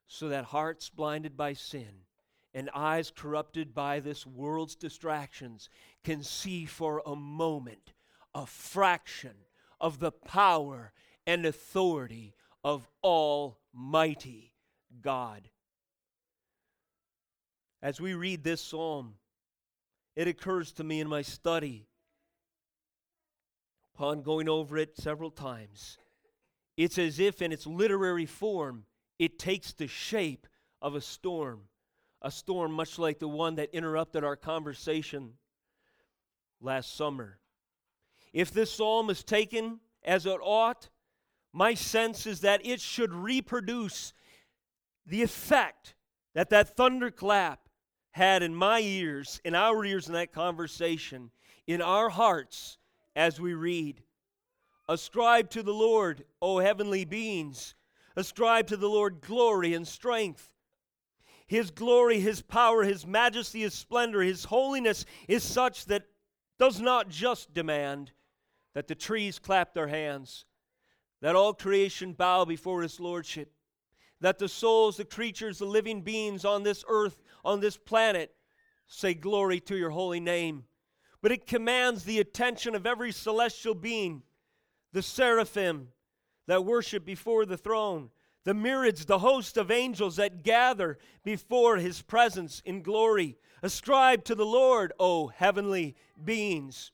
so 0.06 0.28
that 0.28 0.44
hearts 0.44 0.90
blinded 0.90 1.36
by 1.36 1.54
sin 1.54 2.04
and 2.52 2.70
eyes 2.74 3.10
corrupted 3.10 3.74
by 3.74 4.00
this 4.00 4.26
world's 4.26 4.76
distractions 4.76 5.68
can 6.04 6.22
see 6.22 6.66
for 6.66 7.02
a 7.04 7.16
moment 7.16 7.92
a 8.34 8.46
fraction 8.46 9.34
of 9.80 9.98
the 9.98 10.12
power 10.12 10.92
and 11.26 11.46
authority 11.46 12.34
of 12.64 12.88
Almighty 13.02 14.54
God. 15.00 15.48
As 17.82 18.00
we 18.00 18.14
read 18.14 18.42
this 18.42 18.62
psalm, 18.62 19.14
it 20.16 20.26
occurs 20.26 20.72
to 20.72 20.84
me 20.84 21.00
in 21.00 21.08
my 21.08 21.22
study, 21.22 21.86
upon 23.94 24.22
going 24.22 24.48
over 24.48 24.78
it 24.78 24.96
several 24.96 25.30
times, 25.30 25.98
it's 26.76 26.98
as 26.98 27.20
if 27.20 27.42
in 27.42 27.52
its 27.52 27.66
literary 27.66 28.26
form 28.26 28.86
it 29.18 29.38
takes 29.38 29.72
the 29.72 29.86
shape 29.86 30.48
of 30.82 30.94
a 30.94 31.00
storm 31.00 31.68
a 32.24 32.30
storm 32.30 32.72
much 32.72 32.98
like 32.98 33.18
the 33.18 33.28
one 33.28 33.56
that 33.56 33.74
interrupted 33.74 34.24
our 34.24 34.34
conversation 34.34 35.34
last 36.58 36.96
summer. 36.96 37.38
If 38.32 38.50
this 38.50 38.72
psalm 38.72 39.10
is 39.10 39.22
taken 39.22 39.78
as 40.02 40.24
it 40.24 40.38
ought, 40.42 40.88
my 41.54 41.72
sense 41.74 42.26
is 42.26 42.40
that 42.40 42.66
it 42.66 42.80
should 42.80 43.14
reproduce 43.14 44.12
the 45.06 45.22
effect 45.22 45.94
that 46.34 46.50
that 46.50 46.76
thunderclap 46.76 47.68
had 48.10 48.42
in 48.42 48.54
my 48.54 48.80
ears, 48.80 49.40
in 49.44 49.54
our 49.54 49.84
ears 49.84 50.08
in 50.08 50.14
that 50.14 50.32
conversation, 50.32 51.30
in 51.66 51.80
our 51.80 52.08
hearts 52.08 52.78
as 53.14 53.40
we 53.40 53.54
read. 53.54 54.02
Ascribe 54.88 55.48
to 55.50 55.62
the 55.62 55.72
Lord, 55.72 56.24
O 56.42 56.58
heavenly 56.58 57.04
beings. 57.04 57.74
Ascribe 58.16 58.66
to 58.66 58.76
the 58.76 58.88
Lord 58.88 59.20
glory 59.20 59.74
and 59.74 59.86
strength. 59.86 60.52
His 61.46 61.70
glory, 61.70 62.18
His 62.18 62.42
power, 62.42 62.82
His 62.82 63.06
majesty, 63.06 63.60
His 63.60 63.74
splendor, 63.74 64.22
His 64.22 64.44
holiness 64.44 65.04
is 65.28 65.44
such 65.44 65.84
that 65.86 66.04
does 66.58 66.80
not 66.80 67.08
just 67.08 67.54
demand 67.54 68.10
that 68.74 68.88
the 68.88 68.94
trees 68.94 69.38
clap 69.38 69.72
their 69.72 69.88
hands, 69.88 70.46
that 71.24 71.34
all 71.34 71.54
creation 71.54 72.12
bow 72.12 72.44
before 72.44 72.82
His 72.82 73.00
Lordship, 73.00 73.50
that 74.20 74.38
the 74.38 74.46
souls, 74.46 74.98
the 74.98 75.06
creatures, 75.06 75.56
the 75.56 75.64
living 75.64 76.02
beings 76.02 76.44
on 76.44 76.64
this 76.64 76.84
earth, 76.86 77.22
on 77.42 77.60
this 77.60 77.78
planet, 77.78 78.34
say 78.86 79.14
glory 79.14 79.58
to 79.60 79.74
your 79.74 79.88
holy 79.88 80.20
name. 80.20 80.64
But 81.22 81.32
it 81.32 81.46
commands 81.46 82.04
the 82.04 82.20
attention 82.20 82.74
of 82.74 82.86
every 82.86 83.10
celestial 83.10 83.74
being, 83.74 84.22
the 84.92 85.00
seraphim 85.00 85.88
that 86.46 86.66
worship 86.66 87.06
before 87.06 87.46
the 87.46 87.56
throne, 87.56 88.10
the 88.44 88.52
myriads, 88.52 89.06
the 89.06 89.20
host 89.20 89.56
of 89.56 89.70
angels 89.70 90.16
that 90.16 90.42
gather 90.42 90.98
before 91.24 91.78
his 91.78 92.02
presence 92.02 92.60
in 92.66 92.82
glory. 92.82 93.38
Ascribe 93.62 94.24
to 94.24 94.34
the 94.34 94.44
Lord, 94.44 94.92
O 94.98 95.28
heavenly 95.28 95.96
beings. 96.22 96.92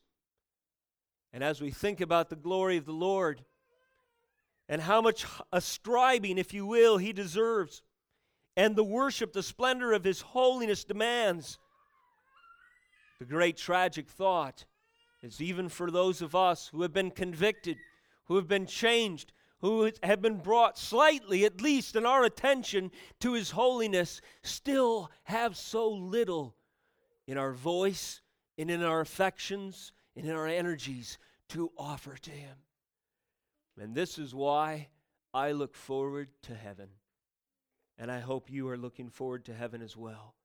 And 1.33 1.43
as 1.43 1.59
we 1.59 1.69
think 1.69 1.99
about 1.99 2.29
the 2.29 2.37
glory 2.37 2.77
of 2.77 2.85
the 2.85 2.93
Lord 2.93 3.43
and 4.71 4.81
how 4.81 5.01
much 5.01 5.25
ascribing, 5.51 6.37
if 6.37 6.53
you 6.53 6.65
will, 6.65 6.97
he 6.97 7.11
deserves, 7.11 7.83
and 8.55 8.73
the 8.73 8.85
worship, 8.85 9.33
the 9.33 9.43
splendor 9.43 9.91
of 9.91 10.05
his 10.05 10.21
holiness 10.21 10.85
demands, 10.85 11.59
the 13.19 13.25
great 13.25 13.57
tragic 13.57 14.07
thought 14.07 14.63
is 15.21 15.41
even 15.41 15.67
for 15.67 15.91
those 15.91 16.21
of 16.21 16.35
us 16.35 16.69
who 16.71 16.83
have 16.83 16.93
been 16.93 17.11
convicted, 17.11 17.75
who 18.27 18.37
have 18.37 18.47
been 18.47 18.65
changed, 18.65 19.33
who 19.59 19.91
have 20.03 20.21
been 20.21 20.37
brought 20.37 20.77
slightly, 20.77 21.43
at 21.43 21.59
least, 21.59 21.97
in 21.97 22.05
our 22.05 22.23
attention 22.23 22.91
to 23.19 23.33
His 23.33 23.51
holiness, 23.51 24.21
still 24.41 25.11
have 25.23 25.57
so 25.57 25.89
little 25.89 26.55
in 27.27 27.37
our 27.37 27.51
voice 27.51 28.21
and 28.57 28.71
in 28.71 28.81
our 28.83 29.01
affections 29.01 29.91
and 30.15 30.25
in 30.25 30.31
our 30.31 30.47
energies 30.47 31.17
to 31.49 31.71
offer 31.77 32.15
to 32.15 32.31
Him. 32.31 32.55
And 33.79 33.95
this 33.95 34.17
is 34.17 34.33
why 34.33 34.89
I 35.33 35.51
look 35.51 35.75
forward 35.75 36.29
to 36.43 36.55
heaven. 36.55 36.89
And 37.97 38.11
I 38.11 38.19
hope 38.19 38.49
you 38.49 38.67
are 38.69 38.77
looking 38.77 39.09
forward 39.09 39.45
to 39.45 39.53
heaven 39.53 39.81
as 39.81 39.95
well. 39.95 40.35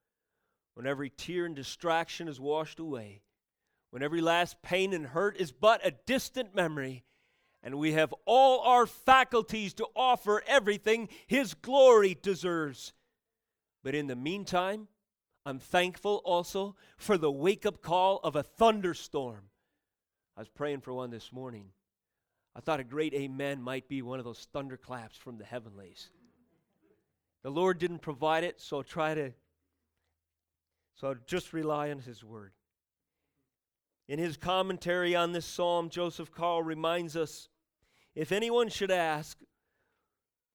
When 0.75 0.87
every 0.87 1.11
tear 1.11 1.47
and 1.47 1.57
distraction 1.57 2.29
is 2.29 2.39
washed 2.39 2.79
away, 2.79 3.23
when 3.91 4.03
every 4.03 4.21
last 4.21 4.61
pain 4.63 4.93
and 4.93 5.07
hurt 5.07 5.37
is 5.39 5.53
but 5.53 5.87
a 5.87 5.95
distant 6.07 6.55
memory 6.55 7.05
and 7.67 7.79
we 7.79 7.95
have 7.95 8.15
all 8.27 8.61
our 8.61 8.87
faculties 8.87 9.75
to 9.75 9.89
offer 9.97 10.41
everything 10.47 11.09
His 11.27 11.53
glory 11.55 12.17
deserves. 12.21 12.93
But 13.83 13.97
in 13.97 14.07
the 14.07 14.15
meantime, 14.15 14.87
I'm 15.45 15.59
thankful 15.59 16.23
also 16.25 16.77
for 16.97 17.19
the 17.19 17.31
wake 17.31 17.67
up 17.67 17.83
call 17.83 18.21
of 18.23 18.37
a 18.37 18.45
thunderstorm. 18.45 19.51
I 20.37 20.43
was 20.43 20.49
praying 20.49 20.83
for 20.83 20.93
one 20.93 21.11
this 21.11 21.33
morning. 21.33 21.71
I 22.57 22.61
thought 22.61 22.81
a 22.81 22.85
great 22.85 23.13
amen 23.13 23.61
might 23.61 23.87
be 23.87 24.01
one 24.01 24.19
of 24.19 24.25
those 24.25 24.49
thunderclaps 24.51 25.19
from 25.19 25.37
the 25.37 25.45
heavenlies. 25.45 26.09
The 27.43 27.51
Lord 27.51 27.79
didn't 27.79 27.99
provide 27.99 28.45
it, 28.45 28.63
so 28.63 28.79
I'll 28.79 28.83
try 28.83 29.15
to, 29.15 29.33
so 30.95 31.09
I'll 31.09 31.17
just 31.27 31.53
rely 31.53 31.91
on 31.91 31.99
His 31.99 32.25
word. 32.25 32.53
In 34.09 34.19
his 34.19 34.37
commentary 34.37 35.15
on 35.17 35.33
this 35.33 35.45
psalm, 35.45 35.91
Joseph 35.91 36.31
Carl 36.31 36.63
reminds 36.63 37.17
us 37.17 37.49
if 38.15 38.33
anyone 38.33 38.69
should 38.69 38.91
ask, 38.91 39.37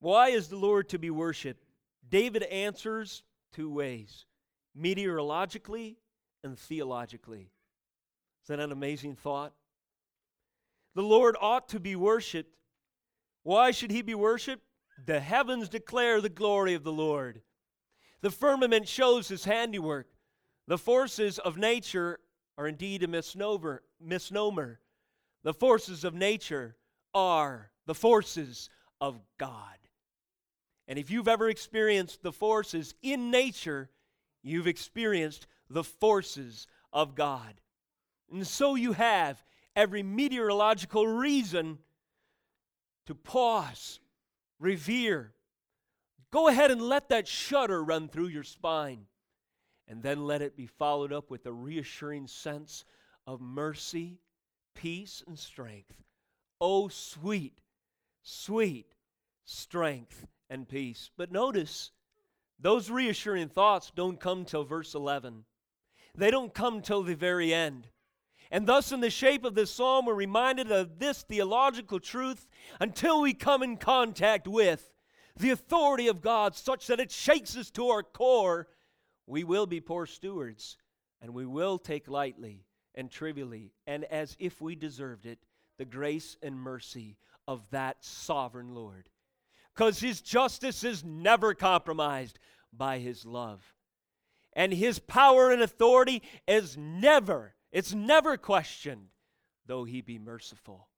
Why 0.00 0.30
is 0.30 0.48
the 0.48 0.56
Lord 0.56 0.88
to 0.88 0.98
be 0.98 1.10
worshiped? 1.10 1.64
David 2.08 2.42
answers 2.44 3.22
two 3.52 3.70
ways 3.70 4.24
meteorologically 4.74 5.98
and 6.42 6.58
theologically. 6.58 7.50
Is 8.42 8.48
that 8.48 8.58
an 8.58 8.72
amazing 8.72 9.16
thought? 9.16 9.52
The 10.94 11.02
Lord 11.02 11.36
ought 11.40 11.68
to 11.70 11.80
be 11.80 11.96
worshiped. 11.96 12.54
Why 13.42 13.70
should 13.70 13.90
he 13.90 14.02
be 14.02 14.14
worshiped? 14.14 14.62
The 15.04 15.20
heavens 15.20 15.68
declare 15.68 16.20
the 16.20 16.28
glory 16.28 16.74
of 16.74 16.84
the 16.84 16.92
Lord. 16.92 17.42
The 18.20 18.30
firmament 18.30 18.86
shows 18.86 19.28
his 19.28 19.44
handiwork. 19.44 20.08
The 20.68 20.78
forces 20.78 21.38
of 21.38 21.56
nature 21.56 22.20
are 22.56 22.68
indeed 22.68 23.02
a 23.02 23.08
misnomer. 23.08 23.82
misnomer. 24.00 24.80
The 25.42 25.54
forces 25.54 26.04
of 26.04 26.14
nature 26.14 26.76
are 27.14 27.72
the 27.86 27.94
forces 27.94 28.70
of 29.00 29.18
God. 29.38 29.78
And 30.86 30.98
if 30.98 31.10
you've 31.10 31.28
ever 31.28 31.48
experienced 31.48 32.22
the 32.22 32.32
forces 32.32 32.94
in 33.02 33.30
nature, 33.30 33.90
you've 34.42 34.66
experienced 34.66 35.46
the 35.68 35.84
forces 35.84 36.66
of 36.92 37.14
God. 37.14 37.60
And 38.30 38.46
so 38.46 38.74
you 38.74 38.92
have 38.92 39.42
every 39.74 40.02
meteorological 40.02 41.06
reason 41.06 41.78
to 43.06 43.14
pause, 43.14 44.00
revere. 44.58 45.34
Go 46.30 46.48
ahead 46.48 46.70
and 46.70 46.80
let 46.80 47.08
that 47.10 47.28
shudder 47.28 47.82
run 47.82 48.08
through 48.08 48.28
your 48.28 48.42
spine. 48.42 49.06
And 49.88 50.02
then 50.02 50.24
let 50.26 50.42
it 50.42 50.56
be 50.56 50.66
followed 50.66 51.12
up 51.12 51.30
with 51.30 51.44
a 51.44 51.52
reassuring 51.52 52.26
sense 52.28 52.84
of 53.26 53.40
mercy, 53.40 54.20
peace, 54.74 55.22
and 55.26 55.38
strength. 55.38 56.02
Oh, 56.60 56.88
sweet, 56.88 57.58
sweet 58.22 58.94
strength 59.44 60.26
and 60.48 60.68
peace. 60.68 61.10
But 61.16 61.32
notice, 61.32 61.90
those 62.58 62.90
reassuring 62.90 63.48
thoughts 63.48 63.92
don't 63.94 64.20
come 64.20 64.44
till 64.44 64.64
verse 64.64 64.94
11. 64.94 65.44
They 66.14 66.30
don't 66.30 66.54
come 66.54 66.80
till 66.80 67.02
the 67.02 67.16
very 67.16 67.52
end. 67.52 67.88
And 68.52 68.66
thus, 68.66 68.92
in 68.92 69.00
the 69.00 69.08
shape 69.08 69.46
of 69.46 69.54
this 69.54 69.70
psalm, 69.70 70.04
we're 70.04 70.14
reminded 70.14 70.70
of 70.70 70.98
this 70.98 71.22
theological 71.22 71.98
truth 71.98 72.46
until 72.78 73.22
we 73.22 73.32
come 73.32 73.62
in 73.62 73.78
contact 73.78 74.46
with 74.46 74.92
the 75.34 75.48
authority 75.48 76.06
of 76.06 76.20
God 76.20 76.54
such 76.54 76.86
that 76.88 77.00
it 77.00 77.10
shakes 77.10 77.56
us 77.56 77.70
to 77.70 77.88
our 77.88 78.02
core. 78.02 78.68
We 79.26 79.42
will 79.42 79.64
be 79.64 79.80
poor 79.80 80.04
stewards, 80.04 80.76
and 81.22 81.32
we 81.32 81.46
will 81.46 81.78
take 81.78 82.08
lightly 82.08 82.66
and 82.94 83.10
trivially, 83.10 83.72
and 83.86 84.04
as 84.04 84.36
if 84.38 84.60
we 84.60 84.76
deserved 84.76 85.24
it, 85.24 85.38
the 85.78 85.86
grace 85.86 86.36
and 86.42 86.54
mercy 86.54 87.16
of 87.48 87.62
that 87.70 88.04
sovereign 88.04 88.74
Lord. 88.74 89.08
Because 89.74 89.98
his 89.98 90.20
justice 90.20 90.84
is 90.84 91.02
never 91.02 91.54
compromised 91.54 92.38
by 92.70 92.98
his 92.98 93.24
love. 93.24 93.62
And 94.52 94.74
his 94.74 94.98
power 94.98 95.50
and 95.50 95.62
authority 95.62 96.22
is 96.46 96.76
never 96.76 97.54
it's 97.72 97.94
never 97.94 98.36
questioned, 98.36 99.08
though 99.66 99.84
he 99.84 100.00
be 100.02 100.18
merciful. 100.18 100.88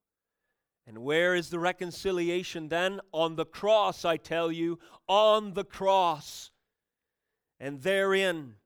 And 0.87 0.99
where 0.99 1.35
is 1.35 1.49
the 1.49 1.59
reconciliation 1.59 2.68
then? 2.68 3.01
On 3.12 3.37
the 3.37 3.47
cross, 3.47 4.05
I 4.05 4.16
tell 4.16 4.53
you, 4.53 4.79
on 5.09 5.55
the 5.55 5.64
cross. 5.64 6.51
And 7.59 7.81
therein 7.81 8.57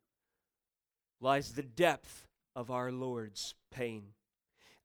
lies 1.20 1.52
the 1.52 1.62
depth 1.62 2.26
of 2.56 2.70
our 2.70 2.90
Lord's 2.90 3.54
pain. 3.70 4.14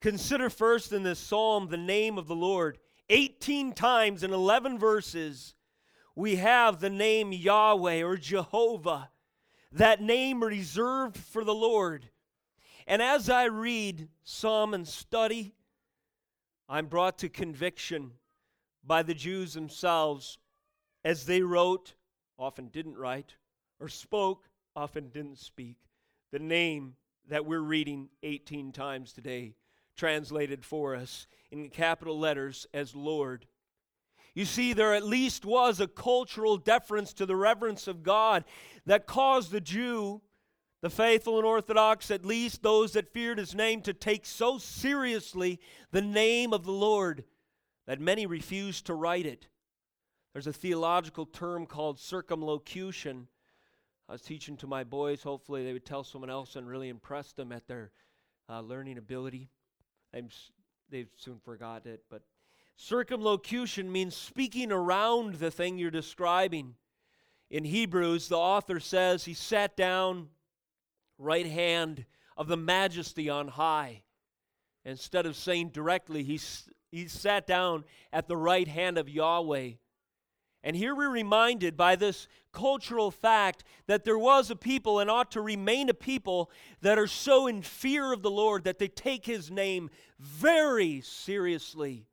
Consider 0.01 0.49
first 0.49 0.91
in 0.91 1.03
this 1.03 1.17
psalm 1.17 1.69
the 1.69 1.77
name 1.77 2.17
of 2.17 2.27
the 2.27 2.35
Lord. 2.35 2.77
18 3.09 3.73
times 3.73 4.23
in 4.23 4.31
11 4.31 4.77
verses, 4.77 5.55
we 6.15 6.35
have 6.35 6.79
the 6.79 6.89
name 6.89 7.31
Yahweh 7.31 8.03
or 8.03 8.17
Jehovah, 8.17 9.09
that 9.71 10.01
name 10.01 10.43
reserved 10.43 11.17
for 11.17 11.43
the 11.43 11.53
Lord. 11.55 12.09
And 12.87 13.01
as 13.01 13.29
I 13.29 13.45
read 13.45 14.09
Psalm 14.23 14.73
and 14.73 14.87
study, 14.87 15.53
I'm 16.67 16.87
brought 16.87 17.19
to 17.19 17.29
conviction 17.29 18.11
by 18.83 19.03
the 19.03 19.13
Jews 19.13 19.53
themselves 19.53 20.37
as 21.05 21.25
they 21.25 21.41
wrote, 21.41 21.93
often 22.37 22.67
didn't 22.67 22.97
write, 22.97 23.35
or 23.79 23.87
spoke, 23.87 24.49
often 24.75 25.09
didn't 25.09 25.39
speak, 25.39 25.77
the 26.31 26.39
name 26.39 26.95
that 27.29 27.45
we're 27.45 27.59
reading 27.59 28.09
18 28.23 28.71
times 28.71 29.13
today, 29.13 29.55
translated 29.95 30.65
for 30.65 30.95
us 30.95 31.27
in 31.51 31.69
capital 31.69 32.19
letters 32.19 32.67
as 32.73 32.95
Lord. 32.95 33.45
You 34.33 34.45
see, 34.45 34.73
there 34.73 34.93
at 34.93 35.05
least 35.05 35.45
was 35.45 35.79
a 35.79 35.87
cultural 35.87 36.57
deference 36.57 37.13
to 37.13 37.25
the 37.25 37.35
reverence 37.35 37.87
of 37.87 38.03
God 38.03 38.45
that 38.85 39.05
caused 39.05 39.51
the 39.51 39.61
Jew 39.61 40.21
the 40.83 40.89
faithful 40.89 41.37
and 41.37 41.45
orthodox, 41.45 42.11
at 42.11 42.25
least 42.25 42.61
those 42.61 42.91
that 42.91 43.13
feared 43.13 43.37
his 43.37 43.55
name, 43.55 43.79
to 43.81 43.93
take 43.93 44.25
so 44.25 44.57
seriously 44.57 45.57
the 45.91 46.01
name 46.01 46.51
of 46.51 46.65
the 46.65 46.73
Lord 46.73 47.23
that 47.87 48.01
many 48.01 48.25
refused 48.25 48.85
to 48.87 48.93
write 48.93 49.25
it. 49.25 49.47
There's 50.33 50.45
a 50.45 50.51
theological 50.51 51.25
term 51.25 51.67
called 51.67 52.01
circumlocution. 52.01 53.29
I 54.09 54.11
was 54.11 54.23
teaching 54.23 54.57
to 54.57 54.67
my 54.67 54.83
boys. 54.83 55.23
Hopefully, 55.23 55.63
they 55.63 55.71
would 55.71 55.85
tell 55.85 56.03
someone 56.03 56.29
else 56.29 56.57
and 56.57 56.67
really 56.67 56.89
impress 56.89 57.31
them 57.31 57.53
at 57.53 57.65
their 57.65 57.91
uh, 58.49 58.59
learning 58.59 58.97
ability. 58.97 59.47
I'm, 60.13 60.27
they've 60.89 61.07
soon 61.15 61.39
forgot 61.45 61.85
it, 61.85 62.03
but 62.09 62.23
circumlocution 62.75 63.89
means 63.89 64.17
speaking 64.17 64.69
around 64.69 65.35
the 65.35 65.49
thing 65.49 65.77
you're 65.77 65.91
describing. 65.91 66.75
In 67.49 67.63
Hebrews, 67.63 68.27
the 68.27 68.37
author 68.37 68.81
says 68.81 69.23
he 69.23 69.33
sat 69.33 69.77
down 69.77 70.27
right 71.23 71.47
hand 71.47 72.05
of 72.37 72.47
the 72.47 72.57
majesty 72.57 73.29
on 73.29 73.47
high. 73.47 74.03
Instead 74.85 75.25
of 75.25 75.35
saying 75.35 75.69
directly, 75.69 76.23
he, 76.23 76.39
he 76.91 77.07
sat 77.07 77.47
down 77.47 77.85
at 78.11 78.27
the 78.27 78.37
right 78.37 78.67
hand 78.67 78.97
of 78.97 79.09
Yahweh. 79.09 79.71
And 80.63 80.75
here 80.75 80.95
we're 80.95 81.09
reminded 81.09 81.75
by 81.75 81.95
this 81.95 82.27
cultural 82.53 83.11
fact 83.11 83.63
that 83.87 84.05
there 84.05 84.17
was 84.17 84.49
a 84.49 84.55
people 84.55 84.99
and 84.99 85.09
ought 85.09 85.31
to 85.31 85.41
remain 85.41 85.89
a 85.89 85.93
people 85.93 86.49
that 86.81 86.97
are 86.97 87.07
so 87.07 87.47
in 87.47 87.61
fear 87.61 88.13
of 88.13 88.21
the 88.21 88.31
Lord 88.31 88.63
that 88.63 88.79
they 88.79 88.87
take 88.87 89.25
his 89.25 89.51
name 89.51 89.89
very 90.19 91.01
seriously. 91.01 92.07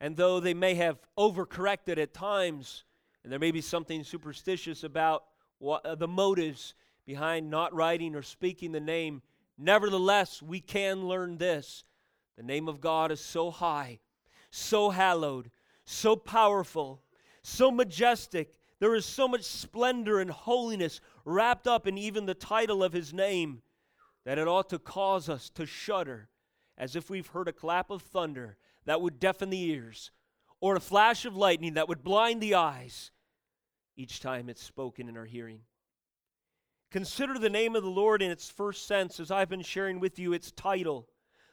And 0.00 0.16
though 0.16 0.40
they 0.40 0.54
may 0.54 0.74
have 0.74 0.98
overcorrected 1.18 1.98
at 1.98 2.14
times, 2.14 2.84
and 3.22 3.32
there 3.32 3.38
may 3.38 3.50
be 3.50 3.60
something 3.60 4.04
superstitious 4.04 4.84
about 4.84 5.24
the 5.60 6.08
motives 6.08 6.74
behind 7.06 7.50
not 7.50 7.74
writing 7.74 8.14
or 8.14 8.22
speaking 8.22 8.72
the 8.72 8.80
name. 8.80 9.22
Nevertheless, 9.58 10.42
we 10.42 10.60
can 10.60 11.06
learn 11.06 11.38
this 11.38 11.84
the 12.36 12.42
name 12.42 12.68
of 12.68 12.80
God 12.80 13.12
is 13.12 13.20
so 13.20 13.50
high, 13.50 14.00
so 14.50 14.90
hallowed, 14.90 15.50
so 15.84 16.16
powerful, 16.16 17.00
so 17.42 17.70
majestic. 17.70 18.58
There 18.80 18.94
is 18.94 19.06
so 19.06 19.28
much 19.28 19.44
splendor 19.44 20.20
and 20.20 20.30
holiness 20.30 21.00
wrapped 21.24 21.66
up 21.66 21.86
in 21.86 21.96
even 21.96 22.26
the 22.26 22.34
title 22.34 22.82
of 22.82 22.92
his 22.92 23.14
name 23.14 23.62
that 24.24 24.38
it 24.38 24.48
ought 24.48 24.68
to 24.70 24.78
cause 24.78 25.28
us 25.28 25.48
to 25.50 25.66
shudder 25.66 26.28
as 26.76 26.96
if 26.96 27.08
we've 27.08 27.28
heard 27.28 27.48
a 27.48 27.52
clap 27.52 27.90
of 27.90 28.02
thunder 28.02 28.56
that 28.84 29.00
would 29.00 29.20
deafen 29.20 29.50
the 29.50 29.62
ears 29.62 30.10
or 30.60 30.76
a 30.76 30.80
flash 30.80 31.24
of 31.24 31.36
lightning 31.36 31.74
that 31.74 31.88
would 31.88 32.02
blind 32.02 32.40
the 32.40 32.54
eyes 32.54 33.10
each 33.96 34.20
time 34.20 34.48
it's 34.48 34.62
spoken 34.62 35.08
in 35.08 35.16
our 35.16 35.24
hearing. 35.24 35.60
Consider 36.94 37.40
the 37.40 37.50
name 37.50 37.74
of 37.74 37.82
the 37.82 37.90
Lord 37.90 38.22
in 38.22 38.30
its 38.30 38.48
first 38.48 38.86
sense, 38.86 39.18
as 39.18 39.32
I've 39.32 39.48
been 39.48 39.62
sharing 39.62 39.98
with 39.98 40.16
you 40.16 40.32
its 40.32 40.52
title. 40.52 41.08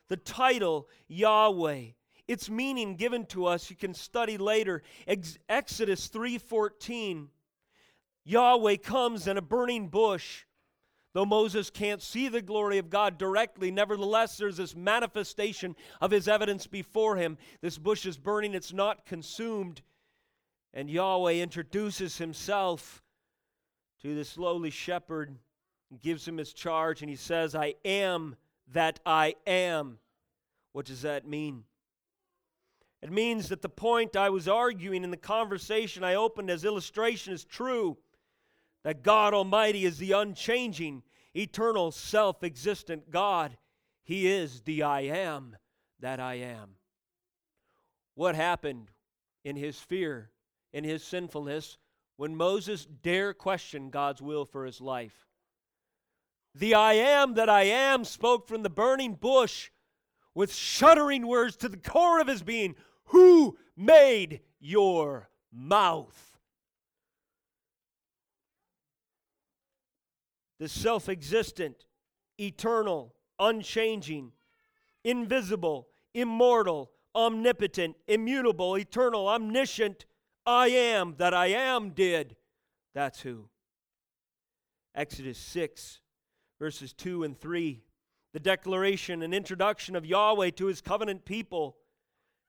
The 0.08 0.18
title, 0.18 0.88
Yahweh. 1.08 1.94
Its 2.28 2.48
meaning 2.48 2.96
given 2.96 3.26
to 3.26 3.48
us, 3.48 3.68
you 3.72 3.76
can 3.76 3.96
study 3.96 4.38
later. 4.38 4.84
Ex- 5.08 5.40
Exodus 5.50 6.10
3:14. 6.10 7.32
Yahweh 8.24 8.76
comes 8.76 9.26
in 9.26 9.36
a 9.36 9.42
burning 9.42 9.88
bush. 9.88 10.46
Though 11.14 11.26
Moses 11.26 11.72
can't 11.72 12.04
see 12.04 12.28
the 12.28 12.44
glory 12.44 12.78
of 12.78 12.92
God 12.92 13.18
directly, 13.18 13.72
nevertheless, 13.72 14.38
there's 14.38 14.58
this 14.58 14.76
manifestation 14.76 15.76
of 16.00 16.12
his 16.12 16.28
evidence 16.28 16.68
before 16.68 17.16
him. 17.16 17.40
This 17.62 17.80
bush 17.80 18.06
is 18.06 18.20
burning, 18.20 18.54
it's 18.54 18.74
not 18.74 19.08
consumed. 19.08 19.82
And 20.72 20.88
Yahweh 20.88 21.42
introduces 21.42 22.20
himself 22.20 23.02
to 24.02 24.16
this 24.16 24.38
lowly 24.38 24.70
shepherd 24.70 25.38
gives 26.02 26.28
him 26.28 26.38
his 26.38 26.54
charge, 26.54 27.02
and 27.02 27.10
he 27.10 27.16
says, 27.16 27.54
I 27.56 27.76
am 27.84 28.36
that 28.74 29.00
I 29.06 29.36
am. 29.46 30.00
What 30.72 30.86
does 30.86 31.02
that 31.02 31.28
mean? 31.28 31.66
It 33.02 33.12
means 33.12 33.50
that 33.50 33.62
the 33.62 33.70
point 33.70 34.16
I 34.16 34.30
was 34.30 34.48
arguing 34.48 35.04
in 35.04 35.12
the 35.12 35.18
conversation 35.18 36.04
I 36.04 36.16
opened 36.16 36.50
as 36.50 36.64
illustration 36.64 37.34
is 37.34 37.44
true 37.44 37.98
that 38.84 39.04
God 39.04 39.34
Almighty 39.34 39.86
is 39.86 39.98
the 39.98 40.12
unchanging, 40.14 41.04
eternal, 41.36 41.92
self 41.92 42.44
existent 42.44 43.12
God. 43.12 43.58
He 44.04 44.28
is 44.28 44.62
the 44.62 44.84
I 44.84 45.02
am 45.02 45.56
that 46.00 46.20
I 46.20 46.36
am. 46.36 46.76
What 48.16 48.36
happened 48.36 48.92
in 49.44 49.56
his 49.56 49.80
fear, 49.80 50.32
in 50.74 50.84
his 50.84 51.04
sinfulness, 51.04 51.78
when 52.22 52.36
Moses 52.36 52.86
dare 52.86 53.34
question 53.34 53.90
God's 53.90 54.22
will 54.22 54.46
for 54.46 54.64
his 54.64 54.80
life. 54.80 55.26
The 56.54 56.76
I 56.76 56.94
am 56.94 57.34
that 57.34 57.50
I 57.50 57.64
am 57.64 58.06
spoke 58.06 58.48
from 58.48 58.62
the 58.62 58.70
burning 58.70 59.16
bush 59.16 59.72
with 60.36 60.54
shuddering 60.54 61.26
words 61.26 61.56
to 61.56 61.68
the 61.68 61.78
core 61.78 62.22
of 62.22 62.28
his 62.28 62.44
being 62.44 62.76
Who 63.06 63.58
made 63.76 64.42
your 64.60 65.32
mouth? 65.52 66.38
The 70.60 70.70
self 70.70 71.10
existent, 71.10 71.86
eternal, 72.38 73.16
unchanging, 73.40 74.34
invisible, 75.04 75.88
immortal, 76.14 76.92
omnipotent, 77.16 77.96
immutable, 78.08 78.78
eternal, 78.78 79.28
omniscient, 79.28 80.06
I 80.46 80.68
am 80.70 81.16
that 81.18 81.34
I 81.34 81.48
am 81.48 81.92
did. 81.92 82.36
That's 82.94 83.22
who. 83.22 83.50
Exodus 84.96 85.38
6, 85.38 86.00
verses 86.60 86.94
2 86.94 87.24
and 87.24 87.38
3. 87.38 87.84
The 88.34 88.40
declaration 88.40 89.22
and 89.22 89.34
introduction 89.34 89.96
of 89.96 90.06
Yahweh 90.06 90.52
to 90.52 90.66
his 90.66 90.82
covenant 90.82 91.26
people. 91.26 91.78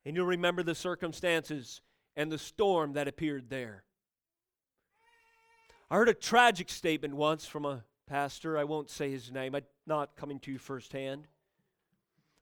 And 0.04 0.16
you'll 0.16 0.26
remember 0.26 0.62
the 0.62 0.74
circumstances 0.74 1.80
and 2.16 2.30
the 2.30 2.38
storm 2.38 2.94
that 2.94 3.08
appeared 3.08 3.50
there. 3.50 3.84
I 5.90 5.96
heard 5.96 6.08
a 6.08 6.14
tragic 6.14 6.70
statement 6.70 7.14
once 7.14 7.46
from 7.46 7.64
a 7.64 7.84
pastor. 8.06 8.56
I 8.56 8.64
won't 8.64 8.90
say 8.90 9.10
his 9.10 9.30
name, 9.30 9.54
I'm 9.54 9.62
not 9.86 10.16
coming 10.16 10.40
to 10.40 10.52
you 10.52 10.58
firsthand. 10.58 11.26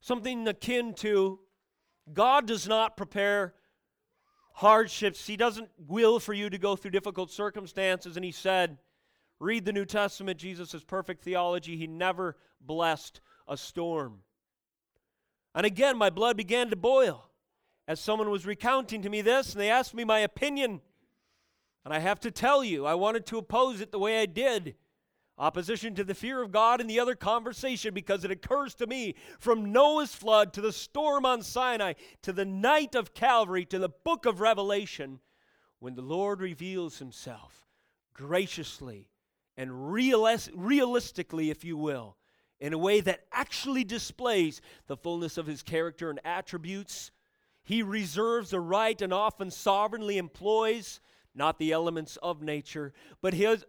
Something 0.00 0.46
akin 0.48 0.94
to 0.94 1.40
God 2.12 2.46
does 2.46 2.66
not 2.66 2.96
prepare 2.96 3.54
hardships, 4.60 5.26
He 5.26 5.38
doesn't 5.38 5.70
will 5.88 6.20
for 6.20 6.34
you 6.34 6.50
to 6.50 6.58
go 6.58 6.76
through 6.76 6.90
difficult 6.90 7.30
circumstances. 7.30 8.16
And 8.16 8.24
He 8.24 8.30
said, 8.30 8.76
Read 9.38 9.64
the 9.64 9.72
New 9.72 9.86
Testament, 9.86 10.38
Jesus' 10.38 10.74
is 10.74 10.84
perfect 10.84 11.24
theology. 11.24 11.78
He 11.78 11.86
never 11.86 12.36
blessed 12.60 13.22
a 13.48 13.56
storm. 13.56 14.18
And 15.54 15.64
again, 15.64 15.96
my 15.96 16.10
blood 16.10 16.36
began 16.36 16.68
to 16.68 16.76
boil 16.76 17.24
as 17.88 18.00
someone 18.00 18.28
was 18.28 18.44
recounting 18.44 19.00
to 19.02 19.08
me 19.08 19.22
this, 19.22 19.52
and 19.52 19.60
they 19.60 19.70
asked 19.70 19.94
me 19.94 20.04
my 20.04 20.18
opinion. 20.18 20.82
And 21.86 21.94
I 21.94 21.98
have 21.98 22.20
to 22.20 22.30
tell 22.30 22.62
you, 22.62 22.84
I 22.84 22.94
wanted 22.94 23.24
to 23.26 23.38
oppose 23.38 23.80
it 23.80 23.90
the 23.90 23.98
way 23.98 24.20
I 24.20 24.26
did. 24.26 24.74
Opposition 25.40 25.94
to 25.94 26.04
the 26.04 26.14
fear 26.14 26.42
of 26.42 26.52
God 26.52 26.82
and 26.82 26.90
the 26.90 27.00
other 27.00 27.14
conversation 27.14 27.94
because 27.94 28.26
it 28.26 28.30
occurs 28.30 28.74
to 28.74 28.86
me 28.86 29.14
from 29.38 29.72
Noah's 29.72 30.14
flood 30.14 30.52
to 30.52 30.60
the 30.60 30.70
storm 30.70 31.24
on 31.24 31.40
Sinai 31.40 31.94
to 32.20 32.34
the 32.34 32.44
night 32.44 32.94
of 32.94 33.14
Calvary 33.14 33.64
to 33.64 33.78
the 33.78 33.88
book 33.88 34.26
of 34.26 34.42
Revelation 34.42 35.18
when 35.78 35.94
the 35.94 36.02
Lord 36.02 36.42
reveals 36.42 36.98
himself 36.98 37.66
graciously 38.12 39.08
and 39.56 39.90
realistically, 39.90 41.48
if 41.48 41.64
you 41.64 41.78
will, 41.78 42.18
in 42.60 42.74
a 42.74 42.78
way 42.78 43.00
that 43.00 43.24
actually 43.32 43.82
displays 43.82 44.60
the 44.88 44.96
fullness 44.96 45.38
of 45.38 45.46
his 45.46 45.62
character 45.62 46.10
and 46.10 46.20
attributes. 46.22 47.12
He 47.62 47.82
reserves 47.82 48.52
a 48.52 48.60
right 48.60 49.00
and 49.00 49.10
often 49.10 49.50
sovereignly 49.50 50.18
employs 50.18 51.00
not 51.34 51.58
the 51.58 51.72
elements 51.72 52.18
of 52.18 52.42
nature, 52.42 52.92
but 53.22 53.32
his 53.32 53.64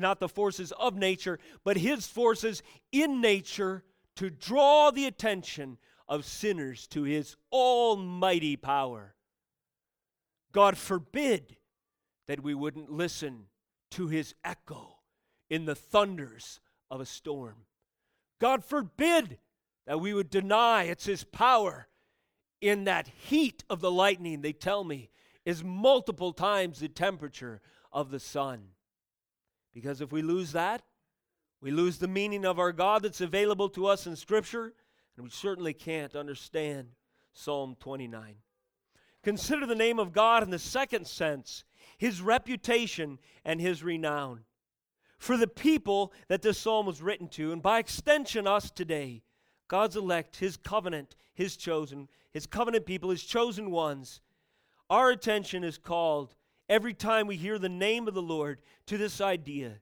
not 0.00 0.20
the 0.20 0.28
forces 0.28 0.72
of 0.72 0.96
nature, 0.96 1.38
but 1.64 1.76
his 1.76 2.06
forces 2.06 2.62
in 2.92 3.20
nature 3.20 3.84
to 4.16 4.30
draw 4.30 4.90
the 4.90 5.06
attention 5.06 5.78
of 6.08 6.24
sinners 6.24 6.86
to 6.88 7.02
his 7.02 7.36
almighty 7.52 8.56
power. 8.56 9.14
God 10.52 10.78
forbid 10.78 11.56
that 12.28 12.42
we 12.42 12.54
wouldn't 12.54 12.90
listen 12.90 13.44
to 13.92 14.08
his 14.08 14.34
echo 14.44 14.98
in 15.50 15.64
the 15.64 15.74
thunders 15.74 16.60
of 16.90 17.00
a 17.00 17.06
storm. 17.06 17.66
God 18.40 18.64
forbid 18.64 19.38
that 19.86 20.00
we 20.00 20.12
would 20.12 20.30
deny 20.30 20.84
it's 20.84 21.06
his 21.06 21.24
power 21.24 21.88
in 22.60 22.84
that 22.84 23.08
heat 23.08 23.64
of 23.68 23.80
the 23.80 23.90
lightning, 23.90 24.40
they 24.40 24.52
tell 24.52 24.82
me, 24.82 25.10
is 25.44 25.62
multiple 25.62 26.32
times 26.32 26.80
the 26.80 26.88
temperature 26.88 27.60
of 27.92 28.10
the 28.10 28.20
sun. 28.20 28.68
Because 29.76 30.00
if 30.00 30.10
we 30.10 30.22
lose 30.22 30.52
that, 30.52 30.80
we 31.60 31.70
lose 31.70 31.98
the 31.98 32.08
meaning 32.08 32.46
of 32.46 32.58
our 32.58 32.72
God 32.72 33.02
that's 33.02 33.20
available 33.20 33.68
to 33.68 33.86
us 33.86 34.06
in 34.06 34.16
Scripture, 34.16 34.72
and 35.14 35.24
we 35.24 35.28
certainly 35.28 35.74
can't 35.74 36.16
understand 36.16 36.88
Psalm 37.34 37.76
29. 37.78 38.36
Consider 39.22 39.66
the 39.66 39.74
name 39.74 39.98
of 39.98 40.14
God 40.14 40.42
in 40.42 40.48
the 40.48 40.58
second 40.58 41.06
sense 41.06 41.64
his 41.98 42.22
reputation 42.22 43.18
and 43.44 43.60
his 43.60 43.84
renown. 43.84 44.44
For 45.18 45.36
the 45.36 45.46
people 45.46 46.10
that 46.28 46.40
this 46.40 46.56
psalm 46.56 46.86
was 46.86 47.02
written 47.02 47.28
to, 47.28 47.52
and 47.52 47.62
by 47.62 47.78
extension, 47.78 48.46
us 48.46 48.70
today, 48.70 49.24
God's 49.68 49.96
elect, 49.96 50.36
his 50.36 50.56
covenant, 50.56 51.16
his 51.34 51.54
chosen, 51.54 52.08
his 52.32 52.46
covenant 52.46 52.86
people, 52.86 53.10
his 53.10 53.24
chosen 53.24 53.70
ones, 53.70 54.22
our 54.88 55.10
attention 55.10 55.64
is 55.64 55.76
called 55.76 56.34
every 56.68 56.94
time 56.94 57.26
we 57.26 57.36
hear 57.36 57.58
the 57.58 57.68
name 57.68 58.08
of 58.08 58.14
the 58.14 58.22
Lord 58.22 58.60
to 58.86 58.98
this 58.98 59.20
idea 59.20 59.80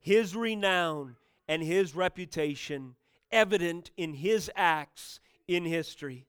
his 0.00 0.36
renown 0.36 1.16
and 1.48 1.62
his 1.62 1.94
reputation 1.94 2.94
evident 3.32 3.90
in 3.96 4.12
his 4.12 4.50
acts 4.54 5.18
in 5.48 5.64
history. 5.64 6.26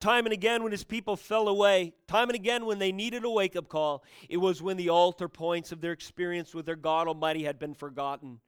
Time 0.00 0.26
and 0.26 0.32
again, 0.32 0.62
when 0.62 0.70
his 0.70 0.84
people 0.84 1.16
fell 1.16 1.48
away, 1.48 1.94
time 2.06 2.28
and 2.28 2.36
again, 2.36 2.66
when 2.66 2.78
they 2.78 2.92
needed 2.92 3.24
a 3.24 3.30
wake 3.30 3.56
up 3.56 3.68
call, 3.68 4.04
it 4.28 4.36
was 4.36 4.62
when 4.62 4.76
the 4.76 4.90
altar 4.90 5.28
points 5.28 5.72
of 5.72 5.80
their 5.80 5.92
experience 5.92 6.54
with 6.54 6.66
their 6.66 6.76
God 6.76 7.08
Almighty 7.08 7.44
had 7.44 7.58
been 7.58 7.74
forgotten. 7.74 8.40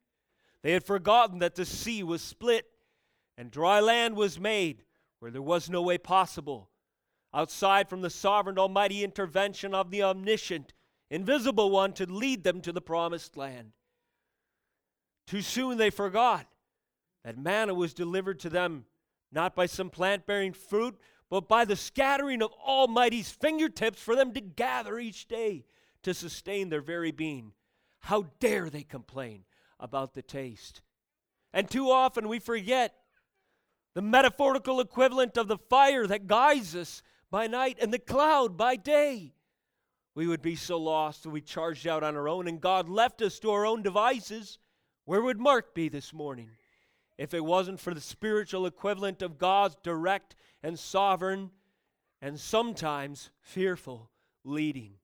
They 0.63 0.73
had 0.73 0.85
forgotten 0.85 1.39
that 1.41 1.55
the 1.55 1.65
sea 1.65 2.03
was 2.03 2.23
split 2.23 2.67
and 3.39 3.51
dry 3.51 3.81
land 3.81 4.17
was 4.17 4.39
made 4.39 4.85
where 5.19 5.31
there 5.31 5.43
was 5.43 5.71
no 5.71 5.83
way 5.83 5.99
possible 5.99 6.71
outside 7.37 7.89
from 7.89 8.01
the 8.01 8.09
sovereign, 8.09 8.59
almighty 8.59 9.05
intervention 9.05 9.75
of 9.75 9.91
the 9.91 10.03
omniscient, 10.03 10.73
invisible 11.11 11.71
one 11.71 11.93
to 11.93 12.11
lead 12.11 12.43
them 12.43 12.63
to 12.63 12.73
the 12.73 12.81
promised 12.81 13.37
land. 13.37 13.73
Too 15.27 15.43
soon 15.43 15.77
they 15.77 15.91
forgot 15.91 16.47
that 17.25 17.37
manna 17.37 17.75
was 17.75 17.93
delivered 17.93 18.41
to 18.41 18.49
them 18.49 18.87
not 19.31 19.55
by 19.55 19.67
some 19.67 19.91
plant 19.91 20.27
bearing 20.27 20.55
fruit, 20.55 20.97
but 21.29 21.47
by 21.47 21.67
the 21.67 21.77
scattering 21.77 22.41
of 22.41 22.53
Almighty's 22.67 23.31
fingertips 23.31 24.01
for 24.01 24.17
them 24.17 24.33
to 24.33 24.41
gather 24.41 24.99
each 24.99 25.29
day 25.29 25.67
to 26.05 26.15
sustain 26.15 26.71
their 26.71 26.81
very 26.81 27.11
being. 27.11 27.53
How 28.01 28.29
dare 28.41 28.71
they 28.71 28.85
complain 28.85 29.45
about 29.79 30.15
the 30.15 30.23
taste? 30.23 30.81
And 31.53 31.69
too 31.69 31.91
often 31.91 32.29
we 32.29 32.39
forget 32.39 32.95
the 33.95 34.03
metaphorical 34.03 34.81
equivalent 34.81 35.37
of 35.37 35.49
the 35.49 35.59
fire 35.59 36.07
that 36.07 36.27
guides 36.27 36.75
us 36.75 37.03
by 37.31 37.47
night 37.47 37.79
and 37.81 37.93
the 37.93 37.99
cloud 37.99 38.57
by 38.57 38.77
day. 38.77 39.35
We 40.15 40.27
would 40.27 40.43
be 40.43 40.57
so 40.57 40.79
lost 40.79 41.23
that 41.23 41.31
we 41.31 41.43
charged 41.43 41.87
out 41.87 42.03
on 42.03 42.17
our 42.17 42.29
own 42.29 42.49
and 42.49 42.61
God 42.61 42.89
left 42.89 43.21
us 43.21 43.39
to 43.41 43.51
our 43.51 43.67
own 43.67 43.83
devices. 43.83 44.59
Where 45.05 45.23
would 45.23 45.39
Mark 45.39 45.75
be 45.75 45.89
this 45.89 46.13
morning 46.13 46.49
if 47.19 47.35
it 47.35 47.45
wasn't 47.45 47.81
for 47.81 47.93
the 47.93 48.01
spiritual 48.01 48.67
equivalent 48.67 49.21
of 49.23 49.39
God's 49.39 49.77
direct 49.83 50.35
and 50.63 50.79
sovereign 50.79 51.51
and 52.23 52.41
sometimes 52.41 53.31
fearful 53.41 54.11
leading? 54.43 54.95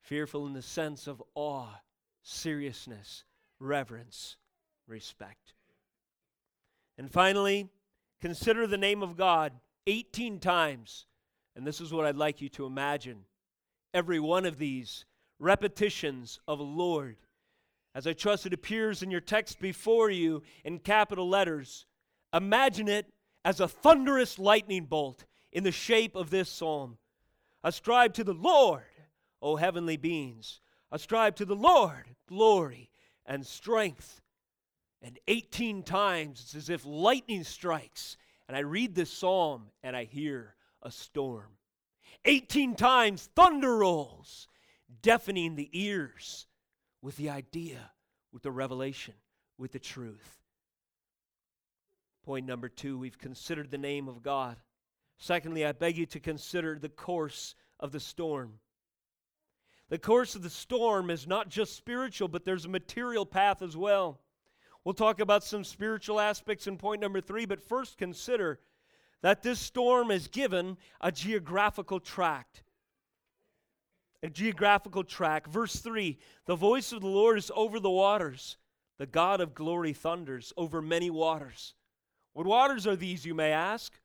Fearful 0.00 0.46
in 0.46 0.52
the 0.52 0.62
sense 0.62 1.06
of 1.06 1.22
awe, 1.34 1.80
seriousness, 2.22 3.24
reverence, 3.58 4.36
respect. 4.86 5.54
And 6.98 7.10
finally, 7.10 7.70
consider 8.20 8.66
the 8.66 8.76
name 8.76 9.02
of 9.02 9.16
God 9.16 9.52
18 9.86 10.40
times 10.40 11.06
and 11.56 11.66
this 11.66 11.80
is 11.80 11.92
what 11.92 12.06
I'd 12.06 12.16
like 12.16 12.40
you 12.40 12.48
to 12.50 12.66
imagine. 12.66 13.24
Every 13.94 14.20
one 14.20 14.46
of 14.46 14.58
these 14.58 15.04
repetitions 15.38 16.40
of 16.48 16.60
Lord, 16.60 17.16
as 17.94 18.06
I 18.06 18.12
trust 18.12 18.46
it 18.46 18.54
appears 18.54 19.02
in 19.02 19.10
your 19.10 19.20
text 19.20 19.60
before 19.60 20.10
you 20.10 20.42
in 20.64 20.78
capital 20.78 21.28
letters, 21.28 21.86
imagine 22.32 22.88
it 22.88 23.06
as 23.44 23.60
a 23.60 23.68
thunderous 23.68 24.38
lightning 24.38 24.84
bolt 24.84 25.24
in 25.52 25.64
the 25.64 25.72
shape 25.72 26.16
of 26.16 26.30
this 26.30 26.48
psalm. 26.48 26.96
Ascribe 27.64 28.14
to 28.14 28.24
the 28.24 28.34
Lord, 28.34 28.82
O 29.42 29.56
heavenly 29.56 29.96
beings. 29.96 30.60
Ascribe 30.90 31.36
to 31.36 31.44
the 31.44 31.56
Lord 31.56 32.04
glory 32.28 32.90
and 33.26 33.46
strength. 33.46 34.20
And 35.02 35.18
18 35.28 35.82
times 35.82 36.40
it's 36.40 36.54
as 36.54 36.70
if 36.70 36.86
lightning 36.86 37.44
strikes. 37.44 38.16
And 38.48 38.56
I 38.56 38.60
read 38.60 38.94
this 38.94 39.10
psalm 39.10 39.66
and 39.82 39.96
I 39.96 40.04
hear 40.04 40.54
a 40.82 40.90
storm. 40.90 41.56
18 42.24 42.74
times 42.74 43.28
thunder 43.34 43.76
rolls, 43.78 44.48
deafening 45.02 45.56
the 45.56 45.70
ears 45.72 46.46
with 47.00 47.16
the 47.16 47.30
idea, 47.30 47.90
with 48.32 48.42
the 48.42 48.50
revelation, 48.50 49.14
with 49.58 49.72
the 49.72 49.78
truth. 49.78 50.38
Point 52.24 52.46
number 52.46 52.68
two, 52.68 52.98
we've 52.98 53.18
considered 53.18 53.70
the 53.70 53.78
name 53.78 54.08
of 54.08 54.22
God. 54.22 54.56
Secondly, 55.18 55.66
I 55.66 55.72
beg 55.72 55.96
you 55.96 56.06
to 56.06 56.20
consider 56.20 56.78
the 56.78 56.88
course 56.88 57.54
of 57.80 57.92
the 57.92 58.00
storm. 58.00 58.60
The 59.88 59.98
course 59.98 60.34
of 60.34 60.42
the 60.42 60.50
storm 60.50 61.10
is 61.10 61.26
not 61.26 61.48
just 61.48 61.76
spiritual, 61.76 62.28
but 62.28 62.44
there's 62.44 62.64
a 62.64 62.68
material 62.70 63.26
path 63.26 63.60
as 63.60 63.76
well. 63.76 64.20
We'll 64.84 64.94
talk 64.94 65.20
about 65.20 65.44
some 65.44 65.64
spiritual 65.64 66.18
aspects 66.18 66.66
in 66.66 66.76
point 66.76 67.00
number 67.00 67.20
three, 67.20 67.44
but 67.44 67.60
first 67.60 67.98
consider 67.98 68.58
that 69.22 69.42
this 69.42 69.58
storm 69.58 70.10
is 70.10 70.28
given 70.28 70.76
a 71.00 71.10
geographical 71.10 72.00
tract. 72.00 72.62
A 74.22 74.28
geographical 74.28 75.04
tract. 75.04 75.48
Verse 75.48 75.76
3 75.76 76.18
The 76.46 76.56
voice 76.56 76.92
of 76.92 77.00
the 77.00 77.08
Lord 77.08 77.38
is 77.38 77.50
over 77.54 77.80
the 77.80 77.90
waters, 77.90 78.56
the 78.98 79.06
God 79.06 79.40
of 79.40 79.54
glory 79.54 79.92
thunders 79.92 80.52
over 80.56 80.82
many 80.82 81.10
waters. 81.10 81.74
What 82.32 82.46
waters 82.46 82.86
are 82.86 82.96
these, 82.96 83.24
you 83.24 83.34
may 83.34 83.52
ask? 83.52 83.98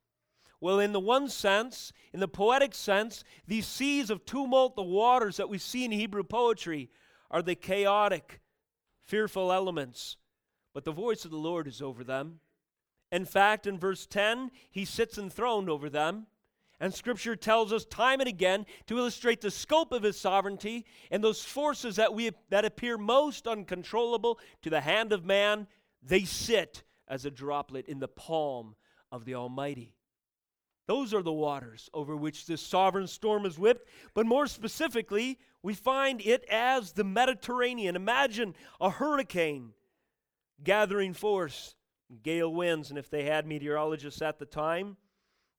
Well, 0.59 0.79
in 0.79 0.91
the 0.91 0.99
one 0.99 1.29
sense, 1.29 1.93
in 2.13 2.19
the 2.19 2.27
poetic 2.27 2.73
sense, 2.73 3.23
these 3.45 3.67
seas 3.67 4.09
of 4.09 4.25
tumult, 4.25 4.75
the 4.75 4.81
waters 4.81 5.37
that 5.37 5.49
we 5.49 5.59
see 5.59 5.85
in 5.85 5.91
Hebrew 5.91 6.23
poetry, 6.23 6.89
are 7.29 7.43
the 7.43 7.55
chaotic, 7.55 8.41
fearful 9.03 9.51
elements. 9.51 10.17
But 10.73 10.83
the 10.83 10.91
voice 10.91 11.25
of 11.25 11.31
the 11.31 11.37
Lord 11.37 11.67
is 11.67 11.81
over 11.81 12.03
them. 12.03 12.39
In 13.11 13.25
fact, 13.25 13.67
in 13.67 13.77
verse 13.77 14.05
10, 14.05 14.51
he 14.69 14.85
sits 14.85 15.17
enthroned 15.17 15.69
over 15.69 15.89
them. 15.89 16.27
And 16.79 16.93
Scripture 16.93 17.35
tells 17.35 17.73
us 17.73 17.85
time 17.85 18.19
and 18.19 18.29
again 18.29 18.65
to 18.85 18.99
illustrate 18.99 19.41
the 19.41 19.49
scope 19.49 19.91
of 19.91 20.03
His 20.03 20.19
sovereignty 20.19 20.85
and 21.09 21.23
those 21.23 21.43
forces 21.43 21.95
that, 21.95 22.13
we, 22.13 22.31
that 22.49 22.65
appear 22.65 22.97
most 22.97 23.47
uncontrollable 23.47 24.39
to 24.61 24.69
the 24.69 24.81
hand 24.81 25.11
of 25.11 25.25
man, 25.25 25.67
they 26.03 26.23
sit 26.23 26.83
as 27.07 27.25
a 27.25 27.31
droplet 27.31 27.87
in 27.87 27.99
the 27.99 28.07
palm 28.07 28.75
of 29.11 29.25
the 29.25 29.33
Almighty. 29.33 29.95
Those 30.87 31.13
are 31.13 31.23
the 31.23 31.33
waters 31.33 31.89
over 31.93 32.15
which 32.15 32.45
this 32.45 32.61
sovereign 32.61 33.07
storm 33.07 33.45
is 33.45 33.59
whipped. 33.59 33.89
But 34.13 34.25
more 34.25 34.47
specifically, 34.47 35.39
we 35.61 35.73
find 35.73 36.21
it 36.21 36.45
as 36.49 36.93
the 36.93 37.03
Mediterranean. 37.03 37.95
Imagine 37.95 38.55
a 38.79 38.89
hurricane 38.89 39.73
gathering 40.63 41.13
force, 41.13 41.75
gale 42.23 42.53
winds, 42.53 42.89
and 42.89 42.97
if 42.97 43.09
they 43.09 43.23
had 43.23 43.45
meteorologists 43.45 44.21
at 44.21 44.39
the 44.39 44.45
time, 44.45 44.97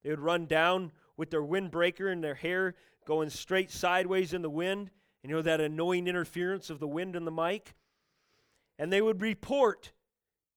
they 0.03 0.11
would 0.11 0.21
run 0.21 0.47
down 0.47 0.93
with 1.17 1.31
their 1.31 1.43
windbreaker 1.43 2.11
and 2.11 2.23
their 2.23 2.35
hair 2.35 2.75
going 3.05 3.31
straight 3.31 3.71
sideways 3.71 4.33
in 4.33 4.43
the 4.43 4.51
wind. 4.51 4.91
And 5.23 5.31
you 5.31 5.37
know 5.37 5.43
that 5.43 5.61
annoying 5.61 6.07
interference 6.07 6.71
of 6.71 6.79
the 6.79 6.87
wind 6.87 7.17
and 7.17 7.27
the 7.27 7.33
mic? 7.33 7.75
And 8.79 8.93
they 8.93 9.03
would 9.03 9.21
report 9.21 9.93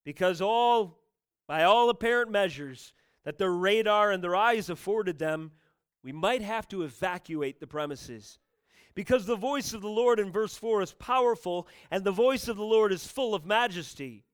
because 0.03 0.41
all 0.41 0.99
by 1.47 1.63
all 1.63 1.89
apparent 1.89 2.31
measures 2.31 2.93
that 3.25 3.37
their 3.37 3.51
radar 3.51 4.11
and 4.11 4.23
their 4.23 4.35
eyes 4.35 4.69
afforded 4.69 5.19
them, 5.19 5.51
we 6.03 6.11
might 6.11 6.41
have 6.41 6.67
to 6.69 6.83
evacuate 6.83 7.59
the 7.59 7.67
premises. 7.67 8.39
Because 8.95 9.25
the 9.25 9.35
voice 9.35 9.73
of 9.73 9.81
the 9.81 9.89
Lord 9.89 10.19
in 10.19 10.31
verse 10.31 10.55
4 10.55 10.81
is 10.81 10.93
powerful, 10.93 11.67
and 11.89 12.03
the 12.03 12.11
voice 12.11 12.47
of 12.47 12.57
the 12.57 12.63
Lord 12.63 12.91
is 12.91 13.07
full 13.07 13.33
of 13.33 13.45
majesty. 13.45 14.25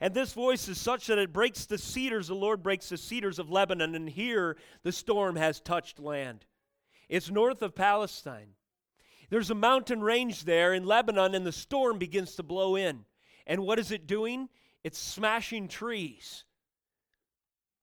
And 0.00 0.14
this 0.14 0.32
voice 0.32 0.66
is 0.68 0.80
such 0.80 1.08
that 1.08 1.18
it 1.18 1.32
breaks 1.32 1.66
the 1.66 1.76
cedars, 1.76 2.28
the 2.28 2.34
Lord 2.34 2.62
breaks 2.62 2.88
the 2.88 2.96
cedars 2.96 3.38
of 3.38 3.50
Lebanon, 3.50 3.94
and 3.94 4.08
here 4.08 4.56
the 4.82 4.92
storm 4.92 5.36
has 5.36 5.60
touched 5.60 5.98
land. 5.98 6.46
It's 7.08 7.30
north 7.30 7.60
of 7.60 7.74
Palestine. 7.74 8.54
There's 9.28 9.50
a 9.50 9.54
mountain 9.54 10.00
range 10.00 10.44
there 10.44 10.72
in 10.72 10.84
Lebanon, 10.84 11.34
and 11.34 11.44
the 11.44 11.52
storm 11.52 11.98
begins 11.98 12.34
to 12.36 12.42
blow 12.42 12.76
in. 12.76 13.04
And 13.46 13.60
what 13.60 13.78
is 13.78 13.92
it 13.92 14.06
doing? 14.06 14.48
It's 14.82 14.98
smashing 14.98 15.68
trees. 15.68 16.44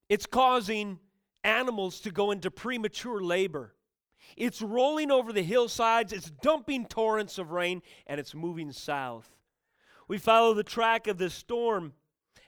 It's 0.09 0.25
causing 0.25 0.99
animals 1.43 1.99
to 2.01 2.11
go 2.11 2.31
into 2.31 2.49
premature 2.49 3.21
labor. 3.21 3.75
It's 4.35 4.61
rolling 4.61 5.11
over 5.11 5.31
the 5.31 5.43
hillsides, 5.43 6.13
it's 6.13 6.29
dumping 6.29 6.85
torrents 6.85 7.37
of 7.37 7.51
rain, 7.51 7.81
and 8.07 8.19
it's 8.19 8.35
moving 8.35 8.71
south. 8.71 9.29
We 10.07 10.17
follow 10.17 10.53
the 10.53 10.63
track 10.63 11.07
of 11.07 11.17
this 11.17 11.33
storm 11.33 11.93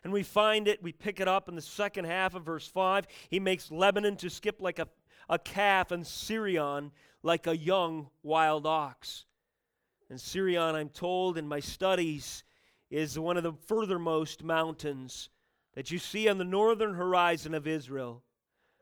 and 0.04 0.14
we 0.14 0.24
find 0.24 0.68
it, 0.68 0.82
we 0.82 0.91
pick 0.91 1.20
it 1.20 1.28
up 1.28 1.50
in 1.50 1.56
the 1.56 1.62
second 1.62 2.06
half 2.06 2.36
of 2.36 2.43
verse 2.43 2.68
5. 2.68 3.06
He 3.30 3.39
makes 3.39 3.72
Lebanon 3.72 4.16
to 4.18 4.30
skip 4.30 4.62
like 4.62 4.80
a, 4.80 4.88
a 5.28 5.38
calf 5.38 5.91
and 5.91 6.04
Sirion 6.04 6.91
like 7.22 7.47
a 7.47 7.58
young 7.58 8.10
wild 8.24 8.66
ox. 8.66 9.26
And 10.10 10.20
Sirion, 10.20 10.76
I'm 10.76 10.89
told 10.89 11.38
in 11.38 11.47
my 11.47 11.60
studies, 11.60 12.43
is 12.89 13.20
one 13.20 13.38
of 13.38 13.43
the 13.43 13.54
furthermost 13.68 14.43
mountains 14.43 15.30
that 15.76 15.91
you 15.91 16.00
see 16.00 16.28
on 16.28 16.38
the 16.38 16.43
northern 16.43 16.95
horizon 16.95 17.54
of 17.54 17.68
Israel. 17.68 18.24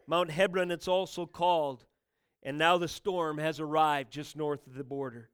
Mount 0.07 0.31
Hermon, 0.31 0.71
it's 0.71 0.87
also 0.87 1.25
called. 1.25 1.85
And 2.43 2.57
now 2.57 2.77
the 2.77 2.87
storm 2.87 3.39
has 3.39 3.59
arrived 3.59 4.11
just 4.11 4.37
north 4.37 4.65
of 4.67 4.75
the 4.75 4.83
border. 4.83 5.29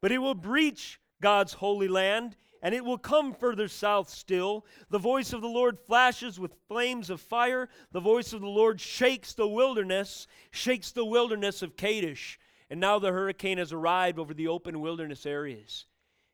But 0.00 0.12
it 0.12 0.18
will 0.18 0.34
breach 0.34 1.00
God's 1.20 1.54
holy 1.54 1.88
land, 1.88 2.36
and 2.66 2.74
it 2.74 2.84
will 2.84 2.98
come 2.98 3.32
further 3.32 3.68
south 3.68 4.10
still. 4.10 4.66
The 4.90 4.98
voice 4.98 5.32
of 5.32 5.40
the 5.40 5.46
Lord 5.46 5.78
flashes 5.78 6.40
with 6.40 6.58
flames 6.66 7.10
of 7.10 7.20
fire. 7.20 7.68
The 7.92 8.00
voice 8.00 8.32
of 8.32 8.40
the 8.40 8.48
Lord 8.48 8.80
shakes 8.80 9.34
the 9.34 9.46
wilderness, 9.46 10.26
shakes 10.50 10.90
the 10.90 11.04
wilderness 11.04 11.62
of 11.62 11.76
Kadesh. 11.76 12.40
And 12.68 12.80
now 12.80 12.98
the 12.98 13.12
hurricane 13.12 13.58
has 13.58 13.72
arrived 13.72 14.18
over 14.18 14.34
the 14.34 14.48
open 14.48 14.80
wilderness 14.80 15.26
areas. 15.26 15.86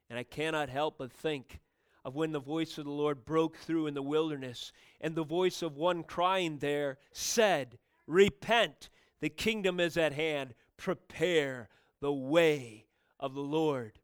And 0.09 0.19
I 0.19 0.23
cannot 0.23 0.71
help 0.71 0.97
but 0.97 1.13
think 1.13 1.61
of 2.03 2.15
when 2.15 2.33
the 2.33 2.41
voice 2.41 2.79
of 2.79 2.87
the 2.87 2.91
Lord 2.91 3.27
broke 3.27 3.59
through 3.59 3.87
in 3.87 3.93
the 3.93 4.01
wilderness, 4.01 4.73
and 5.03 5.15
the 5.15 5.25
voice 5.25 5.61
of 5.61 5.77
one 5.77 6.03
crying 6.03 6.57
there 6.57 6.97
said, 7.13 7.77
Repent, 8.07 8.89
the 9.21 9.29
kingdom 9.29 9.79
is 9.79 9.99
at 9.99 10.15
hand, 10.15 10.55
prepare 10.79 11.69
the 12.01 12.11
way 12.11 12.87
of 13.21 13.35
the 13.35 13.43
Lord. 13.43 13.99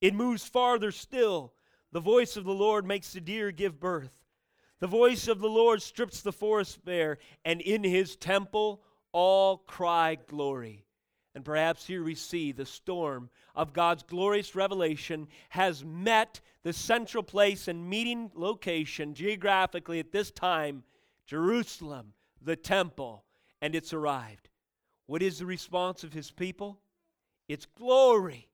It 0.00 0.14
moves 0.14 0.44
farther 0.44 0.92
still. 0.92 1.52
The 1.92 2.00
voice 2.00 2.36
of 2.36 2.44
the 2.44 2.54
Lord 2.54 2.86
makes 2.86 3.12
the 3.12 3.20
deer 3.20 3.50
give 3.50 3.80
birth. 3.80 4.12
The 4.78 4.86
voice 4.86 5.28
of 5.28 5.40
the 5.40 5.48
Lord 5.48 5.82
strips 5.82 6.22
the 6.22 6.32
forest 6.32 6.84
bare, 6.84 7.18
and 7.44 7.60
in 7.60 7.84
his 7.84 8.16
temple 8.16 8.82
all 9.12 9.58
cry 9.58 10.16
glory. 10.26 10.86
And 11.34 11.44
perhaps 11.44 11.86
here 11.86 12.02
we 12.02 12.14
see 12.14 12.50
the 12.50 12.66
storm 12.66 13.30
of 13.54 13.72
God's 13.72 14.02
glorious 14.02 14.54
revelation 14.54 15.28
has 15.50 15.84
met 15.84 16.40
the 16.62 16.72
central 16.72 17.22
place 17.22 17.68
and 17.68 17.88
meeting 17.88 18.30
location 18.34 19.14
geographically 19.14 20.00
at 20.00 20.12
this 20.12 20.30
time 20.30 20.82
Jerusalem, 21.26 22.14
the 22.42 22.56
temple, 22.56 23.24
and 23.60 23.76
it's 23.76 23.92
arrived. 23.92 24.48
What 25.06 25.22
is 25.22 25.38
the 25.38 25.46
response 25.46 26.02
of 26.02 26.12
his 26.12 26.30
people? 26.30 26.80
It's 27.46 27.66
glory, 27.66 28.48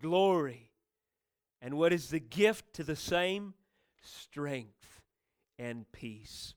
glory. 0.00 0.69
And 1.62 1.76
what 1.76 1.92
is 1.92 2.08
the 2.08 2.20
gift 2.20 2.74
to 2.74 2.84
the 2.84 2.96
same? 2.96 3.54
Strength 4.02 5.02
and 5.58 5.90
peace. 5.92 6.54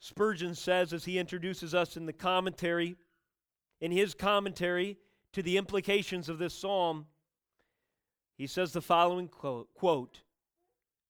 Spurgeon 0.00 0.54
says, 0.54 0.92
as 0.92 1.04
he 1.04 1.18
introduces 1.18 1.74
us 1.74 1.96
in 1.96 2.06
the 2.06 2.12
commentary, 2.12 2.96
in 3.80 3.92
his 3.92 4.14
commentary 4.14 4.98
to 5.32 5.42
the 5.42 5.56
implications 5.56 6.28
of 6.28 6.38
this 6.38 6.54
psalm, 6.54 7.06
he 8.36 8.46
says 8.46 8.72
the 8.72 8.80
following 8.80 9.28
quote, 9.28 9.72
quote 9.74 10.22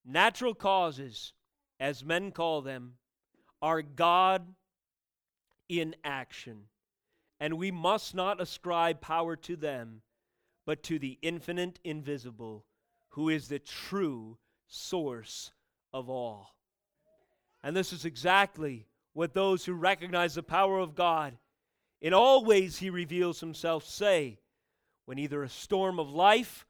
Natural 0.04 0.54
causes, 0.54 1.32
as 1.78 2.04
men 2.04 2.32
call 2.32 2.60
them, 2.60 2.94
are 3.62 3.82
God 3.82 4.54
in 5.68 5.94
action, 6.04 6.64
and 7.42 7.58
we 7.58 7.72
must 7.72 8.14
not 8.14 8.40
ascribe 8.40 9.00
power 9.00 9.34
to 9.34 9.56
them, 9.56 10.00
but 10.64 10.80
to 10.84 10.96
the 10.96 11.18
infinite 11.22 11.80
invisible, 11.82 12.64
who 13.08 13.28
is 13.28 13.48
the 13.48 13.58
true 13.58 14.38
source 14.68 15.50
of 15.92 16.08
all. 16.08 16.54
And 17.60 17.74
this 17.74 17.92
is 17.92 18.04
exactly 18.04 18.86
what 19.12 19.34
those 19.34 19.64
who 19.64 19.72
recognize 19.72 20.36
the 20.36 20.44
power 20.44 20.78
of 20.78 20.94
God 20.94 21.36
in 22.00 22.14
all 22.14 22.44
ways 22.44 22.78
he 22.78 22.90
reveals 22.90 23.40
himself 23.40 23.84
say 23.84 24.38
when 25.06 25.18
either 25.18 25.42
a 25.42 25.48
storm 25.48 25.98
of 25.98 26.10
life 26.10 26.64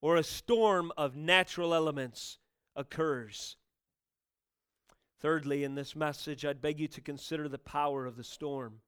or 0.00 0.14
a 0.14 0.22
storm 0.22 0.92
of 0.96 1.16
natural 1.16 1.74
elements 1.74 2.38
occurs. 2.76 3.56
Thirdly, 5.18 5.64
in 5.64 5.74
this 5.74 5.96
message, 5.96 6.44
I'd 6.44 6.62
beg 6.62 6.78
you 6.78 6.86
to 6.86 7.00
consider 7.00 7.48
the 7.48 7.58
power 7.58 8.06
of 8.06 8.14
the 8.16 8.22
storm. 8.22 8.80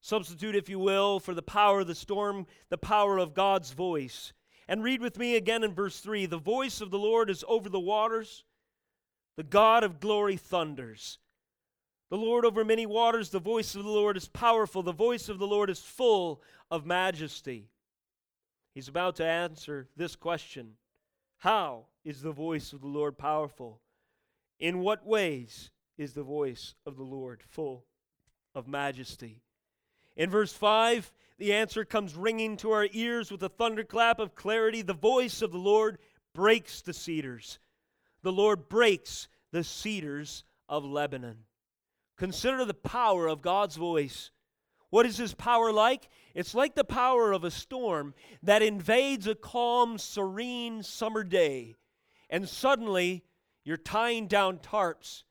Substitute, 0.00 0.56
if 0.56 0.68
you 0.68 0.78
will, 0.78 1.20
for 1.20 1.34
the 1.34 1.42
power 1.42 1.80
of 1.80 1.86
the 1.86 1.94
storm, 1.94 2.46
the 2.70 2.78
power 2.78 3.18
of 3.18 3.34
God's 3.34 3.72
voice. 3.72 4.32
And 4.66 4.82
read 4.82 5.00
with 5.00 5.18
me 5.18 5.36
again 5.36 5.62
in 5.62 5.74
verse 5.74 6.00
3 6.00 6.26
The 6.26 6.38
voice 6.38 6.80
of 6.80 6.90
the 6.90 6.98
Lord 6.98 7.28
is 7.28 7.44
over 7.48 7.68
the 7.68 7.80
waters. 7.80 8.44
The 9.36 9.42
God 9.42 9.84
of 9.84 10.00
glory 10.00 10.36
thunders. 10.36 11.18
The 12.10 12.16
Lord 12.16 12.44
over 12.44 12.64
many 12.64 12.86
waters, 12.86 13.30
the 13.30 13.38
voice 13.38 13.74
of 13.74 13.84
the 13.84 13.90
Lord 13.90 14.16
is 14.16 14.28
powerful. 14.28 14.82
The 14.82 14.92
voice 14.92 15.28
of 15.28 15.38
the 15.38 15.46
Lord 15.46 15.70
is 15.70 15.80
full 15.80 16.42
of 16.70 16.84
majesty. 16.84 17.68
He's 18.74 18.88
about 18.88 19.16
to 19.16 19.24
answer 19.24 19.88
this 19.96 20.16
question 20.16 20.74
How 21.38 21.86
is 22.04 22.22
the 22.22 22.32
voice 22.32 22.72
of 22.72 22.80
the 22.80 22.88
Lord 22.88 23.18
powerful? 23.18 23.80
In 24.58 24.80
what 24.80 25.06
ways 25.06 25.70
is 25.96 26.12
the 26.12 26.22
voice 26.22 26.74
of 26.86 26.96
the 26.96 27.02
Lord 27.02 27.42
full 27.48 27.84
of 28.54 28.66
majesty? 28.66 29.42
In 30.20 30.28
verse 30.28 30.52
5, 30.52 31.10
the 31.38 31.54
answer 31.54 31.82
comes 31.82 32.14
ringing 32.14 32.58
to 32.58 32.72
our 32.72 32.86
ears 32.92 33.32
with 33.32 33.42
a 33.42 33.48
thunderclap 33.48 34.18
of 34.18 34.34
clarity. 34.34 34.82
The 34.82 34.92
voice 34.92 35.40
of 35.40 35.50
the 35.50 35.56
Lord 35.56 35.96
breaks 36.34 36.82
the 36.82 36.92
cedars 36.92 37.58
the 38.22 38.30
Lord 38.30 38.68
breaks 38.68 39.28
the 39.50 39.64
cedars 39.64 40.44
of 40.68 40.84
Lebanon. 40.84 41.44
Consider 42.18 42.66
the 42.66 42.74
power 42.74 43.28
of 43.28 43.40
God's 43.40 43.76
voice. 43.76 44.30
What 44.90 45.06
is 45.06 45.16
his 45.16 45.32
power 45.32 45.72
like? 45.72 46.10
It's 46.34 46.54
like 46.54 46.74
the 46.74 46.84
power 46.84 47.32
of 47.32 47.42
a 47.42 47.50
storm 47.50 48.12
that 48.42 48.60
invades 48.60 49.26
a 49.26 49.34
calm, 49.34 49.96
serene 49.96 50.82
summer 50.82 51.24
day 51.24 51.76
and 52.28 52.46
suddenly 52.46 53.24
you're 53.64 53.78
tying 53.78 54.26
down 54.26 54.58
tarps, 54.58 55.22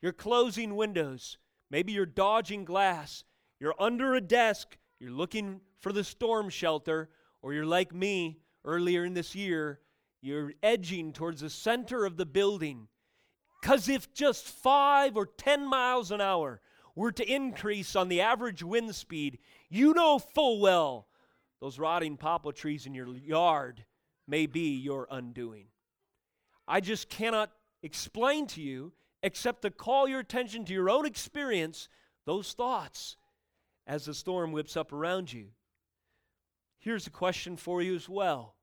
you're 0.00 0.12
closing 0.12 0.76
windows, 0.76 1.36
maybe 1.68 1.92
you're 1.92 2.06
dodging 2.06 2.64
glass, 2.64 3.24
you're 3.60 3.74
under 3.78 4.14
a 4.14 4.20
desk, 4.20 4.76
you're 4.98 5.10
looking 5.10 5.60
for 5.78 5.92
the 5.92 6.04
storm 6.04 6.48
shelter, 6.48 7.08
or 7.42 7.52
you're 7.52 7.66
like 7.66 7.94
me 7.94 8.38
earlier 8.64 9.04
in 9.04 9.14
this 9.14 9.34
year, 9.34 9.80
you're 10.20 10.52
edging 10.62 11.12
towards 11.12 11.40
the 11.40 11.50
center 11.50 12.04
of 12.04 12.16
the 12.16 12.26
building. 12.26 12.88
Because 13.60 13.88
if 13.88 14.12
just 14.12 14.46
five 14.46 15.16
or 15.16 15.26
ten 15.26 15.66
miles 15.66 16.10
an 16.10 16.20
hour 16.20 16.60
were 16.94 17.12
to 17.12 17.30
increase 17.30 17.94
on 17.94 18.08
the 18.08 18.20
average 18.20 18.62
wind 18.62 18.94
speed, 18.94 19.38
you 19.68 19.94
know 19.94 20.18
full 20.18 20.60
well 20.60 21.08
those 21.60 21.78
rotting 21.78 22.16
poplar 22.16 22.52
trees 22.52 22.86
in 22.86 22.94
your 22.94 23.08
yard 23.08 23.84
may 24.28 24.46
be 24.46 24.76
your 24.76 25.06
undoing. 25.10 25.66
I 26.68 26.80
just 26.80 27.08
cannot 27.08 27.50
explain 27.82 28.46
to 28.48 28.60
you, 28.60 28.92
except 29.22 29.62
to 29.62 29.70
call 29.70 30.08
your 30.08 30.20
attention 30.20 30.64
to 30.64 30.72
your 30.72 30.90
own 30.90 31.06
experience, 31.06 31.88
those 32.24 32.52
thoughts 32.52 33.16
as 33.86 34.04
the 34.04 34.14
storm 34.14 34.52
whips 34.52 34.76
up 34.76 34.92
around 34.92 35.32
you. 35.32 35.48
Here's 36.78 37.06
a 37.06 37.10
question 37.10 37.56
for 37.56 37.82
you 37.82 37.94
as 37.94 38.08
well 38.08 38.54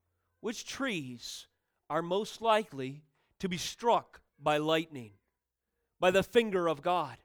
Which 0.41 0.65
trees 0.65 1.47
are 1.89 2.01
most 2.01 2.41
likely 2.41 3.03
to 3.39 3.49
be 3.49 3.57
struck 3.57 4.21
by 4.41 4.57
lightning, 4.57 5.11
by 5.99 6.11
the 6.11 6.23
finger 6.23 6.67
of 6.67 6.81
God? 6.81 7.17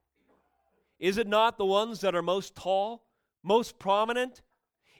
Is 0.99 1.16
it 1.16 1.26
not 1.26 1.59
the 1.59 1.64
ones 1.64 2.01
that 2.01 2.14
are 2.14 2.22
most 2.22 2.57
tall, 2.57 3.05
most 3.42 3.78
prominent? 3.78 4.42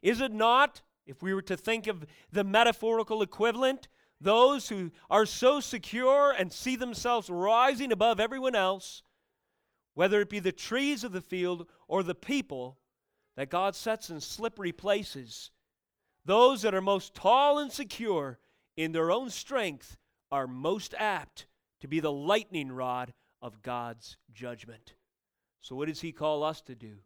Is 0.01 0.21
it 0.21 0.33
not, 0.33 0.83
if 1.07 1.23
we 1.23 1.35
were 1.35 1.43
to 1.43 1.57
think 1.57 1.89
of 1.89 2.07
the 2.31 2.45
metaphorical 2.45 3.21
equivalent, 3.21 3.89
those 4.21 4.69
who 4.69 4.93
are 5.11 5.27
so 5.27 5.61
secure 5.61 6.33
and 6.37 6.53
see 6.53 6.77
themselves 6.77 7.31
rising 7.31 7.91
above 7.91 8.21
everyone 8.21 8.55
else, 8.55 9.03
whether 9.95 10.21
it 10.21 10.31
be 10.31 10.39
the 10.39 10.53
trees 10.53 11.03
of 11.03 11.13
the 11.13 11.21
field 11.21 11.67
or 11.89 12.03
the 12.03 12.15
people 12.15 12.79
that 13.39 13.51
God 13.51 13.77
sets 13.77 14.11
in 14.11 14.21
slippery 14.21 14.73
places, 14.73 15.53
those 16.25 16.63
that 16.63 16.75
are 16.75 16.81
most 16.81 17.15
tall 17.15 17.61
and 17.61 17.71
secure 17.71 18.37
in 18.77 18.91
their 18.91 19.13
own 19.13 19.31
strength 19.31 19.97
are 20.33 20.49
most 20.49 20.93
apt 20.99 21.47
to 21.81 21.87
be 21.87 22.01
the 22.01 22.11
lightning 22.11 22.73
rod 22.73 23.15
of 23.41 23.63
God's 23.63 24.17
judgment. 24.35 24.95
So, 25.61 25.77
what 25.77 25.87
does 25.87 26.01
He 26.01 26.11
call 26.11 26.43
us 26.43 26.61
to 26.63 26.75
do? 26.75 26.97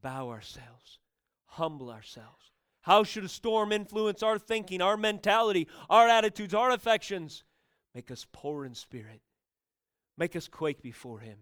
Bow 0.00 0.30
ourselves, 0.30 1.00
humble 1.44 1.90
ourselves. 1.90 2.50
How 2.80 3.04
should 3.04 3.24
a 3.24 3.28
storm 3.28 3.72
influence 3.72 4.22
our 4.22 4.38
thinking, 4.38 4.80
our 4.80 4.96
mentality, 4.96 5.68
our 5.90 6.08
attitudes, 6.08 6.54
our 6.54 6.70
affections? 6.70 7.44
Make 7.94 8.10
us 8.10 8.26
poor 8.32 8.64
in 8.64 8.74
spirit. 8.74 9.20
Make 10.16 10.34
us 10.34 10.48
quake 10.48 10.80
before 10.80 11.18
Him. 11.18 11.40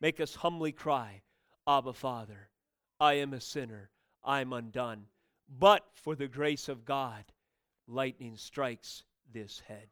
Make 0.00 0.18
us 0.18 0.34
humbly 0.34 0.72
cry, 0.72 1.22
Abba, 1.68 1.92
Father, 1.92 2.48
I 3.04 3.14
am 3.14 3.34
a 3.34 3.40
sinner. 3.40 3.90
I'm 4.24 4.54
undone. 4.54 5.04
But 5.46 5.84
for 5.92 6.16
the 6.16 6.26
grace 6.26 6.70
of 6.70 6.86
God, 6.86 7.22
lightning 7.86 8.38
strikes 8.38 9.04
this 9.30 9.60
head. 9.68 9.88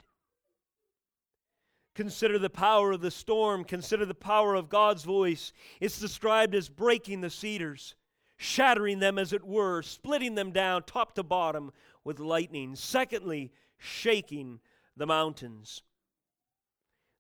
Consider 1.94 2.38
the 2.38 2.48
power 2.48 2.92
of 2.92 3.02
the 3.02 3.10
storm. 3.10 3.64
Consider 3.64 4.06
the 4.06 4.14
power 4.14 4.54
of 4.54 4.70
God's 4.70 5.04
voice. 5.04 5.52
It's 5.78 6.00
described 6.00 6.54
as 6.54 6.70
breaking 6.70 7.20
the 7.20 7.28
cedars, 7.28 7.96
shattering 8.38 8.98
them 8.98 9.18
as 9.18 9.34
it 9.34 9.44
were, 9.44 9.82
splitting 9.82 10.34
them 10.34 10.50
down 10.50 10.84
top 10.84 11.14
to 11.16 11.22
bottom 11.22 11.70
with 12.04 12.18
lightning. 12.18 12.74
Secondly, 12.74 13.52
shaking 13.76 14.58
the 14.96 15.06
mountains. 15.06 15.82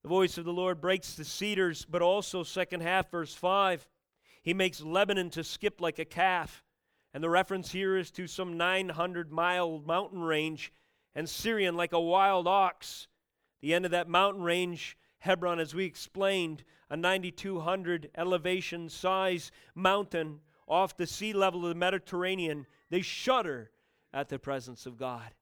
The 0.02 0.08
voice 0.08 0.38
of 0.38 0.46
the 0.46 0.54
Lord 0.54 0.80
breaks 0.80 1.16
the 1.16 1.24
cedars, 1.26 1.84
but 1.84 2.00
also, 2.00 2.44
second 2.44 2.80
half, 2.80 3.10
verse 3.10 3.34
5, 3.34 3.86
he 4.42 4.52
makes 4.52 4.80
Lebanon 4.80 5.30
to 5.30 5.44
skip 5.44 5.80
like 5.80 5.98
a 5.98 6.04
calf. 6.04 6.64
And 7.14 7.22
the 7.22 7.30
reference 7.30 7.72
here 7.72 7.96
is 7.96 8.10
to 8.12 8.26
some 8.26 8.56
900 8.56 9.30
mile 9.30 9.82
mountain 9.86 10.22
range, 10.22 10.72
and 11.14 11.28
Sirion 11.28 11.76
like 11.76 11.92
a 11.92 12.00
wild 12.00 12.46
ox. 12.46 13.06
The 13.60 13.74
end 13.74 13.84
of 13.84 13.90
that 13.92 14.08
mountain 14.08 14.42
range, 14.42 14.96
Hermon, 15.20 15.60
as 15.60 15.74
we 15.74 15.84
explained, 15.84 16.64
a 16.90 16.96
9,200 16.96 18.10
elevation 18.16 18.88
size 18.88 19.52
mountain 19.74 20.40
off 20.66 20.96
the 20.96 21.06
sea 21.06 21.32
level 21.32 21.62
of 21.64 21.68
the 21.68 21.74
Mediterranean, 21.74 22.66
they 22.90 23.02
shudder 23.02 23.70
at 24.12 24.28
the 24.28 24.38
presence 24.38 24.86
of 24.86 24.96
God. 24.96 25.34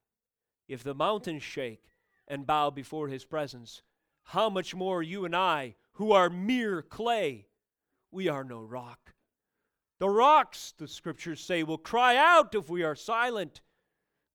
If 0.69 0.83
the 0.83 0.95
mountains 0.95 1.43
shake 1.43 1.85
and 2.29 2.47
bow 2.47 2.71
before 2.71 3.09
his 3.09 3.25
presence, 3.25 3.83
how 4.25 4.51
much 4.51 4.75
more 4.75 5.03
you 5.03 5.25
and 5.25 5.35
I, 5.35 5.77
who 5.95 6.13
are 6.13 6.31
mere 6.31 6.83
clay, 6.83 7.47
we 8.11 8.29
are 8.29 8.45
no 8.45 8.63
rock. 8.63 9.15
The 9.99 10.09
rocks, 10.09 10.73
the 10.79 10.89
scriptures 10.89 11.41
say, 11.41 11.63
will 11.63 11.79
cry 11.79 12.17
out 12.17 12.55
if 12.55 12.69
we 12.69 12.83
are 12.83 12.95
silent. 12.95 13.61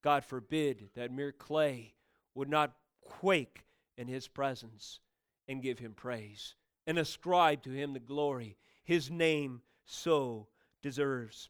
God 0.03 0.23
forbid 0.23 0.89
that 0.95 1.11
mere 1.11 1.31
clay 1.31 1.95
would 2.35 2.49
not 2.49 2.75
quake 3.01 3.65
in 3.97 4.07
his 4.07 4.27
presence 4.27 4.99
and 5.47 5.61
give 5.61 5.79
him 5.79 5.93
praise 5.93 6.55
and 6.85 6.97
ascribe 6.99 7.63
to 7.63 7.71
him 7.71 7.93
the 7.93 7.99
glory 7.99 8.57
his 8.83 9.09
name 9.09 9.61
so 9.85 10.47
deserves. 10.81 11.49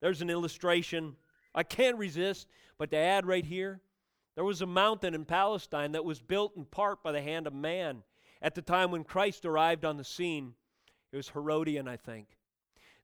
There's 0.00 0.22
an 0.22 0.30
illustration 0.30 1.16
I 1.54 1.62
can't 1.62 1.98
resist 1.98 2.48
but 2.78 2.90
to 2.92 2.96
add 2.96 3.26
right 3.26 3.44
here. 3.44 3.80
There 4.34 4.44
was 4.44 4.62
a 4.62 4.66
mountain 4.66 5.14
in 5.14 5.26
Palestine 5.26 5.92
that 5.92 6.04
was 6.04 6.20
built 6.20 6.56
in 6.56 6.64
part 6.64 7.02
by 7.02 7.12
the 7.12 7.20
hand 7.20 7.46
of 7.46 7.52
man 7.52 8.02
at 8.40 8.54
the 8.54 8.62
time 8.62 8.90
when 8.90 9.04
Christ 9.04 9.44
arrived 9.44 9.84
on 9.84 9.98
the 9.98 10.04
scene. 10.04 10.54
It 11.12 11.16
was 11.16 11.28
Herodium, 11.28 11.88
I 11.88 11.96
think. 11.96 12.28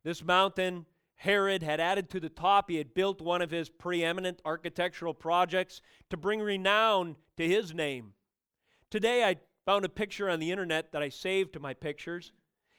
This 0.05 0.23
mountain, 0.23 0.87
Herod 1.17 1.63
had 1.63 1.81
added 1.81 2.09
to 2.11 2.21
the 2.21 2.29
top. 2.29 2.71
He 2.71 2.77
had 2.77 2.95
built 2.95 3.21
one 3.21 3.43
of 3.43 3.51
his 3.51 3.69
preeminent 3.69 4.41
architectural 4.45 5.15
projects 5.15 5.81
to 6.11 6.17
bring 6.17 6.41
renown 6.41 7.17
to 7.37 7.49
his 7.49 7.75
name. 7.75 8.13
Today 8.91 9.25
I 9.25 9.37
found 9.65 9.85
a 9.85 9.89
picture 9.89 10.31
on 10.31 10.39
the 10.39 10.53
internet 10.53 10.93
that 10.93 11.03
I 11.03 11.09
saved 11.09 11.53
to 11.55 11.61
my 11.61 11.75
pictures. 11.75 12.33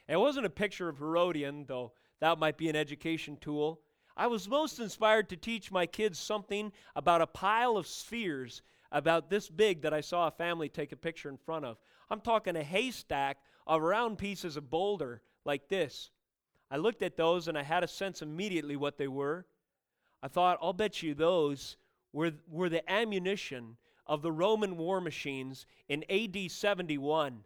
It 0.07 0.17
wasn't 0.17 0.45
a 0.45 0.51
picture 0.51 0.87
of 0.87 0.99
Herodium, 0.99 1.65
though 1.65 1.91
that 2.21 2.39
might 2.39 2.57
be 2.57 2.69
an 2.69 2.75
education 2.75 3.37
tool. 3.41 3.81
I 4.15 4.27
was 4.27 4.47
most 4.47 4.79
inspired 4.79 5.29
to 5.29 5.35
teach 5.35 5.71
my 5.71 5.85
kids 5.85 6.17
something 6.17 6.71
about 6.95 7.21
a 7.21 7.27
pile 7.27 7.75
of 7.75 7.87
spheres 7.87 8.61
about 8.91 9.29
this 9.29 9.49
big 9.49 9.81
that 9.81 9.93
I 9.93 10.01
saw 10.01 10.27
a 10.27 10.31
family 10.31 10.69
take 10.69 10.93
a 10.93 10.95
picture 10.95 11.29
in 11.29 11.37
front 11.37 11.65
of. 11.65 11.77
I'm 12.09 12.21
talking 12.21 12.55
a 12.55 12.63
haystack 12.63 13.37
of 13.67 13.81
round 13.81 14.17
pieces 14.17 14.57
of 14.57 14.69
boulder 14.69 15.21
like 15.45 15.67
this. 15.67 16.09
I 16.71 16.77
looked 16.77 17.03
at 17.03 17.17
those 17.17 17.47
and 17.47 17.57
I 17.57 17.63
had 17.63 17.83
a 17.83 17.87
sense 17.87 18.21
immediately 18.21 18.75
what 18.75 18.97
they 18.97 19.07
were. 19.07 19.45
I 20.23 20.27
thought, 20.27 20.57
I'll 20.61 20.73
bet 20.73 21.03
you 21.03 21.13
those 21.13 21.77
were, 22.11 22.31
were 22.49 22.69
the 22.69 22.89
ammunition 22.91 23.77
of 24.05 24.21
the 24.21 24.31
Roman 24.31 24.77
war 24.77 24.99
machines 24.99 25.65
in 25.87 26.03
AD 26.09 26.49
71. 26.49 27.43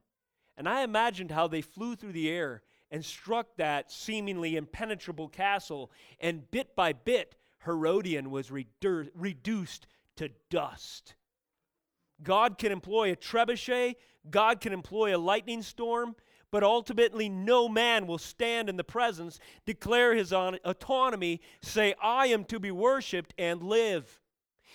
And 0.58 0.70
I 0.70 0.84
imagined 0.84 1.32
how 1.32 1.48
they 1.48 1.62
flew 1.62 1.96
through 1.96 2.14
the 2.14 2.30
air 2.30 2.62
and 2.92 3.04
struck 3.04 3.56
that 3.58 3.92
seemingly 3.92 4.58
impenetrable 4.58 5.30
castle, 5.30 5.92
and 6.20 6.50
bit 6.52 6.76
by 6.76 6.92
bit, 6.94 7.36
Herodium 7.64 8.30
was 8.30 8.52
reduced 8.52 9.88
to 10.18 10.30
dust. 10.50 11.16
God 12.24 12.58
can 12.58 12.72
employ 12.72 13.12
a 13.12 13.16
trebuchet, 13.16 13.96
God 14.30 14.62
can 14.62 14.74
employ 14.74 15.16
a 15.16 15.20
lightning 15.20 15.62
storm, 15.62 16.16
but 16.52 16.64
ultimately 16.64 17.30
no 17.30 17.70
man 17.70 18.08
will 18.08 18.18
stand 18.18 18.70
in 18.70 18.76
the 18.76 18.84
presence, 18.84 19.40
declare 19.66 20.14
his 20.14 20.34
autonomy, 20.34 21.42
say, 21.62 21.96
I 22.02 22.28
am 22.28 22.44
to 22.46 22.60
be 22.60 22.72
worshiped, 22.72 23.34
and 23.38 23.64
live. 23.64 24.20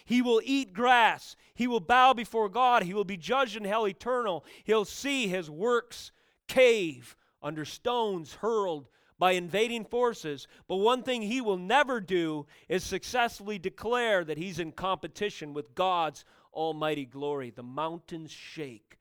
He 0.05 0.22
will 0.22 0.40
eat 0.44 0.72
grass. 0.72 1.36
He 1.55 1.66
will 1.66 1.80
bow 1.80 2.14
before 2.14 2.49
God. 2.49 2.84
He 2.84 2.94
will 2.94 3.05
be 3.05 3.16
judged 3.16 3.57
in 3.57 3.64
hell 3.64 3.88
eternal. 3.88 4.44
He'll 4.64 4.84
see 4.84 5.26
his 5.26 5.51
works 5.51 6.12
cave 6.49 7.16
under 7.42 7.64
stones 7.64 8.34
hurled 8.34 8.88
by 9.18 9.32
invading 9.32 9.84
forces. 9.84 10.47
But 10.68 10.76
one 10.76 11.03
thing 11.03 11.22
he 11.22 11.40
will 11.40 11.59
never 11.59 12.01
do 12.01 12.47
is 12.68 12.84
successfully 12.84 13.59
declare 13.59 14.24
that 14.24 14.38
he's 14.38 14.59
in 14.59 14.72
competition 14.72 15.55
with 15.55 15.74
God's 15.74 16.24
almighty 16.57 17.04
glory. 17.04 17.50
The 17.50 17.62
mountains 17.62 18.32
shake. 18.32 18.98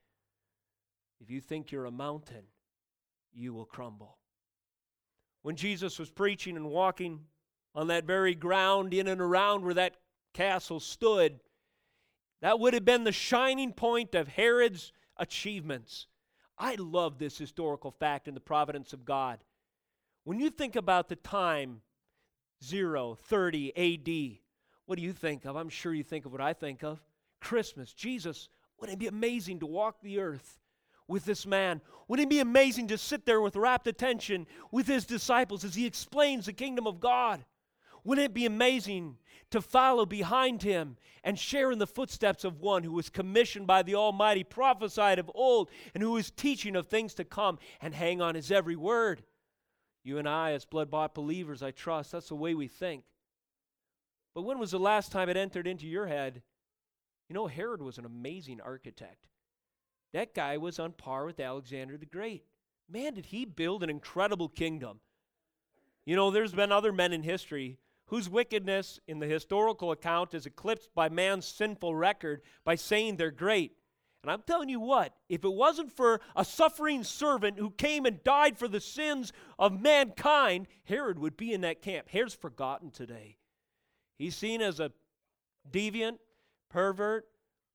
If 1.20 1.30
you 1.30 1.40
think 1.40 1.72
you're 1.72 1.86
a 1.86 1.90
mountain, 1.90 2.44
you 3.32 3.54
will 3.54 3.64
crumble. 3.64 4.18
When 5.42 5.56
Jesus 5.56 5.98
was 5.98 6.10
preaching 6.10 6.56
and 6.56 6.68
walking 6.68 7.20
on 7.74 7.88
that 7.88 8.04
very 8.04 8.34
ground 8.34 8.92
in 8.92 9.08
and 9.08 9.20
around 9.20 9.64
where 9.64 9.74
that 9.74 9.96
castle 10.34 10.80
stood, 10.80 11.40
that 12.42 12.60
would 12.60 12.74
have 12.74 12.84
been 12.84 13.04
the 13.04 13.12
shining 13.12 13.72
point 13.72 14.14
of 14.14 14.28
Herod's 14.28 14.92
achievements. 15.16 16.06
I 16.58 16.76
love 16.78 17.18
this 17.18 17.38
historical 17.38 17.90
fact 17.90 18.28
in 18.28 18.34
the 18.34 18.40
providence 18.40 18.92
of 18.92 19.04
God. 19.04 19.38
When 20.24 20.40
you 20.40 20.50
think 20.50 20.76
about 20.76 21.08
the 21.08 21.16
time 21.16 21.80
0, 22.62 23.18
30 23.22 23.76
AD, 23.76 24.38
what 24.86 24.96
do 24.98 25.02
you 25.02 25.12
think 25.12 25.44
of? 25.44 25.56
I'm 25.56 25.68
sure 25.68 25.94
you 25.94 26.02
think 26.02 26.26
of 26.26 26.32
what 26.32 26.40
I 26.40 26.52
think 26.52 26.82
of 26.82 27.00
Christmas. 27.40 27.92
Jesus 27.92 28.48
Wouldn't 28.78 28.96
it 28.96 29.00
be 29.00 29.06
amazing 29.06 29.60
to 29.60 29.66
walk 29.66 30.00
the 30.00 30.18
earth 30.20 30.58
with 31.08 31.24
this 31.24 31.46
man? 31.46 31.80
Wouldn't 32.08 32.26
it 32.26 32.30
be 32.30 32.40
amazing 32.40 32.88
to 32.88 32.98
sit 32.98 33.26
there 33.26 33.40
with 33.40 33.56
rapt 33.56 33.86
attention 33.86 34.46
with 34.70 34.86
his 34.86 35.06
disciples 35.06 35.64
as 35.64 35.74
he 35.74 35.86
explains 35.86 36.46
the 36.46 36.52
kingdom 36.52 36.86
of 36.86 37.00
God? 37.00 37.44
Wouldn't 38.04 38.24
it 38.26 38.34
be 38.34 38.46
amazing 38.46 39.18
to 39.50 39.60
follow 39.60 40.06
behind 40.06 40.62
him 40.62 40.96
and 41.24 41.38
share 41.38 41.72
in 41.72 41.78
the 41.78 41.86
footsteps 41.86 42.44
of 42.44 42.60
one 42.60 42.84
who 42.84 42.92
was 42.92 43.10
commissioned 43.10 43.66
by 43.66 43.82
the 43.82 43.96
Almighty, 43.96 44.44
prophesied 44.44 45.18
of 45.18 45.30
old, 45.34 45.70
and 45.94 46.02
who 46.02 46.16
is 46.16 46.30
teaching 46.30 46.76
of 46.76 46.86
things 46.86 47.14
to 47.14 47.24
come 47.24 47.58
and 47.80 47.94
hang 47.94 48.20
on 48.20 48.34
his 48.34 48.52
every 48.52 48.76
word? 48.76 49.24
You 50.04 50.18
and 50.18 50.28
I, 50.28 50.52
as 50.52 50.64
blood 50.64 50.88
bought 50.88 51.16
believers, 51.16 51.64
I 51.64 51.72
trust, 51.72 52.12
that's 52.12 52.28
the 52.28 52.36
way 52.36 52.54
we 52.54 52.68
think. 52.68 53.02
But 54.36 54.42
when 54.42 54.60
was 54.60 54.70
the 54.70 54.78
last 54.78 55.10
time 55.10 55.28
it 55.28 55.36
entered 55.36 55.66
into 55.66 55.88
your 55.88 56.06
head? 56.06 56.42
You 57.28 57.34
know, 57.34 57.46
Herod 57.46 57.82
was 57.82 57.98
an 57.98 58.04
amazing 58.04 58.60
architect. 58.60 59.26
That 60.12 60.34
guy 60.34 60.56
was 60.56 60.78
on 60.78 60.92
par 60.92 61.26
with 61.26 61.40
Alexander 61.40 61.96
the 61.96 62.06
Great. 62.06 62.44
Man, 62.88 63.14
did 63.14 63.26
he 63.26 63.44
build 63.44 63.82
an 63.82 63.90
incredible 63.90 64.48
kingdom. 64.48 65.00
You 66.04 66.14
know, 66.14 66.30
there's 66.30 66.52
been 66.52 66.70
other 66.70 66.92
men 66.92 67.12
in 67.12 67.22
history 67.22 67.78
whose 68.06 68.28
wickedness 68.28 69.00
in 69.08 69.18
the 69.18 69.26
historical 69.26 69.90
account 69.90 70.34
is 70.34 70.46
eclipsed 70.46 70.94
by 70.94 71.08
man's 71.08 71.46
sinful 71.46 71.94
record 71.94 72.42
by 72.64 72.76
saying 72.76 73.16
they're 73.16 73.32
great. 73.32 73.72
And 74.22 74.30
I'm 74.30 74.42
telling 74.42 74.68
you 74.68 74.80
what, 74.80 75.14
if 75.28 75.44
it 75.44 75.52
wasn't 75.52 75.92
for 75.92 76.20
a 76.34 76.44
suffering 76.44 77.04
servant 77.04 77.58
who 77.58 77.70
came 77.70 78.06
and 78.06 78.22
died 78.24 78.56
for 78.56 78.68
the 78.68 78.80
sins 78.80 79.32
of 79.58 79.80
mankind, 79.80 80.68
Herod 80.84 81.18
would 81.18 81.36
be 81.36 81.52
in 81.52 81.60
that 81.62 81.82
camp. 81.82 82.08
Herod's 82.08 82.34
forgotten 82.34 82.90
today. 82.90 83.36
He's 84.18 84.36
seen 84.36 84.62
as 84.62 84.80
a 84.80 84.92
deviant, 85.70 86.18
pervert, 86.68 87.26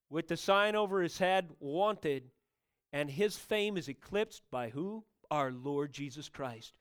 with 0.10 0.28
the 0.28 0.38
sign 0.38 0.76
over 0.76 1.02
his 1.02 1.18
head, 1.18 1.50
wanted, 1.60 2.32
and 2.92 3.10
his 3.10 3.38
fame 3.38 3.78
is 3.78 3.88
eclipsed 3.88 4.44
by 4.52 4.70
who? 4.70 5.06
Our 5.30 5.52
Lord 5.52 5.94
Jesus 5.94 6.28
Christ. 6.28 6.74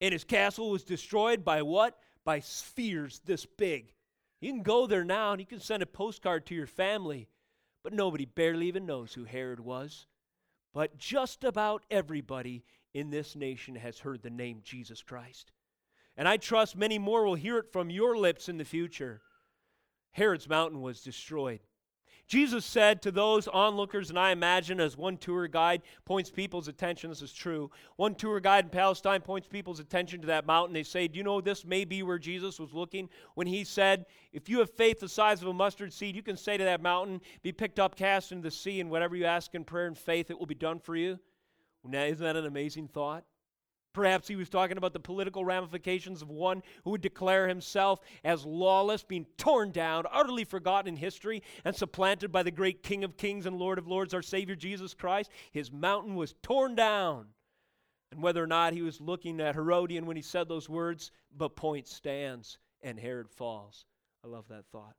And 0.00 0.12
his 0.12 0.24
castle 0.24 0.70
was 0.70 0.84
destroyed 0.84 1.44
by 1.44 1.62
what? 1.62 1.98
by 2.24 2.40
spheres 2.40 3.20
this 3.24 3.46
big. 3.46 3.92
You 4.40 4.50
can 4.52 4.62
go 4.62 4.86
there 4.86 5.04
now 5.04 5.32
and 5.32 5.40
you 5.40 5.46
can 5.46 5.60
send 5.60 5.82
a 5.82 5.86
postcard 5.86 6.46
to 6.46 6.54
your 6.54 6.66
family, 6.66 7.28
but 7.82 7.92
nobody 7.92 8.24
barely 8.24 8.66
even 8.66 8.86
knows 8.86 9.12
who 9.12 9.24
Herod 9.24 9.60
was. 9.60 10.06
But 10.72 10.98
just 10.98 11.44
about 11.44 11.84
everybody 11.90 12.64
in 12.94 13.10
this 13.10 13.36
nation 13.36 13.76
has 13.76 14.00
heard 14.00 14.22
the 14.22 14.30
name 14.30 14.60
Jesus 14.64 15.02
Christ. 15.02 15.52
And 16.16 16.28
I 16.28 16.36
trust 16.36 16.76
many 16.76 16.98
more 16.98 17.24
will 17.24 17.34
hear 17.34 17.58
it 17.58 17.72
from 17.72 17.90
your 17.90 18.16
lips 18.16 18.48
in 18.48 18.56
the 18.56 18.64
future. 18.64 19.22
Herod's 20.14 20.48
mountain 20.48 20.80
was 20.80 21.00
destroyed. 21.00 21.60
Jesus 22.26 22.64
said 22.64 23.02
to 23.02 23.10
those 23.10 23.48
onlookers, 23.48 24.08
and 24.08 24.18
I 24.18 24.30
imagine 24.30 24.80
as 24.80 24.96
one 24.96 25.18
tour 25.18 25.46
guide 25.46 25.82
points 26.06 26.30
people's 26.30 26.68
attention, 26.68 27.10
this 27.10 27.20
is 27.20 27.34
true. 27.34 27.70
One 27.96 28.14
tour 28.14 28.40
guide 28.40 28.64
in 28.64 28.70
Palestine 28.70 29.20
points 29.20 29.46
people's 29.46 29.80
attention 29.80 30.22
to 30.22 30.28
that 30.28 30.46
mountain. 30.46 30.72
They 30.72 30.84
say, 30.84 31.06
Do 31.06 31.18
you 31.18 31.22
know 31.24 31.42
this 31.42 31.66
may 31.66 31.84
be 31.84 32.02
where 32.02 32.18
Jesus 32.18 32.58
was 32.58 32.72
looking 32.72 33.10
when 33.34 33.46
he 33.46 33.62
said, 33.62 34.06
If 34.32 34.48
you 34.48 34.60
have 34.60 34.70
faith 34.70 35.00
the 35.00 35.08
size 35.08 35.42
of 35.42 35.48
a 35.48 35.52
mustard 35.52 35.92
seed, 35.92 36.16
you 36.16 36.22
can 36.22 36.38
say 36.38 36.56
to 36.56 36.64
that 36.64 36.80
mountain, 36.80 37.20
Be 37.42 37.52
picked 37.52 37.78
up, 37.78 37.94
cast 37.94 38.32
into 38.32 38.44
the 38.44 38.50
sea, 38.50 38.80
and 38.80 38.90
whatever 38.90 39.16
you 39.16 39.26
ask 39.26 39.54
in 39.54 39.64
prayer 39.64 39.86
and 39.86 39.98
faith, 39.98 40.30
it 40.30 40.38
will 40.38 40.46
be 40.46 40.54
done 40.54 40.78
for 40.78 40.96
you? 40.96 41.18
Now, 41.86 42.04
isn't 42.04 42.24
that 42.24 42.36
an 42.36 42.46
amazing 42.46 42.88
thought? 42.88 43.24
Perhaps 43.94 44.26
he 44.26 44.36
was 44.36 44.50
talking 44.50 44.76
about 44.76 44.92
the 44.92 45.00
political 45.00 45.44
ramifications 45.44 46.20
of 46.20 46.28
one 46.28 46.62
who 46.82 46.90
would 46.90 47.00
declare 47.00 47.48
himself 47.48 48.00
as 48.24 48.44
lawless, 48.44 49.04
being 49.04 49.24
torn 49.38 49.70
down, 49.70 50.04
utterly 50.12 50.44
forgotten 50.44 50.88
in 50.88 50.96
history, 50.96 51.42
and 51.64 51.74
supplanted 51.74 52.30
by 52.30 52.42
the 52.42 52.50
great 52.50 52.82
King 52.82 53.04
of 53.04 53.16
Kings 53.16 53.46
and 53.46 53.56
Lord 53.56 53.78
of 53.78 53.86
Lords, 53.86 54.12
our 54.12 54.20
Savior 54.20 54.56
Jesus 54.56 54.94
Christ. 54.94 55.30
His 55.52 55.72
mountain 55.72 56.16
was 56.16 56.34
torn 56.42 56.74
down. 56.74 57.26
And 58.10 58.20
whether 58.20 58.42
or 58.42 58.48
not 58.48 58.72
he 58.72 58.82
was 58.82 59.00
looking 59.00 59.40
at 59.40 59.54
Herodium 59.54 60.06
when 60.06 60.16
he 60.16 60.22
said 60.22 60.48
those 60.48 60.68
words, 60.68 61.12
but 61.36 61.56
point 61.56 61.86
stands 61.86 62.58
and 62.82 62.98
Herod 62.98 63.30
falls. 63.30 63.86
I 64.24 64.28
love 64.28 64.48
that 64.48 64.66
thought. 64.72 64.96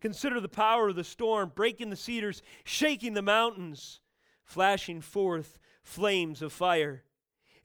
Consider 0.00 0.40
the 0.40 0.48
power 0.48 0.88
of 0.88 0.96
the 0.96 1.04
storm, 1.04 1.50
breaking 1.54 1.90
the 1.90 1.96
cedars, 1.96 2.40
shaking 2.64 3.14
the 3.14 3.22
mountains, 3.22 4.00
flashing 4.44 5.00
forth 5.00 5.58
flames 5.82 6.40
of 6.42 6.52
fire. 6.52 7.02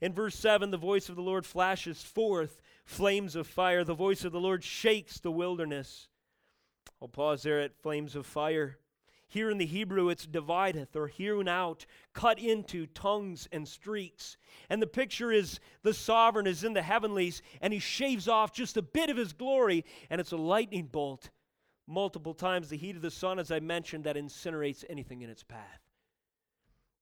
In 0.02 0.12
verse 0.12 0.34
7, 0.34 0.72
the 0.72 0.76
voice 0.76 1.08
of 1.08 1.14
the 1.14 1.22
Lord 1.22 1.46
flashes 1.46 2.02
forth 2.02 2.60
flames 2.84 3.36
of 3.36 3.46
fire. 3.46 3.84
The 3.84 3.94
voice 3.94 4.24
of 4.24 4.32
the 4.32 4.40
Lord 4.40 4.64
shakes 4.64 5.20
the 5.20 5.30
wilderness. 5.30 6.08
I'll 7.00 7.06
pause 7.06 7.44
there 7.44 7.60
at 7.60 7.80
flames 7.80 8.16
of 8.16 8.26
fire. 8.26 8.78
Here 9.28 9.48
in 9.48 9.58
the 9.58 9.64
Hebrew, 9.64 10.08
it's 10.08 10.26
divideth 10.26 10.96
or 10.96 11.06
hewn 11.06 11.46
out, 11.46 11.86
cut 12.14 12.40
into 12.40 12.86
tongues 12.86 13.48
and 13.52 13.66
streaks. 13.66 14.36
And 14.68 14.82
the 14.82 14.88
picture 14.88 15.30
is 15.30 15.60
the 15.84 15.94
sovereign 15.94 16.48
is 16.48 16.64
in 16.64 16.72
the 16.72 16.82
heavenlies, 16.82 17.40
and 17.60 17.72
he 17.72 17.78
shaves 17.78 18.26
off 18.26 18.52
just 18.52 18.76
a 18.76 18.82
bit 18.82 19.08
of 19.08 19.16
his 19.16 19.32
glory, 19.32 19.84
and 20.10 20.20
it's 20.20 20.32
a 20.32 20.36
lightning 20.36 20.86
bolt. 20.86 21.30
Multiple 21.86 22.34
times 22.34 22.68
the 22.68 22.76
heat 22.76 22.96
of 22.96 23.02
the 23.02 23.10
sun, 23.10 23.38
as 23.38 23.52
I 23.52 23.60
mentioned, 23.60 24.02
that 24.04 24.16
incinerates 24.16 24.84
anything 24.90 25.22
in 25.22 25.30
its 25.30 25.44
path. 25.44 25.80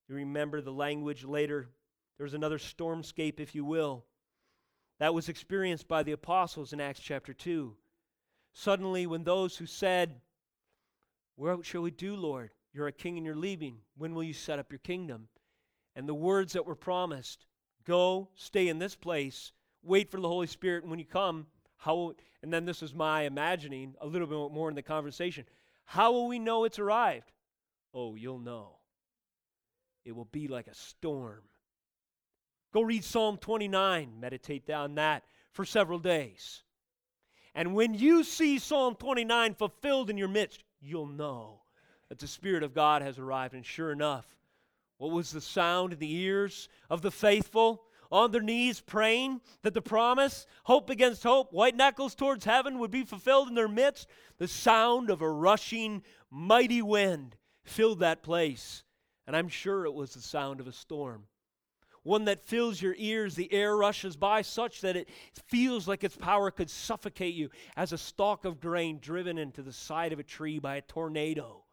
You 0.07 0.17
remember 0.17 0.61
the 0.61 0.73
language 0.73 1.25
later 1.25 1.71
there's 2.21 2.35
another 2.35 2.59
stormscape, 2.59 3.41
if 3.41 3.55
you 3.55 3.65
will, 3.65 4.05
that 4.99 5.15
was 5.15 5.31
experienced 5.31 5.89
by 5.89 6.03
the 6.03 6.13
apostles 6.13 6.75
in 6.75 6.79
Acts 6.79 7.01
chapter 7.01 7.33
2. 7.33 7.75
Suddenly, 8.53 9.07
when 9.07 9.25
those 9.25 9.57
who 9.57 9.65
said, 9.65 10.21
What 11.37 11.65
shall 11.65 11.81
we 11.81 11.91
do, 11.91 12.15
Lord? 12.15 12.51
You're 12.75 12.89
a 12.89 12.93
king 12.93 13.17
and 13.17 13.25
you're 13.25 13.35
leaving. 13.35 13.79
When 13.97 14.15
will 14.15 14.23
you 14.23 14.35
set 14.35 14.59
up 14.59 14.71
your 14.71 14.81
kingdom? 14.81 15.29
And 15.97 16.07
the 16.07 16.13
words 16.13 16.53
that 16.53 16.67
were 16.67 16.75
promised 16.75 17.47
go, 17.87 18.29
stay 18.35 18.69
in 18.69 18.79
this 18.79 18.97
place, 18.97 19.53
wait 19.83 20.11
for 20.11 20.21
the 20.21 20.29
Holy 20.29 20.47
Spirit, 20.47 20.83
and 20.83 20.91
when 20.91 20.99
you 20.99 21.07
come, 21.07 21.47
how, 21.79 22.13
and 22.43 22.53
then 22.53 22.67
this 22.67 22.83
is 22.83 22.93
my 22.93 23.23
imagining 23.23 23.95
a 23.99 24.07
little 24.07 24.27
bit 24.27 24.55
more 24.55 24.69
in 24.69 24.77
the 24.77 24.83
conversation. 24.83 25.47
How 25.87 26.13
will 26.13 26.29
we 26.29 26.39
know 26.39 26.65
it's 26.65 26.79
arrived? 26.79 27.33
Oh, 27.95 28.15
you'll 28.15 28.39
know. 28.41 28.77
It 30.05 30.15
will 30.15 30.27
be 30.27 30.49
like 30.49 30.67
a 30.67 30.75
storm 30.75 31.41
Go 32.73 32.83
read 32.83 33.03
Psalm 33.03 33.37
29, 33.37 34.21
meditate 34.21 34.71
on 34.71 34.95
that 34.95 35.25
for 35.53 35.65
several 35.65 35.99
days. 35.99 36.63
And 37.55 37.75
when 37.75 37.95
you 37.95 38.23
see 38.23 38.59
Psalm 38.59 38.95
29 38.95 39.55
fulfilled 39.55 40.09
in 40.09 40.17
your 40.17 40.29
midst, 40.29 40.63
you'll 40.81 41.07
know 41.07 41.63
that 42.09 42.21
the 42.21 42.29
Spirit 42.29 42.63
of 42.63 42.75
God 42.75 43.03
has 43.03 43.19
arrived. 43.19 43.55
And 43.55 43.67
sure 43.67 43.91
enough, 43.91 44.27
what 44.99 45.11
was 45.11 45.33
the 45.33 45.41
sound 45.41 45.93
in 45.93 45.99
the 45.99 46.15
ears 46.15 46.69
of 46.89 47.03
the 47.03 47.11
faithful? 47.11 47.83
On 48.13 48.33
their 48.33 48.43
knees 48.43 48.81
praying 48.81 49.41
that 49.63 49.73
the 49.73 49.81
promise, 49.81 50.45
hope 50.65 50.91
against 50.91 51.23
hope, 51.23 51.53
white 51.53 51.77
knuckles 51.77 52.17
towards 52.17 52.45
heaven, 52.45 52.81
would 52.81 52.91
be 52.91 53.05
fulfilled 53.05 53.47
in 53.47 53.55
their 53.55 53.69
midst. 53.69 54.09
The 54.39 54.49
sound 54.49 55.11
of 55.11 55.23
a 55.23 55.31
rushing, 55.31 56.03
mighty 56.29 56.83
wind 56.83 57.37
filled 57.63 58.01
that 58.01 58.25
place. 58.25 58.83
And 59.29 59.37
I'm 59.37 59.49
sure 59.49 59.87
it 59.87 59.95
was 59.95 60.15
the 60.15 60.21
sound 60.21 60.59
of 60.59 60.67
a 60.67 60.73
storm 60.73 61.27
one 62.03 62.25
that 62.25 62.45
fills 62.45 62.81
your 62.81 62.95
ears. 62.97 63.35
The 63.35 63.53
air 63.53 63.77
rushes 63.77 64.17
by 64.17 64.43
such 64.43 64.81
that 64.81 64.97
it 64.97 65.09
feels 65.49 65.87
like 65.87 66.05
its 66.05 66.17
power 66.17 66.51
could 66.51 66.71
suffocate 66.71 67.35
you 67.35 67.51
as 67.77 67.93
a 67.93 67.99
stalk 67.99 68.45
of 68.45 68.61
grain 68.61 68.99
driven 69.01 69.39
into 69.39 69.63
the 69.63 69.73
side 69.73 70.13
of 70.13 70.19
a 70.19 70.25
tree 70.25 70.59
by 70.59 70.77
a 70.77 70.83
tornado. 70.83 71.65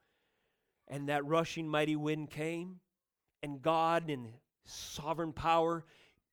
And 0.87 1.09
that 1.09 1.25
rushing 1.25 1.67
mighty 1.67 1.95
wind 1.95 2.29
came, 2.29 2.79
and 3.43 3.61
God, 3.61 4.09
in 4.09 4.29
sovereign 4.65 5.33
power, 5.33 5.85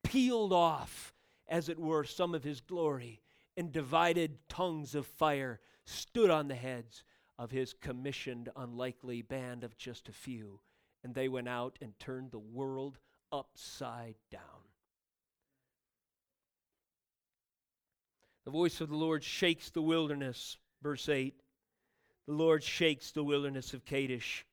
peeled 0.03 0.53
off, 0.53 1.13
as 1.49 1.69
it 1.69 1.79
were, 1.79 2.05
some 2.05 2.35
of 2.35 2.45
his 2.45 2.61
glory, 2.61 3.21
and 3.57 3.73
divided 3.73 4.39
tongues 4.49 4.95
of 4.95 5.07
fire 5.07 5.61
stood 5.85 6.31
on 6.31 6.49
the 6.49 6.55
heads 6.55 7.05
of 7.39 7.51
his 7.51 7.75
commissioned, 7.75 8.49
unlikely 8.57 9.23
band 9.23 9.65
of 9.65 9.77
just 9.77 10.09
a 10.09 10.13
few. 10.13 10.61
And 11.03 11.15
they 11.15 11.29
went 11.29 11.49
out 11.49 11.79
and 11.83 11.99
turned 11.99 12.31
the 12.31 12.39
world 12.39 12.99
upside 13.35 14.15
down. 14.31 14.41
The 18.45 18.53
voice 18.53 18.81
of 18.81 18.91
the 18.91 18.97
Lord 18.97 19.25
shakes 19.25 19.71
the 19.71 19.83
wilderness, 19.83 20.57
verse 20.83 21.09
8. 21.09 21.35
The 22.27 22.33
Lord 22.33 22.63
shakes 22.63 23.11
the 23.11 23.25
wilderness 23.25 23.75
of 23.75 23.85
Kadesh. 23.85 24.47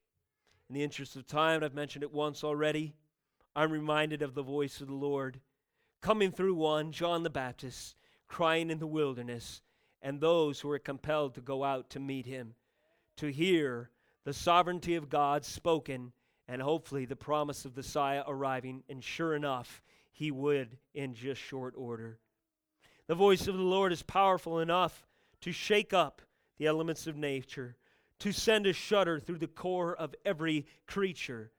In 0.67 0.75
the 0.75 0.83
interest 0.83 1.15
of 1.15 1.27
time, 1.27 1.63
I've 1.63 1.75
mentioned 1.75 2.03
it 2.03 2.11
once 2.11 2.43
already. 2.43 2.95
I'm 3.55 3.71
reminded 3.71 4.21
of 4.21 4.33
the 4.33 4.43
voice 4.43 4.81
of 4.81 4.87
the 4.87 4.93
Lord 4.93 5.39
coming 6.01 6.31
through 6.31 6.55
one, 6.55 6.91
John 6.91 7.21
the 7.21 7.29
Baptist, 7.29 7.95
crying 8.27 8.71
in 8.71 8.79
the 8.79 8.87
wilderness, 8.87 9.61
and 10.01 10.19
those 10.19 10.59
who 10.59 10.69
were 10.69 10.79
compelled 10.79 11.35
to 11.35 11.41
go 11.41 11.63
out 11.63 11.91
to 11.91 11.99
meet 11.99 12.25
him, 12.25 12.55
to 13.17 13.27
hear 13.27 13.91
the 14.23 14.33
sovereignty 14.33 14.95
of 14.95 15.09
God 15.09 15.45
spoken 15.45 16.13
and 16.51 16.61
hopefully 16.61 17.05
the 17.05 17.15
promise 17.15 17.63
of 17.63 17.75
the 17.75 17.79
Messiah 17.79 18.25
arriving. 18.27 18.83
And 18.89 19.01
sure 19.01 19.35
enough, 19.35 19.81
he 20.11 20.31
would 20.31 20.77
in 20.93 21.13
just 21.13 21.41
short 21.41 21.73
order. 21.77 22.19
The 23.07 23.15
voice 23.15 23.47
of 23.47 23.55
the 23.55 23.63
Lord 23.63 23.93
is 23.93 24.03
powerful 24.03 24.59
enough 24.59 25.07
to 25.39 25.53
shake 25.53 25.93
up 25.93 26.21
the 26.57 26.67
elements 26.67 27.07
of 27.07 27.15
nature, 27.15 27.77
to 28.19 28.33
send 28.33 28.67
a 28.67 28.73
shudder 28.73 29.17
through 29.17 29.37
the 29.37 29.47
core 29.47 29.95
of 29.95 30.13
every 30.25 30.65
creature 30.87 31.51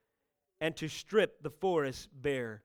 and 0.61 0.77
to 0.77 0.89
strip 0.89 1.43
the 1.43 1.51
forest 1.51 2.11
bare. 2.13 2.63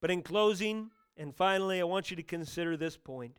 But 0.00 0.12
in 0.12 0.22
closing, 0.22 0.92
and 1.16 1.34
finally, 1.34 1.80
I 1.80 1.84
want 1.84 2.10
you 2.10 2.16
to 2.16 2.22
consider 2.22 2.76
this 2.76 2.96
point. 2.96 3.38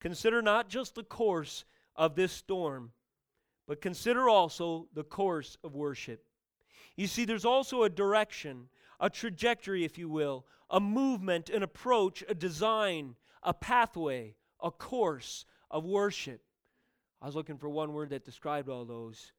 Consider 0.00 0.42
not 0.42 0.68
just 0.68 0.96
the 0.96 1.04
course 1.04 1.64
of 1.94 2.16
this 2.16 2.32
storm, 2.32 2.90
but 3.68 3.80
consider 3.80 4.28
also 4.28 4.88
the 4.92 5.04
course 5.04 5.56
of 5.62 5.76
worship. 5.76 6.24
You 6.96 7.06
see, 7.06 7.24
there's 7.24 7.44
also 7.44 7.82
a 7.82 7.90
direction, 7.90 8.68
a 8.98 9.08
trajectory, 9.08 9.84
if 9.84 9.98
you 9.98 10.08
will, 10.08 10.46
a 10.70 10.80
movement, 10.80 11.50
an 11.50 11.62
approach, 11.62 12.22
a 12.28 12.34
design, 12.34 13.16
a 13.42 13.54
pathway, 13.54 14.34
a 14.62 14.70
course 14.70 15.44
of 15.70 15.84
worship. 15.84 16.42
I 17.22 17.26
was 17.26 17.34
looking 17.34 17.58
for 17.58 17.68
one 17.68 17.92
word 17.92 18.10
that 18.10 18.24
described 18.24 18.68
all 18.68 18.84
those, 18.84 19.32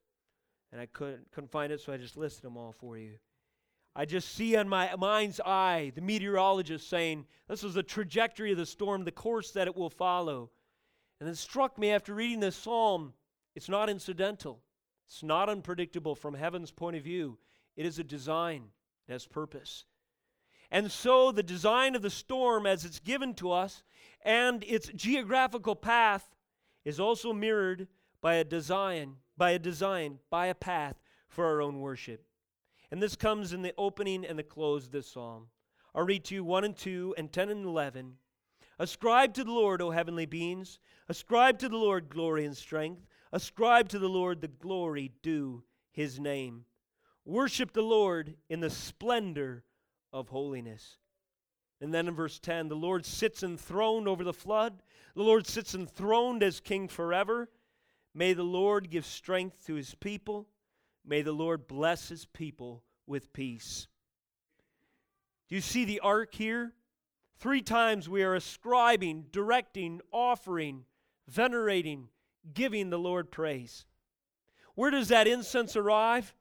and 0.70 0.80
I 0.80 0.86
couldn't, 0.86 1.30
couldn't 1.32 1.50
find 1.50 1.72
it, 1.72 1.80
so 1.80 1.92
I 1.92 1.96
just 1.96 2.16
listed 2.16 2.42
them 2.42 2.56
all 2.56 2.72
for 2.72 2.96
you. 2.96 3.14
I 3.94 4.06
just 4.06 4.34
see 4.34 4.56
on 4.56 4.68
my 4.68 4.94
mind's 4.96 5.40
eye 5.40 5.92
the 5.94 6.00
meteorologist 6.00 6.88
saying, 6.88 7.26
This 7.48 7.62
is 7.62 7.74
the 7.74 7.82
trajectory 7.82 8.52
of 8.52 8.58
the 8.58 8.64
storm, 8.64 9.04
the 9.04 9.12
course 9.12 9.50
that 9.50 9.66
it 9.66 9.76
will 9.76 9.90
follow. 9.90 10.50
And 11.20 11.28
it 11.28 11.36
struck 11.36 11.78
me 11.78 11.90
after 11.90 12.14
reading 12.14 12.40
this 12.40 12.56
psalm, 12.56 13.12
it's 13.54 13.68
not 13.68 13.90
incidental, 13.90 14.62
it's 15.12 15.22
not 15.22 15.50
unpredictable 15.50 16.14
from 16.14 16.32
heaven's 16.32 16.70
point 16.70 16.96
of 16.96 17.04
view. 17.04 17.36
It 17.76 17.84
is 17.84 17.98
a 17.98 18.04
design, 18.04 18.70
it 19.06 19.12
has 19.12 19.26
purpose. 19.26 19.84
And 20.70 20.90
so 20.90 21.30
the 21.30 21.42
design 21.42 21.94
of 21.94 22.00
the 22.00 22.08
storm, 22.08 22.64
as 22.64 22.86
it's 22.86 22.98
given 22.98 23.34
to 23.34 23.52
us, 23.52 23.82
and 24.24 24.64
its 24.64 24.88
geographical 24.94 25.76
path 25.76 26.34
is 26.86 26.98
also 26.98 27.34
mirrored 27.34 27.88
by 28.22 28.36
a 28.36 28.44
design, 28.44 29.16
by 29.36 29.50
a 29.50 29.58
design, 29.58 30.18
by 30.30 30.46
a 30.46 30.54
path 30.54 30.96
for 31.28 31.44
our 31.44 31.60
own 31.60 31.80
worship. 31.80 32.24
And 32.90 33.02
this 33.02 33.14
comes 33.14 33.52
in 33.52 33.60
the 33.60 33.74
opening 33.76 34.24
and 34.24 34.38
the 34.38 34.42
close 34.42 34.86
of 34.86 34.92
this 34.92 35.08
psalm. 35.08 35.48
I'll 35.94 36.06
read 36.06 36.24
to 36.24 36.36
you 36.36 36.42
1 36.42 36.64
and 36.64 36.76
2 36.76 37.16
and 37.18 37.30
10 37.30 37.50
and 37.50 37.66
11. 37.66 38.14
Ascribe 38.78 39.34
to 39.34 39.44
the 39.44 39.52
Lord, 39.52 39.82
O 39.82 39.90
heavenly 39.90 40.24
beings. 40.24 40.78
Ascribe 41.10 41.58
to 41.58 41.68
the 41.68 41.76
Lord 41.76 42.08
glory 42.08 42.46
and 42.46 42.56
strength. 42.56 43.06
Ascribe 43.32 43.88
to 43.88 43.98
the 43.98 44.08
Lord 44.08 44.40
the 44.40 44.48
glory 44.48 45.12
due 45.22 45.64
his 45.90 46.20
name. 46.20 46.64
Worship 47.24 47.72
the 47.72 47.82
Lord 47.82 48.34
in 48.48 48.60
the 48.60 48.70
splendor 48.70 49.64
of 50.12 50.28
holiness. 50.28 50.98
And 51.80 51.92
then 51.92 52.08
in 52.08 52.14
verse 52.14 52.38
10, 52.38 52.68
the 52.68 52.76
Lord 52.76 53.04
sits 53.06 53.42
enthroned 53.42 54.06
over 54.06 54.22
the 54.22 54.32
flood. 54.32 54.82
The 55.16 55.22
Lord 55.22 55.46
sits 55.46 55.74
enthroned 55.74 56.42
as 56.42 56.60
king 56.60 56.88
forever. 56.88 57.48
May 58.14 58.34
the 58.34 58.42
Lord 58.42 58.90
give 58.90 59.06
strength 59.06 59.66
to 59.66 59.74
his 59.74 59.94
people. 59.94 60.46
May 61.04 61.22
the 61.22 61.32
Lord 61.32 61.66
bless 61.66 62.08
his 62.08 62.26
people 62.26 62.84
with 63.06 63.32
peace. 63.32 63.88
Do 65.48 65.54
you 65.54 65.60
see 65.60 65.84
the 65.84 66.00
arc 66.00 66.34
here? 66.34 66.72
Three 67.38 67.62
times 67.62 68.08
we 68.08 68.22
are 68.22 68.34
ascribing, 68.34 69.26
directing, 69.32 70.00
offering, 70.12 70.84
venerating, 71.28 72.08
giving 72.54 72.90
the 72.90 72.98
Lord 72.98 73.30
praise. 73.30 73.84
Where 74.74 74.90
does 74.90 75.08
that 75.08 75.26
incense 75.26 75.76
arrive? 75.76 76.34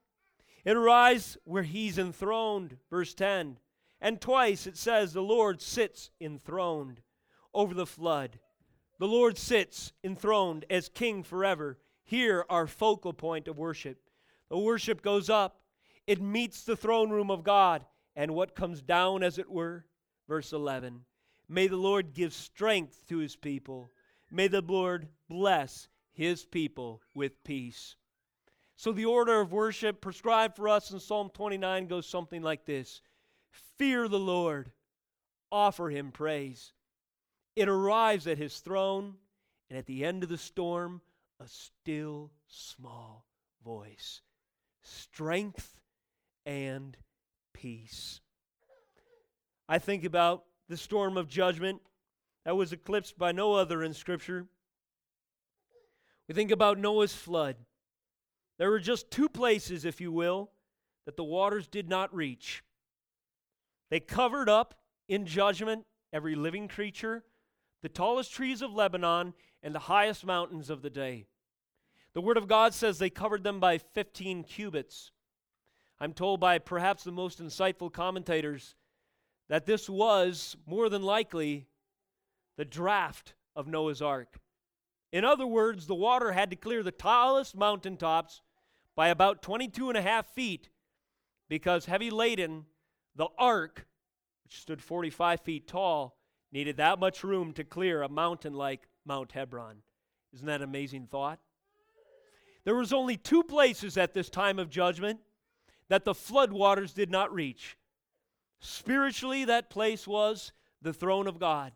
It 0.63 0.77
arrives 0.77 1.37
where 1.43 1.63
he's 1.63 1.97
enthroned, 1.97 2.77
verse 2.89 3.13
10. 3.13 3.57
And 3.99 4.21
twice 4.21 4.67
it 4.67 4.77
says, 4.77 5.13
The 5.13 5.21
Lord 5.21 5.61
sits 5.61 6.11
enthroned 6.19 7.01
over 7.53 7.73
the 7.73 7.85
flood. 7.85 8.39
The 8.99 9.07
Lord 9.07 9.37
sits 9.37 9.93
enthroned 10.03 10.65
as 10.69 10.89
king 10.89 11.23
forever. 11.23 11.79
Here, 12.03 12.45
our 12.49 12.67
focal 12.67 13.13
point 13.13 13.47
of 13.47 13.57
worship. 13.57 13.97
The 14.49 14.57
worship 14.57 15.01
goes 15.01 15.29
up, 15.29 15.61
it 16.07 16.21
meets 16.21 16.63
the 16.63 16.75
throne 16.75 17.09
room 17.09 17.31
of 17.31 17.43
God, 17.43 17.85
and 18.15 18.35
what 18.35 18.55
comes 18.55 18.81
down, 18.81 19.23
as 19.23 19.37
it 19.37 19.49
were? 19.49 19.85
Verse 20.27 20.51
11 20.51 21.05
May 21.47 21.67
the 21.67 21.77
Lord 21.77 22.13
give 22.13 22.33
strength 22.33 23.07
to 23.07 23.17
his 23.17 23.35
people. 23.35 23.91
May 24.29 24.47
the 24.47 24.61
Lord 24.61 25.07
bless 25.29 25.87
his 26.11 26.45
people 26.45 27.01
with 27.13 27.43
peace. 27.43 27.95
So, 28.75 28.91
the 28.91 29.05
order 29.05 29.41
of 29.41 29.51
worship 29.51 30.01
prescribed 30.01 30.55
for 30.55 30.67
us 30.67 30.91
in 30.91 30.99
Psalm 30.99 31.29
29 31.33 31.87
goes 31.87 32.07
something 32.07 32.41
like 32.41 32.65
this 32.65 33.01
Fear 33.77 34.07
the 34.07 34.19
Lord, 34.19 34.71
offer 35.51 35.89
him 35.89 36.11
praise. 36.11 36.73
It 37.55 37.67
arrives 37.67 38.27
at 38.27 38.37
his 38.37 38.59
throne, 38.59 39.15
and 39.69 39.77
at 39.77 39.85
the 39.85 40.05
end 40.05 40.23
of 40.23 40.29
the 40.29 40.37
storm, 40.37 41.01
a 41.39 41.47
still 41.47 42.31
small 42.47 43.25
voice 43.63 44.21
strength, 44.83 45.79
and 46.45 46.97
peace. 47.53 48.21
I 49.69 49.79
think 49.79 50.03
about 50.03 50.43
the 50.67 50.77
storm 50.77 51.17
of 51.17 51.27
judgment 51.27 51.81
that 52.45 52.55
was 52.55 52.73
eclipsed 52.73 53.17
by 53.17 53.31
no 53.31 53.53
other 53.53 53.83
in 53.83 53.93
Scripture. 53.93 54.47
We 56.31 56.35
think 56.35 56.51
about 56.51 56.79
Noah's 56.79 57.13
flood. 57.13 57.57
There 58.57 58.71
were 58.71 58.79
just 58.79 59.11
two 59.11 59.27
places, 59.27 59.83
if 59.83 59.99
you 59.99 60.13
will, 60.13 60.49
that 61.05 61.17
the 61.17 61.25
waters 61.25 61.67
did 61.67 61.89
not 61.89 62.15
reach. 62.15 62.63
They 63.89 63.99
covered 63.99 64.47
up 64.47 64.75
in 65.09 65.25
judgment 65.25 65.83
every 66.13 66.35
living 66.35 66.69
creature, 66.69 67.25
the 67.81 67.89
tallest 67.89 68.31
trees 68.31 68.61
of 68.61 68.73
Lebanon, 68.73 69.33
and 69.61 69.75
the 69.75 69.79
highest 69.79 70.25
mountains 70.25 70.69
of 70.69 70.81
the 70.81 70.89
day. 70.89 71.25
The 72.13 72.21
Word 72.21 72.37
of 72.37 72.47
God 72.47 72.73
says 72.73 72.97
they 72.97 73.09
covered 73.09 73.43
them 73.43 73.59
by 73.59 73.77
15 73.77 74.45
cubits. 74.45 75.11
I'm 75.99 76.13
told 76.13 76.39
by 76.39 76.59
perhaps 76.59 77.03
the 77.03 77.11
most 77.11 77.43
insightful 77.43 77.91
commentators 77.91 78.75
that 79.49 79.65
this 79.65 79.89
was 79.89 80.55
more 80.65 80.87
than 80.87 81.03
likely 81.03 81.67
the 82.55 82.63
draft 82.63 83.33
of 83.53 83.67
Noah's 83.67 84.01
Ark. 84.01 84.39
In 85.11 85.25
other 85.25 85.45
words, 85.45 85.87
the 85.87 85.95
water 85.95 86.31
had 86.31 86.49
to 86.51 86.55
clear 86.55 86.83
the 86.83 86.91
tallest 86.91 87.55
mountaintops 87.55 88.41
by 88.95 89.09
about 89.09 89.41
22 89.41 89.89
and 89.89 89.97
a 89.97 90.01
half 90.01 90.27
feet 90.33 90.69
because 91.49 91.85
heavy 91.85 92.09
laden, 92.09 92.65
the 93.15 93.27
ark, 93.37 93.87
which 94.43 94.61
stood 94.61 94.81
45 94.81 95.41
feet 95.41 95.67
tall, 95.67 96.17
needed 96.51 96.77
that 96.77 96.99
much 96.99 97.23
room 97.23 97.53
to 97.53 97.63
clear 97.63 98.03
a 98.03 98.09
mountain 98.09 98.53
like 98.53 98.87
Mount 99.05 99.33
Hermon. 99.33 99.83
Isn't 100.33 100.47
that 100.47 100.61
an 100.61 100.69
amazing 100.69 101.07
thought? 101.07 101.39
There 102.63 102.75
was 102.75 102.93
only 102.93 103.17
two 103.17 103.43
places 103.43 103.97
at 103.97 104.13
this 104.13 104.29
time 104.29 104.59
of 104.59 104.69
judgment 104.69 105.19
that 105.89 106.05
the 106.05 106.13
floodwaters 106.13 106.93
did 106.93 107.09
not 107.09 107.33
reach. 107.33 107.77
Spiritually, 108.59 109.43
that 109.45 109.69
place 109.69 110.07
was 110.07 110.53
the 110.81 110.93
throne 110.93 111.27
of 111.27 111.39
God. 111.39 111.73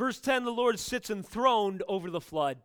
Verse 0.00 0.18
10 0.18 0.44
the 0.44 0.50
Lord 0.50 0.78
sits 0.78 1.10
enthroned 1.10 1.82
over 1.86 2.10
the 2.10 2.22
flood. 2.22 2.56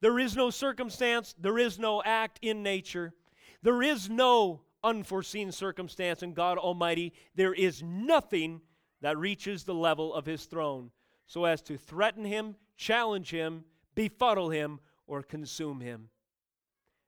There 0.00 0.20
is 0.20 0.36
no 0.36 0.50
circumstance, 0.50 1.34
there 1.36 1.58
is 1.58 1.80
no 1.80 2.00
act 2.00 2.38
in 2.42 2.62
nature, 2.62 3.12
there 3.60 3.82
is 3.82 4.08
no 4.08 4.60
unforeseen 4.84 5.50
circumstance 5.50 6.22
in 6.22 6.32
God 6.32 6.58
Almighty. 6.58 7.12
There 7.34 7.52
is 7.52 7.82
nothing 7.82 8.60
that 9.00 9.18
reaches 9.18 9.64
the 9.64 9.74
level 9.74 10.14
of 10.14 10.26
His 10.26 10.44
throne 10.44 10.92
so 11.26 11.44
as 11.44 11.60
to 11.62 11.76
threaten 11.76 12.24
Him, 12.24 12.54
challenge 12.76 13.32
Him, 13.32 13.64
befuddle 13.96 14.50
Him, 14.50 14.78
or 15.08 15.24
consume 15.24 15.80
Him. 15.80 16.08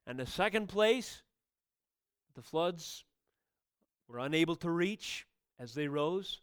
And 0.08 0.18
the 0.18 0.26
second 0.26 0.70
place, 0.70 1.22
the 2.34 2.42
floods 2.42 3.04
were 4.08 4.18
unable 4.18 4.56
to 4.56 4.70
reach 4.70 5.24
as 5.60 5.72
they 5.72 5.86
rose, 5.86 6.40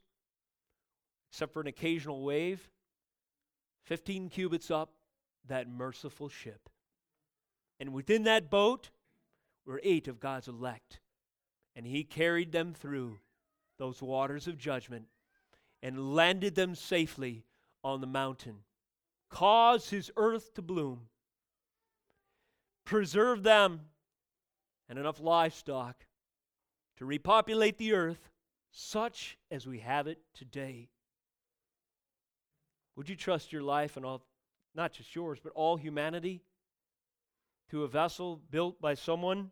except 1.30 1.52
for 1.52 1.60
an 1.60 1.68
occasional 1.68 2.24
wave, 2.24 2.70
15 3.84 4.30
cubits 4.30 4.70
up, 4.70 4.92
that 5.48 5.70
merciful 5.70 6.30
ship. 6.30 6.70
And 7.80 7.94
within 7.94 8.24
that 8.24 8.50
boat 8.50 8.90
were 9.66 9.82
eight 9.84 10.08
of 10.08 10.20
God's 10.20 10.48
elect. 10.48 11.00
And 11.76 11.86
he 11.86 12.04
carried 12.04 12.52
them 12.52 12.74
through 12.74 13.18
those 13.78 14.02
waters 14.02 14.48
of 14.48 14.58
judgment 14.58 15.06
and 15.82 16.14
landed 16.14 16.56
them 16.56 16.76
safely 16.76 17.46
on 17.84 18.02
the 18.02 18.08
mountain, 18.08 18.58
caused 19.30 19.90
his 19.90 20.12
earth 20.18 20.54
to 20.56 20.62
bloom 20.62 21.08
preserve 22.90 23.44
them 23.44 23.82
and 24.90 24.98
enough 24.98 25.22
livestock 25.22 26.08
to 26.98 27.06
repopulate 27.06 27.78
the 27.78 27.94
earth 27.94 28.32
such 28.72 29.38
as 29.52 29.68
we 29.68 29.78
have 29.78 30.08
it 30.08 30.18
today. 30.34 30.90
Would 33.00 33.08
you 33.08 33.16
trust 33.16 33.54
your 33.54 33.62
life 33.62 33.96
and 33.96 34.06
all, 34.06 34.26
not 34.76 34.92
just 34.92 35.16
yours, 35.16 35.40
but 35.42 35.54
all 35.56 35.78
humanity 35.78 36.42
to 37.70 37.86
a 37.86 37.88
vessel 37.88 38.42
built 38.52 38.82
by 38.82 38.94
someone 38.94 39.52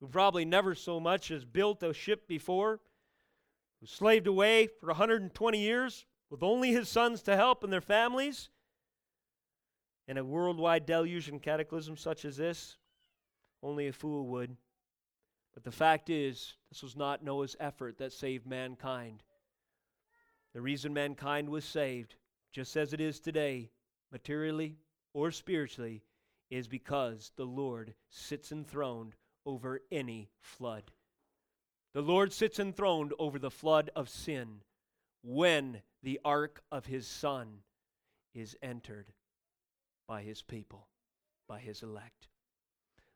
who 0.00 0.08
probably 0.08 0.44
never 0.44 0.74
so 0.74 0.98
much 0.98 1.30
as 1.30 1.44
built 1.44 1.80
a 1.84 1.94
ship 1.94 2.26
before, 2.26 2.80
who 3.78 3.86
slaved 3.86 4.26
away 4.26 4.66
for 4.66 4.88
120 4.88 5.60
years 5.60 6.06
with 6.28 6.42
only 6.42 6.72
his 6.72 6.88
sons 6.88 7.22
to 7.22 7.36
help 7.36 7.62
and 7.62 7.72
their 7.72 7.80
families? 7.80 8.48
in 10.08 10.18
a 10.18 10.24
worldwide 10.24 10.84
deluge 10.84 11.28
and 11.28 11.40
cataclysm 11.40 11.96
such 11.96 12.24
as 12.24 12.36
this, 12.36 12.78
Only 13.62 13.86
a 13.86 13.92
fool 13.92 14.26
would. 14.26 14.56
But 15.54 15.62
the 15.62 15.70
fact 15.70 16.10
is, 16.10 16.54
this 16.68 16.82
was 16.82 16.96
not 16.96 17.22
Noah's 17.22 17.54
effort 17.60 17.98
that 17.98 18.12
saved 18.12 18.44
mankind. 18.44 19.22
The 20.52 20.60
reason 20.60 20.92
mankind 20.92 21.48
was 21.48 21.64
saved, 21.64 22.16
just 22.52 22.76
as 22.76 22.92
it 22.92 23.00
is 23.00 23.20
today, 23.20 23.70
materially 24.10 24.76
or 25.12 25.30
spiritually, 25.30 26.02
is 26.50 26.68
because 26.68 27.32
the 27.36 27.44
Lord 27.44 27.94
sits 28.10 28.52
enthroned 28.52 29.14
over 29.44 29.80
any 29.90 30.30
flood. 30.40 30.90
The 31.94 32.02
Lord 32.02 32.32
sits 32.32 32.58
enthroned 32.58 33.12
over 33.18 33.38
the 33.38 33.50
flood 33.50 33.90
of 33.96 34.08
sin 34.08 34.62
when 35.22 35.82
the 36.02 36.20
ark 36.24 36.62
of 36.70 36.86
his 36.86 37.06
Son 37.06 37.60
is 38.34 38.56
entered 38.62 39.12
by 40.06 40.22
his 40.22 40.42
people, 40.42 40.88
by 41.48 41.60
his 41.60 41.82
elect. 41.82 42.28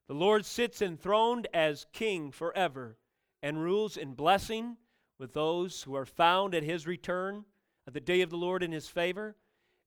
The 0.09 0.15
Lord 0.15 0.45
sits 0.45 0.83
enthroned 0.83 1.47
as 1.55 1.87
king 1.93 2.33
forever 2.33 2.99
and 3.43 3.63
rules 3.63 3.97
in 3.97 4.15
blessing 4.15 4.77
with 5.19 5.33
those 5.33 5.83
who 5.83 5.95
are 5.95 6.07
found 6.07 6.55
at 6.55 6.63
his 6.63 6.87
return 6.87 7.45
the 7.93 8.01
day 8.01 8.23
of 8.23 8.31
the 8.31 8.37
Lord 8.37 8.63
in 8.63 8.73
his 8.73 8.89
favor, 8.89 9.37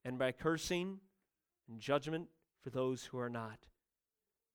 and 0.04 0.18
by 0.20 0.32
cursing 0.32 1.00
and 1.68 1.80
judgment 1.80 2.28
for 2.64 2.70
those 2.70 3.06
who 3.06 3.20
are 3.20 3.30
not. 3.30 3.60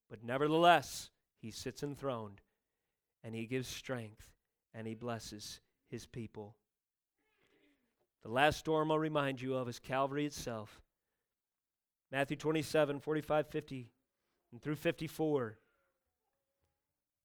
But 0.08 0.24
nevertheless, 0.24 1.10
he 1.40 1.50
sits 1.50 1.82
enthroned, 1.82 2.40
and 3.24 3.34
he 3.34 3.46
gives 3.46 3.68
strength, 3.68 4.26
and 4.74 4.86
he 4.86 4.94
blesses 4.94 5.60
his 5.88 6.06
people. 6.06 6.54
The 8.22 8.30
last 8.30 8.58
storm 8.58 8.90
I'll 8.90 8.98
remind 8.98 9.40
you 9.40 9.54
of 9.54 9.68
is 9.68 9.78
Calvary 9.78 10.26
itself. 10.26 10.80
Matthew 12.12 12.36
27, 12.36 13.00
45, 13.00 13.46
50, 13.46 13.90
and 14.52 14.60
through 14.60 14.76
54. 14.76 15.58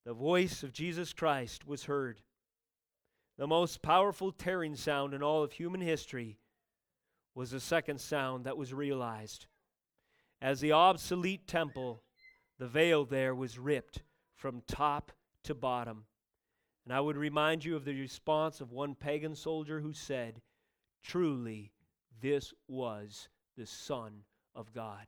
The 0.05 0.13
voice 0.13 0.63
of 0.63 0.71
Jesus 0.71 1.13
Christ 1.13 1.67
was 1.67 1.85
heard. 1.85 2.21
The 3.37 3.47
most 3.47 3.81
powerful 3.81 4.31
tearing 4.31 4.75
sound 4.75 5.13
in 5.13 5.21
all 5.21 5.43
of 5.43 5.51
human 5.51 5.81
history 5.81 6.39
was 7.33 7.51
the 7.51 7.59
second 7.59 7.99
sound 7.99 8.45
that 8.45 8.57
was 8.57 8.73
realized. 8.73 9.47
As 10.41 10.61
the 10.61 10.71
obsolete 10.71 11.47
temple, 11.47 12.01
the 12.57 12.67
veil 12.67 13.03
there 13.03 13.35
was 13.35 13.59
ripped 13.59 14.03
from 14.35 14.63
top 14.67 15.11
to 15.43 15.53
bottom. 15.53 16.05
And 16.85 16.93
I 16.93 17.01
would 17.01 17.17
remind 17.17 17.65
you 17.65 17.75
of 17.75 17.83
the 17.83 17.99
response 17.99 18.61
of 18.61 18.71
one 18.71 18.95
pagan 18.95 19.35
soldier 19.35 19.81
who 19.81 19.91
said, 19.91 20.41
Truly, 21.03 21.73
this 22.21 22.53
was 22.67 23.27
the 23.57 23.65
Son 23.65 24.23
of 24.55 24.71
God. 24.73 25.07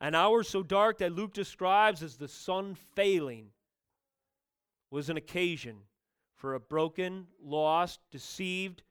An 0.00 0.14
hour 0.14 0.42
so 0.42 0.62
dark 0.62 0.98
that 0.98 1.12
Luke 1.12 1.32
describes 1.32 2.02
as 2.02 2.16
the 2.16 2.28
sun 2.28 2.74
failing 2.74 3.50
was 4.90 5.08
an 5.08 5.16
occasion 5.16 5.76
for 6.36 6.54
a 6.54 6.60
broken, 6.60 7.26
lost, 7.42 8.00
deceived 8.10 8.82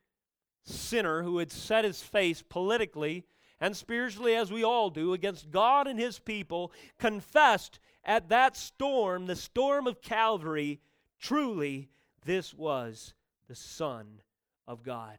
sinner 0.64 1.24
who 1.24 1.38
had 1.38 1.52
set 1.52 1.86
his 1.86 2.02
face 2.02 2.42
politically 2.42 3.26
and 3.60 3.78
spiritually, 3.78 4.36
as 4.36 4.52
we 4.52 4.64
all 4.64 4.90
do, 4.90 5.14
against 5.14 5.50
God 5.52 5.88
and 5.88 5.98
his 5.98 6.20
people, 6.20 6.74
confessed 7.00 7.80
at 8.04 8.30
that 8.30 8.58
storm, 8.58 9.28
the 9.28 9.36
storm 9.36 9.88
of 9.88 10.02
Calvary, 10.02 10.82
truly 11.20 11.90
this 12.26 12.54
was 12.54 13.14
the 13.48 13.56
Son 13.56 14.22
of 14.68 14.84
God. 14.84 15.18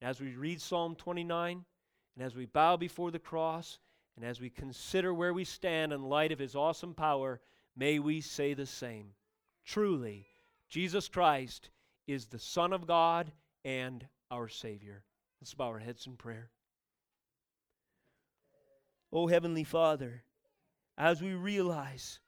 As 0.00 0.20
we 0.20 0.34
read 0.34 0.62
Psalm 0.62 0.94
29, 0.94 1.64
and 2.16 2.24
as 2.24 2.34
we 2.34 2.46
bow 2.46 2.76
before 2.76 3.10
the 3.10 3.18
cross, 3.18 3.78
and 4.16 4.24
as 4.24 4.40
we 4.40 4.48
consider 4.48 5.12
where 5.12 5.34
we 5.34 5.44
stand 5.44 5.92
in 5.92 6.08
light 6.08 6.32
of 6.32 6.38
his 6.38 6.56
awesome 6.56 6.94
power, 6.94 7.40
may 7.76 7.98
we 7.98 8.20
say 8.20 8.54
the 8.54 8.66
same. 8.66 9.10
Truly, 9.64 10.26
Jesus 10.70 11.08
Christ 11.08 11.68
is 12.06 12.26
the 12.26 12.38
Son 12.38 12.72
of 12.72 12.86
God 12.86 13.32
and 13.64 14.06
our 14.30 14.48
Savior. 14.48 15.02
Let's 15.40 15.52
bow 15.52 15.66
our 15.66 15.80
heads 15.80 16.06
in 16.06 16.16
prayer. 16.16 16.50
Oh, 19.12 19.26
Heavenly 19.26 19.64
Father, 19.64 20.22
as 20.96 21.20
we 21.20 21.32
realize 21.34 22.20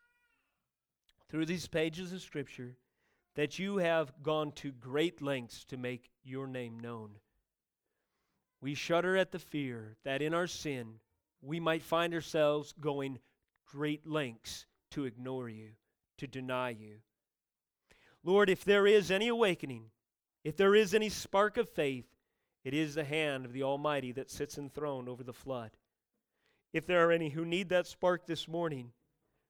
through 1.29 1.47
these 1.47 1.69
pages 1.69 2.13
of 2.13 2.21
Scripture 2.21 2.77
that 3.37 3.61
you 3.61 3.77
have 3.77 4.13
gone 4.25 4.51
to 4.53 4.73
great 4.73 5.23
lengths 5.23 5.65
to 5.67 5.77
make 5.77 6.11
your 6.25 6.49
name 6.49 6.81
known, 6.81 7.11
we 8.61 8.75
shudder 8.75 9.17
at 9.17 9.31
the 9.31 9.39
fear 9.39 9.97
that 10.05 10.21
in 10.21 10.35
our 10.35 10.49
sin 10.49 10.95
we 11.41 11.61
might 11.61 11.83
find 11.83 12.13
ourselves 12.13 12.75
going 12.81 13.21
great 13.67 14.05
lengths 14.05 14.67
to 14.91 15.05
ignore 15.05 15.49
you, 15.49 15.69
to 16.19 16.27
deny 16.27 16.71
you. 16.71 16.97
Lord, 18.25 18.49
if 18.49 18.65
there 18.65 18.87
is 18.87 19.11
any 19.11 19.29
awakening, 19.29 19.87
if 20.45 20.57
there 20.57 20.75
is 20.75 20.95
any 20.95 21.09
spark 21.09 21.57
of 21.57 21.69
faith, 21.69 22.07
it 22.65 22.75
is 22.75 22.95
the 22.95 23.05
hand 23.05 23.45
of 23.45 23.53
the 23.53 23.63
Almighty 23.63 24.13
that 24.13 24.31
sits 24.31 24.59
enthroned 24.59 25.09
over 25.09 25.25
the 25.25 25.33
flood. 25.33 25.71
If 26.73 26.87
there 26.87 27.07
are 27.07 27.13
any 27.13 27.31
who 27.31 27.45
need 27.45 27.69
that 27.71 27.87
spark 27.87 28.27
this 28.27 28.47
morning, 28.47 28.93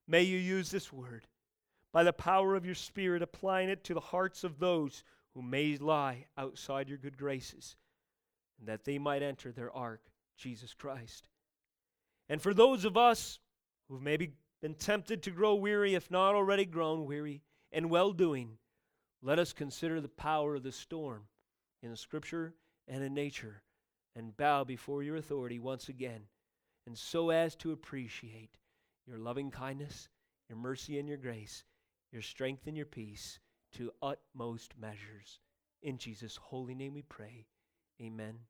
may 0.08 0.22
you 0.22 0.38
use 0.38 0.70
this 0.70 0.92
word 0.92 1.26
by 1.92 2.02
the 2.02 2.12
power 2.12 2.54
of 2.54 2.64
your 2.64 2.74
Spirit, 2.74 3.22
applying 3.22 3.68
it 3.68 3.84
to 3.84 3.94
the 3.94 4.00
hearts 4.00 4.44
of 4.44 4.58
those 4.58 5.04
who 5.34 5.42
may 5.42 5.76
lie 5.76 6.26
outside 6.36 6.88
your 6.88 6.98
good 6.98 7.16
graces 7.16 7.76
and 8.58 8.68
that 8.68 8.84
they 8.84 8.98
might 8.98 9.22
enter 9.22 9.52
their 9.52 9.72
ark, 9.72 10.00
Jesus 10.36 10.72
Christ. 10.74 11.28
And 12.28 12.40
for 12.40 12.54
those 12.54 12.84
of 12.84 12.96
us 12.96 13.38
who've 13.88 14.02
maybe 14.02 14.32
been 14.62 14.74
tempted 14.74 15.22
to 15.22 15.30
grow 15.30 15.54
weary, 15.54 15.94
if 15.94 16.10
not 16.10 16.34
already 16.34 16.64
grown 16.64 17.04
weary, 17.04 17.42
and 17.72 17.90
well 17.90 18.12
doing, 18.12 18.58
let 19.22 19.38
us 19.38 19.52
consider 19.52 20.00
the 20.00 20.08
power 20.08 20.56
of 20.56 20.62
the 20.62 20.72
storm 20.72 21.22
in 21.82 21.90
the 21.90 21.96
Scripture 21.96 22.54
and 22.88 23.02
in 23.02 23.14
nature 23.14 23.62
and 24.14 24.36
bow 24.36 24.64
before 24.64 25.02
your 25.02 25.16
authority 25.16 25.58
once 25.58 25.88
again, 25.88 26.22
and 26.86 26.98
so 26.98 27.30
as 27.30 27.56
to 27.56 27.72
appreciate 27.72 28.58
your 29.06 29.18
loving 29.18 29.50
kindness, 29.50 30.08
your 30.48 30.58
mercy, 30.58 30.98
and 30.98 31.08
your 31.08 31.18
grace, 31.18 31.64
your 32.12 32.22
strength 32.22 32.66
and 32.66 32.76
your 32.76 32.86
peace 32.86 33.38
to 33.72 33.92
utmost 34.02 34.74
measures. 34.78 35.40
In 35.82 35.96
Jesus' 35.96 36.36
holy 36.36 36.74
name 36.74 36.94
we 36.94 37.02
pray. 37.02 37.46
Amen 38.00 38.40